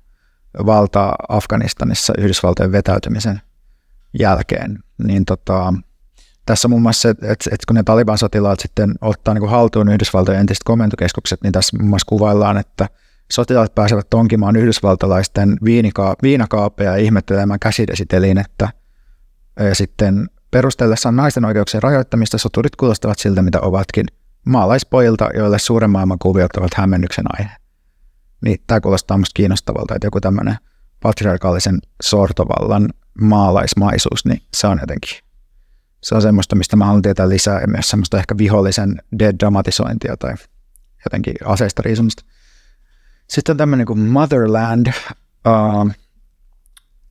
[0.66, 3.40] valtaa Afganistanissa Yhdysvaltojen vetäytymisen
[4.18, 4.78] jälkeen.
[4.98, 5.74] Niin tota,
[6.46, 10.40] tässä muun muassa, että, että, kun ne Taliban sotilaat sitten ottaa niin kuin haltuun Yhdysvaltojen
[10.40, 12.88] entiset komentokeskukset, niin tässä muun muassa kuvaillaan, että
[13.32, 18.68] sotilaat pääsevät tonkimaan yhdysvaltalaisten viinika- viinakaapeja ja ihmettelemään käsidesitelinettä.
[19.60, 24.06] Ja sitten perustellessaan naisten oikeuksien rajoittamista soturit kuulostavat siltä, mitä ovatkin
[24.46, 27.50] maalaispojilta, joille suuren maailman kuviot ovat hämmennyksen aihe.
[28.44, 30.56] Niin tämä kuulostaa minusta kiinnostavalta, että joku tämmöinen
[31.02, 32.88] patriarkaalisen sortovallan
[33.20, 35.18] maalaismaisuus, niin se on jotenkin
[36.00, 40.34] se on semmoista, mistä mä haluan tietää lisää ja myös semmoista ehkä vihollisen dead-dramatisointia tai
[41.04, 42.24] jotenkin aseista riisumista.
[43.28, 44.86] Sitten on tämmöinen kuin Motherland.
[45.46, 45.90] Uh,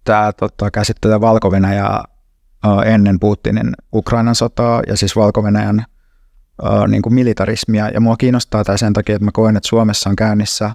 [0.04, 2.17] Tämä tota, käsittelee valko uh,
[2.86, 5.44] ennen Putinin Ukrainan sotaa ja siis valko
[6.88, 7.90] niin kuin militarismia.
[7.90, 10.72] Ja mua kiinnostaa tämä sen takia, että mä koen, että Suomessa on käynnissä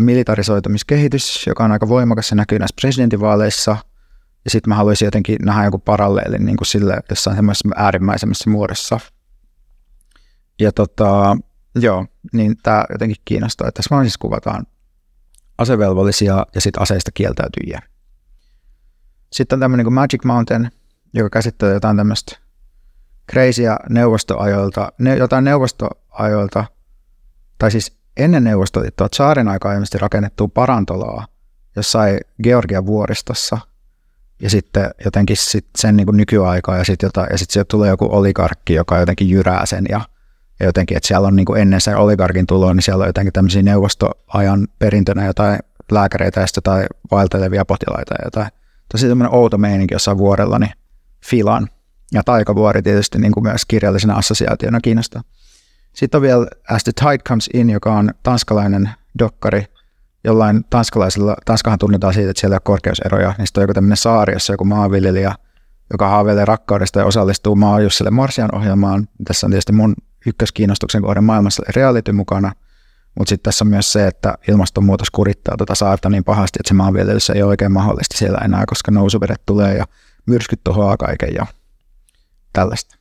[0.00, 2.28] militarisoitumiskehitys, joka on aika voimakas.
[2.28, 3.76] Se näkyy näissä presidentinvaaleissa–
[4.44, 9.00] ja sitten mä haluaisin jotenkin nähdä joku paralleelin niin kuin sille jossain semmoisessa äärimmäisemmässä muodossa.
[10.60, 11.36] Ja tota,
[11.74, 13.68] joo, niin tämä jotenkin kiinnostaa.
[13.68, 14.66] Että tässä vaan siis kuvataan
[15.58, 17.80] asevelvollisia ja sitten aseista kieltäytyjiä.
[19.32, 20.70] Sitten on tämmöinen kuin Magic Mountain,
[21.12, 22.38] joka käsittelee jotain tämmöistä
[23.30, 26.64] crazyä neuvostoajoilta, ne, jotain neuvostoajoilta,
[27.58, 31.26] tai siis ennen Neuvostoliittoa Tsaarin aikaa ilmeisesti rakennettua parantolaa
[31.76, 33.58] jossain Georgian vuoristossa–
[34.42, 38.74] ja sitten jotenkin sit sen niin kuin nykyaikaa ja sitten sit sieltä tulee joku oligarkki,
[38.74, 40.00] joka jotenkin jyrää sen ja
[40.60, 43.32] Ja jotenkin, että siellä on niin kuin ennen se oligarkin tuloa, niin siellä on jotenkin
[43.32, 45.58] tämmöisiä neuvostoajan perintönä jotain
[45.92, 48.48] lääkäreitä ja sitten jotain vaeltelevia potilaita ja jotain.
[48.92, 50.72] Tosi tämmöinen outo meininki jossain vuorella, niin
[51.26, 51.68] filan.
[52.12, 55.22] Ja taikavuori tietysti niin kuin myös kirjallisena assosiaationa kiinnostaa.
[55.92, 59.64] Sitten on vielä As the Tide Comes In, joka on tanskalainen dokkari,
[60.24, 64.32] jollain tanskalaisilla, Tanskahan tunnetaan siitä, että siellä ole korkeuseroja, niin sitten on joku tämmöinen saari,
[64.32, 65.34] jossa joku maanviljelijä,
[65.92, 69.08] joka haaveilee rakkaudesta ja osallistuu Maajussille Marsian ohjelmaan.
[69.24, 69.94] Tässä on tietysti mun
[70.26, 72.52] ykköskiinnostuksen kohde maailmassa reality mukana,
[73.18, 76.74] mutta sitten tässä on myös se, että ilmastonmuutos kurittaa tuota saarta niin pahasti, että se
[76.74, 79.84] maanviljelys ei ole oikein mahdollista siellä enää, koska nousuvedet tulee ja
[80.26, 81.46] myrskyt tuhoaa kaiken ja
[82.52, 82.96] tällaista.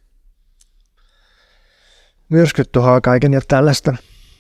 [2.30, 3.95] Myrskyt tuhoaa kaiken ja tällaista.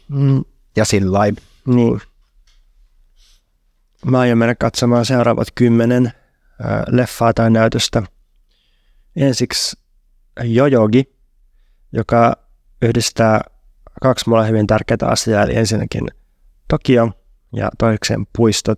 [0.07, 0.43] Mm.
[0.75, 1.19] Ja sillä
[1.65, 2.01] Niin.
[4.05, 8.03] Mä aion mennä katsomaan seuraavat kymmenen äh, leffaa tai näytöstä.
[9.15, 9.77] Ensiksi
[10.43, 11.15] Jojogi,
[11.91, 12.33] joka
[12.81, 13.41] yhdistää
[14.01, 16.07] kaksi mulle hyvin tärkeää asiaa, eli ensinnäkin
[16.67, 17.11] Tokio
[17.53, 18.77] ja toisekseen puistot.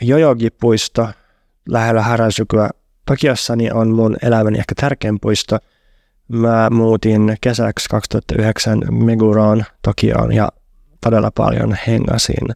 [0.00, 1.08] Jojogi-puisto
[1.68, 2.68] lähellä Harajukua
[3.10, 5.58] Tokiossa niin on mun elämäni ehkä tärkein puisto.
[6.28, 10.48] Mä muutin kesäksi 2009 Meguroon Tokioon ja
[11.00, 12.48] todella paljon hengasin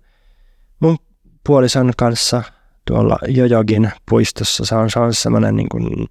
[0.80, 0.98] mun
[1.46, 2.42] puolison kanssa
[2.86, 4.64] tuolla Jojogin puistossa.
[4.64, 6.06] Se on, se on semmoinen niin kuin,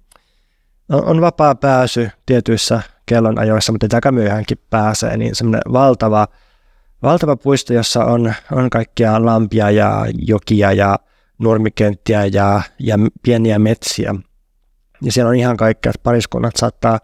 [0.92, 6.28] on vapaa pääsy tietyissä kellonajoissa, mutta aika myöhänkin pääsee, niin semmoinen valtava,
[7.02, 10.98] valtava puisto, jossa on, on kaikkia lampia ja jokia ja
[11.38, 14.14] nurmikenttiä ja, ja pieniä metsiä.
[15.04, 16.98] Ja siellä on ihan kaikkea, että pariskunnat saattaa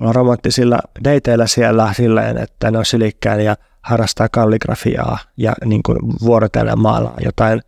[0.00, 5.98] olla romanttisilla dateilla siellä silleen, että ne on sylikkään ja harrastaa kalligrafiaa ja niin kuin
[6.20, 7.60] vuorotellen maalaa jotain,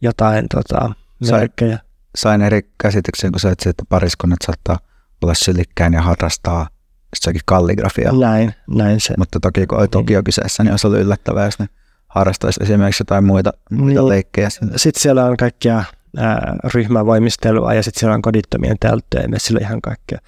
[0.00, 0.90] jotain tota,
[1.30, 1.78] merkkejä.
[2.16, 4.78] Sain eri käsityksen, kun sä että pariskunnat saattaa
[5.22, 6.68] olla sylikkään ja harrastaa
[7.12, 8.12] jossakin kalligrafiaa.
[8.12, 9.14] Näin, näin se.
[9.18, 11.66] Mutta toki kun oli Tokio kyseessä, niin olisi ollut yllättävää, jos ne
[12.08, 14.08] harrastaisi esimerkiksi jotain muita, muita niin.
[14.08, 14.50] leikkejä.
[14.50, 15.84] Sitten siellä on kaikkia
[16.16, 20.18] ää, ryhmävoimistelua ja sitten siellä on kodittomien telttoja ja sillä ihan kaikkea.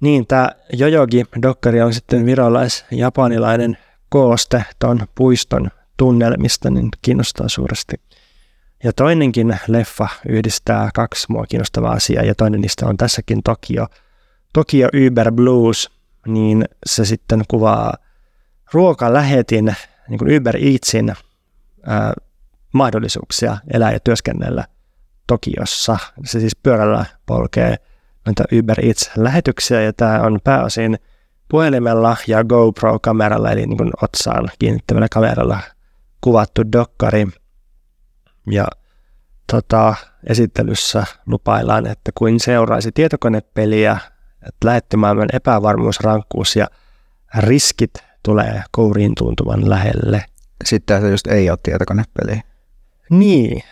[0.00, 3.78] Niin, tämä Jojogi-dokkari on sitten virolais-japanilainen
[4.08, 8.00] kooste tuon puiston tunnelmista, niin kiinnostaa suuresti.
[8.84, 13.86] Ja toinenkin leffa yhdistää kaksi mua kiinnostavaa asiaa, ja toinen niistä on tässäkin Tokio.
[14.52, 15.90] Tokio Uber Blues,
[16.26, 17.94] niin se sitten kuvaa
[18.72, 19.74] ruokalähetin,
[20.08, 21.14] niin kuin Uber Eatsin
[21.86, 22.12] ää,
[22.72, 24.64] mahdollisuuksia elää ja työskennellä
[25.28, 25.98] Tokiossa.
[26.24, 27.76] Se siis pyörällä polkee
[28.26, 30.98] noita Uber Eats-lähetyksiä, ja tämä on pääosin
[31.48, 35.60] puhelimella ja GoPro-kameralla, eli niin otsaan kiinnittävällä kameralla
[36.20, 37.26] kuvattu dokkari.
[38.50, 38.66] Ja
[39.52, 39.94] tota,
[40.26, 43.98] esittelyssä lupaillaan, että kuin seuraisi tietokonepeliä,
[44.48, 46.66] että lähettimaailman epävarmuus, rankkuus ja
[47.38, 47.90] riskit
[48.22, 50.24] tulee kouriin tuntuvan lähelle.
[50.64, 52.40] Sitten se just ei ole tietokonepeli.
[53.10, 53.62] Niin.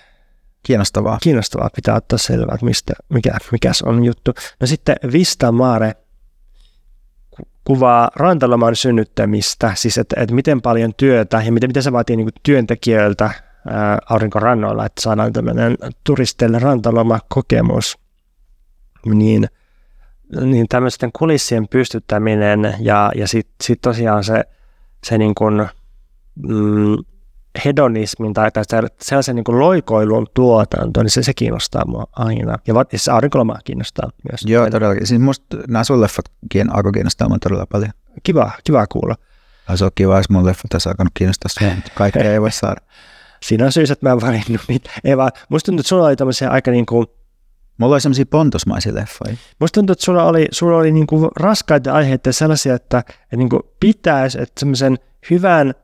[0.66, 1.18] Kiinnostavaa.
[1.22, 4.34] Kiinnostavaa pitää ottaa selvää, että mistä, mikä, mikäs on juttu.
[4.60, 5.94] No sitten Vista Mare
[7.64, 12.28] kuvaa rantaloman synnyttämistä, siis että, että miten paljon työtä ja miten, miten se vaatii niin
[12.42, 13.30] työntekijöiltä
[14.10, 17.98] aurinkorannoilla, että saadaan tämmöinen turisteille rantaloma-kokemus.
[19.06, 19.48] Niin,
[20.40, 24.44] niin tämmöisten kulissien pystyttäminen ja, ja sitten sit tosiaan se,
[25.06, 25.66] se niin kuin,
[26.34, 26.96] mm,
[27.64, 28.64] hedonismin tai, tai
[29.00, 32.58] sellaisen niin kuin loikoilun tuotanto, niin se, se kiinnostaa mua aina.
[32.66, 34.40] Ja se aurinkolomaa kiinnostaa myös.
[34.46, 35.06] Joo, todellakin.
[35.06, 37.90] Siis musta nämä sun leffatkin alkoi kiinnostaa mua todella paljon.
[38.22, 39.16] Kiva, kiva kuulla.
[39.74, 42.80] Se on kiva, jos mun leffat tässä alkanut kiinnostaa sinua, mutta kaikkea ei voi saada.
[43.42, 44.90] Siinä on syys, että mä en valinnut niitä.
[45.04, 47.06] Ei vaan, musta tuntuu, että sulla oli tämmöisiä aika niin kuin
[47.78, 49.36] Mulla oli semmoisia pontosmaisia leffoja.
[49.60, 53.48] Musta tuntuu, että sulla oli, sulla oli niin kuin raskaita aiheita sellaisia, että, että niin
[53.48, 54.98] kuin pitäisi, että semmoisen
[55.30, 55.74] hyvän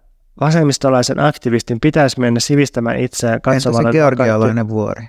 [0.41, 3.81] vasemmistolaisen aktivistin pitäisi mennä sivistämään itseään katsomalla...
[3.81, 4.73] Entä se georgialainen kaikki...
[4.73, 5.07] vuori?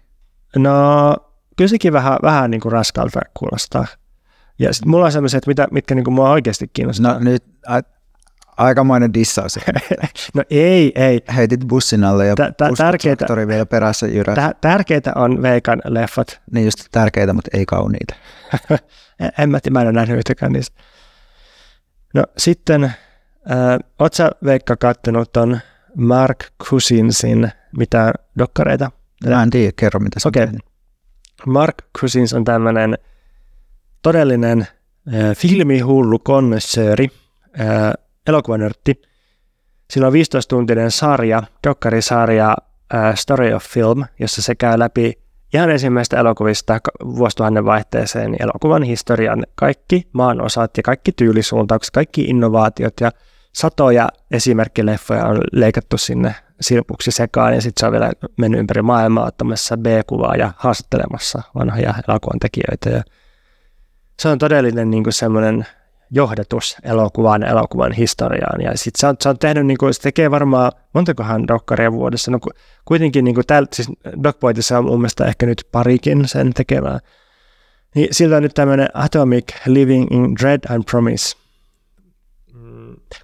[0.56, 1.16] No,
[1.58, 3.86] kyllä sekin vähän, vähän niin kuin raskalta kuulostaa.
[4.60, 7.14] Ja sitten mulla on sellaiset, mitä, mitkä niin kuin mua oikeasti kiinnostaa.
[7.14, 7.80] No nyt a,
[8.58, 9.60] aikamoinen dissaus.
[10.36, 11.22] no ei, ei.
[11.36, 12.36] Heitit bussin alle ja
[12.78, 14.62] tärkeitä, vielä perässä jyrät.
[14.62, 16.42] Tärkeitä on Veikan leffat.
[16.52, 18.16] Niin just tärkeitä, mutta ei kauniita.
[19.40, 20.82] en mä, mä en ole nähnyt yhtäkään niistä.
[22.14, 22.94] No sitten
[23.52, 25.60] Äh, Oletko sä Veikka kattonut ton
[25.98, 28.92] Mark Cousinsin mitä dokkareita?
[29.28, 30.48] Mä en tiedä, kerro mitä se okay.
[31.48, 32.98] Mark Cousins on tämmöinen
[34.02, 37.08] todellinen äh, filmihullu konnessööri,
[37.60, 37.94] äh,
[38.28, 39.02] elokuvanörtti.
[39.92, 42.58] Sillä on 15-tuntinen sarja, dokkarisarja
[42.96, 45.14] äh, Story of Film, jossa se käy läpi
[45.54, 53.12] ihan ensimmäistä elokuvista vuosituhannen vaihteeseen elokuvan historian kaikki maanosat ja kaikki tyylisuuntaukset, kaikki innovaatiot ja
[53.54, 59.28] satoja esimerkkileffoja on leikattu sinne silpuksi sekaan ja sitten se on vielä mennyt ympäri maailmaa
[59.28, 62.90] ottamassa B-kuvaa ja haastattelemassa vanhoja elokuvan tekijöitä.
[62.90, 63.04] Ja
[64.20, 65.66] se on todellinen niin kuin semmoinen
[66.12, 68.62] johdatus elokuvan elokuvan historiaan.
[68.62, 72.32] Ja sitten se on, se on tehnyt, niin kuin, se tekee varmaan montakohan dokkaria vuodessa.
[72.32, 72.40] No
[72.86, 73.92] kuitenkin niin kuin siis
[74.24, 77.00] Dogpointissa on mun mielestä ehkä nyt parikin sen tekemään.
[77.96, 81.43] Niin sillä on nyt tämmöinen Atomic Living in Dread and Promise.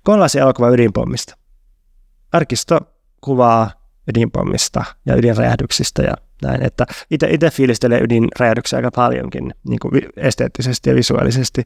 [0.04, 1.38] Kollaasi elokuva ydinpommista.
[2.32, 2.80] Arkisto
[3.22, 3.72] kuvaa
[4.08, 10.96] ydinpommista ja ydinräjähdyksistä ja näin, että itse fiilistelee ydinräjähdyksiä aika paljonkin niin kuin esteettisesti ja
[10.96, 11.64] visuaalisesti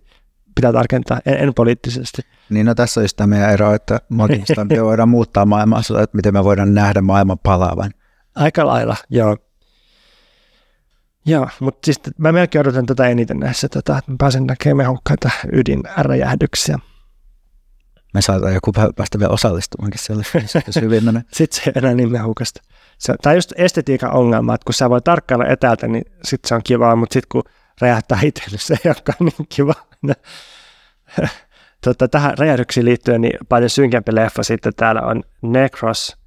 [0.56, 2.22] pitää tarkentaa, en, en poliittisesti.
[2.50, 6.34] Niin no tässä on just tämä meidän ero, että me voidaan muuttaa maailmaa, että miten
[6.34, 7.91] me voidaan nähdä maailman palaavan.
[8.36, 9.38] Aika lailla, joo.
[11.26, 15.30] Joo, mutta siis mä melkein odotan tätä eniten näissä, tätä, että mä pääsen näkemään mehukkaita
[15.52, 16.80] ydinräjähdyksiä.
[18.14, 22.61] Me saadaan joku päästä vielä osallistumaankin sellaiseen, jos hyvin sitten se ei enää niin mehukasta.
[23.06, 26.61] Tämä on just estetiikan ongelma, että kun sä voit tarkkailla etäältä, niin sitten se on
[26.64, 27.44] kivaa, mutta sitten kun
[27.81, 29.73] räjähtää itse, niin se ei olekaan niin kiva.
[31.84, 36.18] tota, tähän räjähdyksiin liittyen niin paljon synkempi leffa sitten täällä on Necros,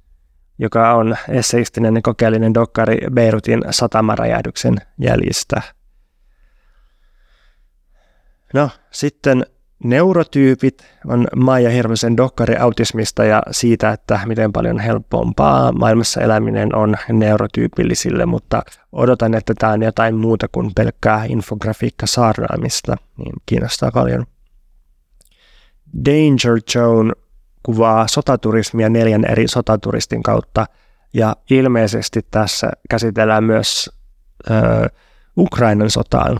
[0.59, 5.61] joka on esseistinen ja kokeellinen dokkari Beirutin satamaräjähdyksen jäljistä.
[8.53, 9.45] No, sitten
[9.83, 16.95] Neurotyypit on Maija Hirvosen dokkari autismista ja siitä, että miten paljon helpompaa maailmassa eläminen on
[17.11, 24.25] neurotyypillisille, mutta odotan, että tämä on jotain muuta kuin pelkkää infografiikka saarnaamista, niin kiinnostaa paljon.
[26.05, 27.11] Danger Zone
[27.63, 30.65] kuvaa sotaturismia neljän eri sotaturistin kautta
[31.13, 33.89] ja ilmeisesti tässä käsitellään myös
[34.49, 34.53] ö,
[35.37, 36.37] Ukrainan sotaan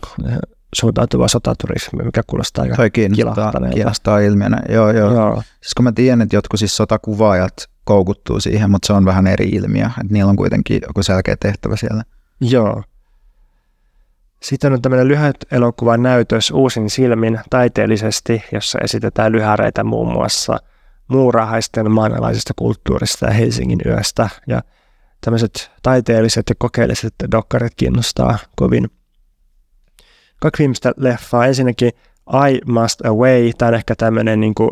[0.74, 4.62] suuntautuva sotaturismi, mikä kuulostaa aika Toi kiinnostaa, kiinnostaa ilmiönä.
[4.68, 5.14] Joo, joo.
[5.14, 5.42] joo.
[5.60, 9.48] Siis kun mä tiedän, että jotkut siis sotakuvaajat koukuttuu siihen, mutta se on vähän eri
[9.48, 9.86] ilmiö.
[9.86, 12.02] Että niillä on kuitenkin joku selkeä tehtävä siellä.
[12.40, 12.82] Joo.
[14.42, 20.58] Sitten on tämmöinen lyhyt elokuvan näytös uusin silmin taiteellisesti, jossa esitetään lyhäreitä muun muassa
[21.08, 24.28] muurahaisten maanalaisesta kulttuurista ja Helsingin yöstä.
[24.46, 24.62] Ja
[25.20, 28.90] tämmöiset taiteelliset ja kokeelliset dokkarit kiinnostaa kovin
[30.40, 31.46] kaksi viimeistä leffaa.
[31.46, 31.90] Ensinnäkin
[32.48, 34.70] I Must Away, tämä on ehkä tämmöinen niin kuin,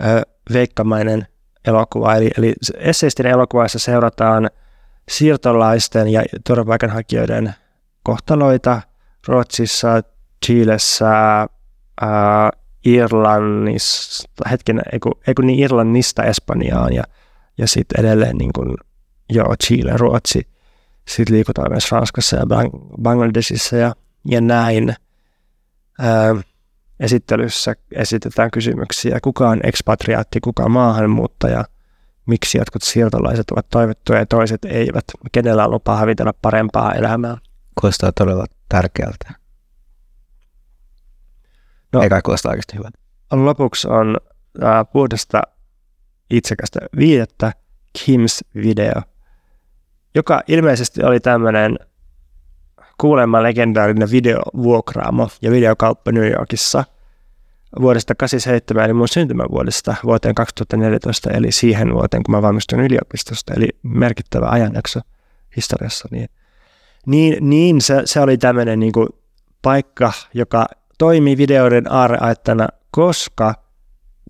[0.00, 0.22] ö,
[0.52, 1.26] veikkamainen
[1.66, 4.50] elokuva, eli, eli esseistinen elokuva, jossa seurataan
[5.08, 7.54] siirtolaisten ja turvapaikanhakijoiden
[8.02, 8.82] kohtaloita
[9.28, 9.88] Ruotsissa,
[10.46, 11.40] Chilessä,
[12.02, 12.08] äh,
[12.84, 14.82] Irlannissa, hetken,
[15.26, 17.04] ei kun niin Irlannista Espanjaan ja,
[17.58, 18.74] ja sitten edelleen niin kuin,
[19.30, 20.48] joo, Chile, Ruotsi.
[21.08, 22.46] Sitten liikutaan myös Ranskassa ja
[23.02, 24.94] Bangladesissa ja, ja näin
[27.00, 31.64] esittelyssä esitetään kysymyksiä, kuka on ekspatriaatti, kuka on maahanmuuttaja,
[32.26, 37.36] miksi jotkut siirtolaiset ovat toivottuja ja toiset eivät, kenellä on lupa havitella parempaa elämää.
[37.80, 39.32] Kuulostaa todella tärkeältä.
[41.92, 42.98] No, Eikä kuulostaa oikeasti hyvältä.
[43.32, 44.16] Lopuksi on
[44.62, 45.42] äh, puhdasta
[46.30, 47.52] itsekästä viidettä
[48.04, 49.02] Kims video,
[50.14, 51.78] joka ilmeisesti oli tämmöinen
[52.98, 56.84] kuulemma legendaarinen videovuokraamo ja videokauppa New Yorkissa
[57.80, 63.68] vuodesta 87 eli mun syntymävuodesta vuoteen 2014 eli siihen vuoteen kun mä valmistuin yliopistosta eli
[63.82, 65.00] merkittävä ajanjakso
[65.56, 66.08] historiassa.
[66.10, 66.28] Niin,
[67.06, 68.92] niin, niin se, se oli tämmöinen niin
[69.62, 70.66] paikka, joka
[70.98, 73.54] toimii videoiden aarreaittana, koska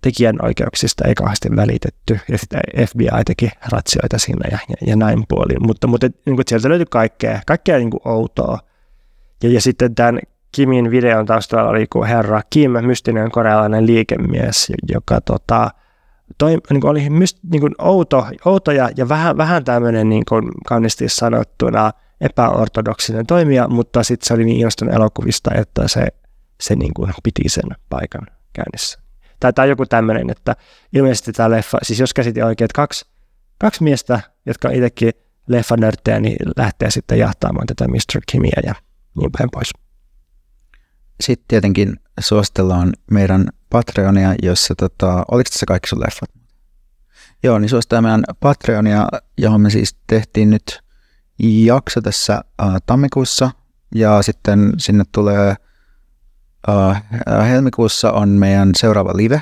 [0.01, 5.67] tekijänoikeuksista ei kauheasti välitetty, ja sitten FBI teki ratsioita sinne ja, ja, ja näin puolin.
[5.67, 8.59] Mutta, mutta niin kuin sieltä löytyi kaikkea, kaikkea niin kuin outoa.
[9.43, 10.19] Ja, ja sitten tämän
[10.51, 15.69] Kimin videon taustalla oli kuin herra Kim, mystinen korealainen liikemies, joka tota,
[16.37, 20.23] toi, niin kuin oli myst, niin kuin outo, outo ja, ja vähän, vähän tämmöinen niin
[20.29, 20.51] kuin
[21.07, 26.07] sanottuna epäortodoksinen toimija, mutta sitten se oli niin innostunut elokuvista, että se,
[26.61, 29.08] se niin kuin piti sen paikan käynnissä
[29.39, 30.55] tai, tai joku tämmöinen, että
[30.93, 33.05] ilmeisesti tämä leffa, siis jos käsitin oikein, että kaksi,
[33.57, 35.11] kaksi miestä, jotka on itsekin
[35.47, 38.21] leffanörttejä, niin lähtee sitten jahtaamaan tätä Mr.
[38.31, 38.73] Kimia ja
[39.19, 39.69] niin päin pois.
[41.21, 46.29] Sitten tietenkin suositellaan meidän Patreonia, jossa, tota, oliko tässä kaikki sun leffat?
[47.43, 49.07] Joo, niin suositellaan meidän Patreonia,
[49.37, 50.79] johon me siis tehtiin nyt
[51.39, 53.51] jakso tässä äh, tammikuussa,
[53.95, 55.55] ja sitten sinne tulee–
[56.67, 56.95] Uh,
[57.47, 59.41] helmikuussa on meidän seuraava live,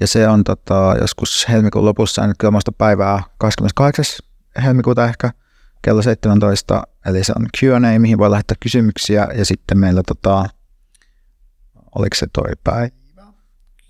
[0.00, 4.04] ja se on tota, joskus helmikuun lopussa, nyt kyllä muista päivää 28.
[4.62, 5.30] helmikuuta ehkä,
[5.82, 10.44] kello 17, eli se on Q&A, mihin voi lähettää kysymyksiä, ja sitten meillä tota,
[11.94, 12.88] oliko se toi päivä?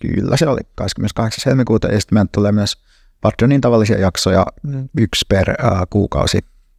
[0.01, 1.43] Kyllä se oli, 28.
[1.47, 2.83] helmikuuta, ja sitten meillä tulee myös
[3.21, 4.89] Patreonin tavallisia jaksoja, mm.
[4.99, 6.39] yksi per äh, kuukausi.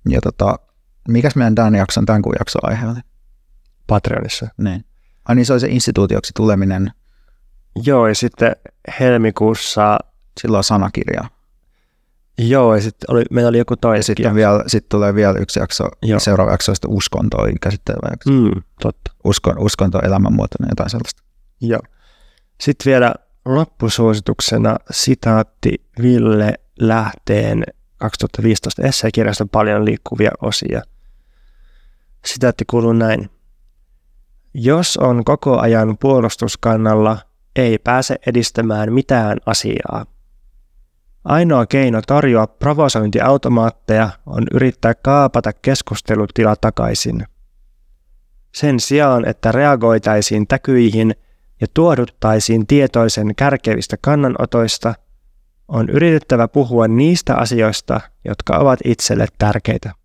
[0.09, 0.59] Ja tota,
[1.07, 2.99] mikäs meidän Dan jakson, tämän kuun jakso aihe oli?
[3.87, 4.47] Patreonissa.
[4.57, 4.85] Niin.
[5.29, 6.91] Ai niin se oli se instituutioksi tuleminen.
[7.83, 8.55] Joo, ja sitten
[8.99, 9.97] helmikuussa...
[10.41, 11.23] Silloin sanakirja.
[12.37, 14.03] Joo, ja sitten oli, meillä oli joku toinen.
[14.03, 16.19] Sitten vielä, sit tulee vielä yksi jakso, Joo.
[16.19, 18.29] seuraava jakso, sitten uskontoa käsittelevä jakso.
[18.31, 19.11] Mm, totta.
[19.23, 21.23] Uskon, uskonto, elämänmuotoinen, jotain sellaista.
[21.61, 21.81] Joo.
[22.61, 23.15] Sitten vielä
[23.45, 27.63] loppusuosituksena sitaatti Ville Lähteen
[27.97, 30.81] 2015 esseekirjasta paljon liikkuvia osia.
[32.25, 33.29] Sitaatti kuuluu näin.
[34.53, 37.17] Jos on koko ajan puolustuskannalla,
[37.55, 40.05] ei pääse edistämään mitään asiaa.
[41.25, 47.25] Ainoa keino torjua provosointiautomaatteja on yrittää kaapata keskustelutila takaisin.
[48.55, 51.15] Sen sijaan, että reagoitaisiin täkyihin
[51.61, 54.93] ja tuoduttaisiin tietoisen kärkevistä kannanotoista,
[55.67, 59.98] on yritettävä puhua niistä asioista, jotka ovat itselle tärkeitä.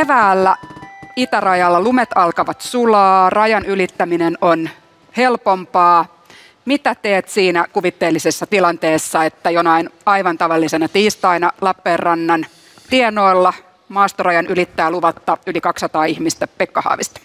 [0.00, 0.56] Keväällä
[1.16, 4.70] itärajalla lumet alkavat sulaa, rajan ylittäminen on
[5.16, 6.24] helpompaa.
[6.64, 12.46] Mitä teet siinä kuvitteellisessa tilanteessa, että jonain aivan tavallisena tiistaina Lappeenrannan
[12.90, 13.52] tienoilla
[13.88, 17.20] maastorajan ylittää luvatta yli 200 ihmistä Pekka Haavista?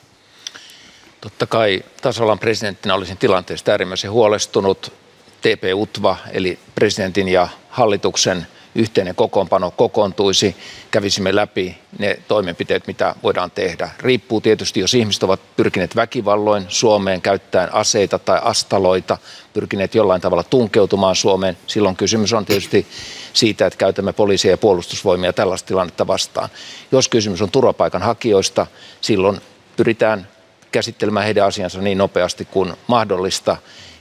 [1.22, 4.94] Totta kai tasavallan presidenttinä olisin tilanteesta äärimmäisen huolestunut.
[5.42, 10.56] TP-UTVA eli presidentin ja hallituksen yhteinen kokoonpano kokoontuisi,
[10.92, 13.90] kävisimme läpi ne toimenpiteet, mitä voidaan tehdä.
[14.00, 19.18] Riippuu tietysti, jos ihmiset ovat pyrkineet väkivalloin Suomeen käyttäen aseita tai astaloita,
[19.54, 21.58] pyrkineet jollain tavalla tunkeutumaan Suomeen.
[21.68, 22.88] Silloin kysymys on tietysti
[23.34, 26.50] siitä, että käytämme poliisia ja puolustusvoimia tällaista tilannetta vastaan.
[26.92, 28.68] Jos kysymys on turvapaikanhakijoista,
[29.02, 29.42] silloin
[29.78, 30.28] pyritään
[30.72, 33.58] käsittelemään heidän asiansa niin nopeasti kuin mahdollista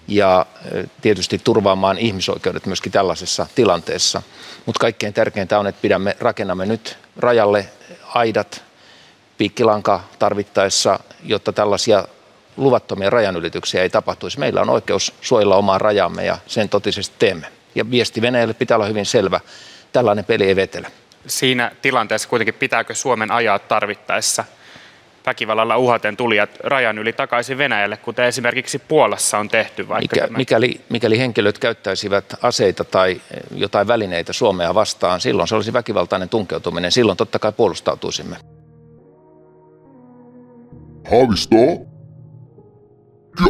[0.09, 0.47] ja
[1.01, 4.23] tietysti turvaamaan ihmisoikeudet myöskin tällaisessa tilanteessa.
[4.67, 7.69] Mutta kaikkein tärkeintä on, että pidämme, rakennamme nyt rajalle
[8.15, 8.63] aidat,
[9.39, 12.09] piikkilanka tarvittaessa, jotta tällaisia
[12.57, 14.39] luvattomia rajanylityksiä ei tapahtuisi.
[14.39, 17.47] Meillä on oikeus suojella omaa rajamme ja sen totisesti teemme.
[17.75, 19.41] Ja viesti Venäjälle pitää olla hyvin selvä.
[19.93, 20.91] Tällainen peli ei vetele.
[21.27, 24.45] Siinä tilanteessa kuitenkin pitääkö Suomen ajaa tarvittaessa
[25.27, 29.89] väkivallalla uhaten tulijat rajan yli takaisin Venäjälle, kuten esimerkiksi Puolassa on tehty.
[29.89, 33.21] Vaikka Mikä, mikäli, mikäli henkilöt käyttäisivät aseita tai
[33.55, 36.93] jotain välineitä Suomea vastaan, silloin se olisi väkivaltainen tunkeutuminen.
[36.93, 38.37] Silloin totta kai puolustautuisimme.
[41.11, 41.57] Haavisto?
[43.41, 43.47] Ja.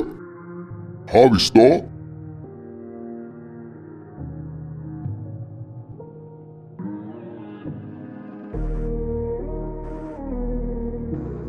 [1.12, 1.93] Haavisto?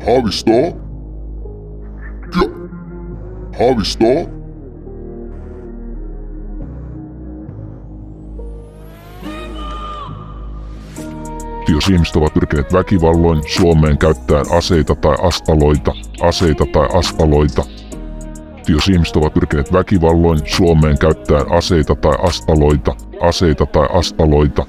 [0.06, 0.50] Haavisto?
[0.50, 0.74] Ja.
[3.58, 4.04] Haavisto?
[11.68, 17.64] Jos ihmiset ovat pyrkineet väkivalloin Suomeen käyttäen aseita tai astaloita, aseita tai astaloita,
[18.68, 24.66] jos ihmiset ovat pyrkineet väkivalloin Suomeen käyttäen aseita tai astaloita, aseita tai astaloita,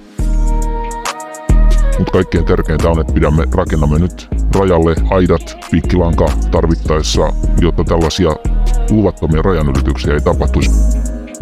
[1.98, 8.30] mutta kaikkein tärkeintä on, että pidämme, rakennamme nyt rajalle aidat, piikkilanka tarvittaessa, jotta tällaisia
[8.90, 10.72] luvattomia rajanylityksiä ei tapahtuisi.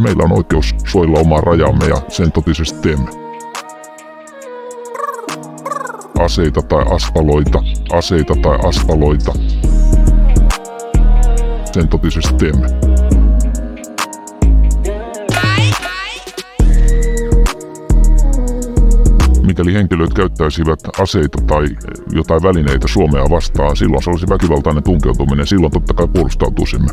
[0.02, 3.10] Meillä on oikeus suojella omaa rajamme ja sen totisesti teemme.
[6.20, 9.34] Aseita tai aspaloita, aseita tai aspaloita.
[11.74, 12.85] Sen totisesti teemme.
[19.56, 21.66] Mikäli henkilöt käyttäisivät aseita tai
[22.12, 26.88] jotain välineitä Suomea vastaan, silloin se olisi väkivaltainen tunkeutuminen, silloin totta kai puolustautuisimme.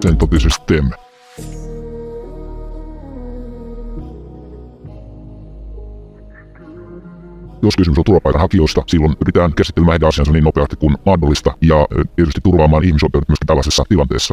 [0.00, 0.96] Sen totisesti teemme.
[7.62, 11.86] Jos kysymys on turvapaikanhakijoista, silloin yritetään käsittelemään heidän asiansa niin nopeasti kuin mahdollista ja
[12.16, 14.30] tietysti turvaamaan ihmisoikeudet myöskin tällaisessa tilanteessa.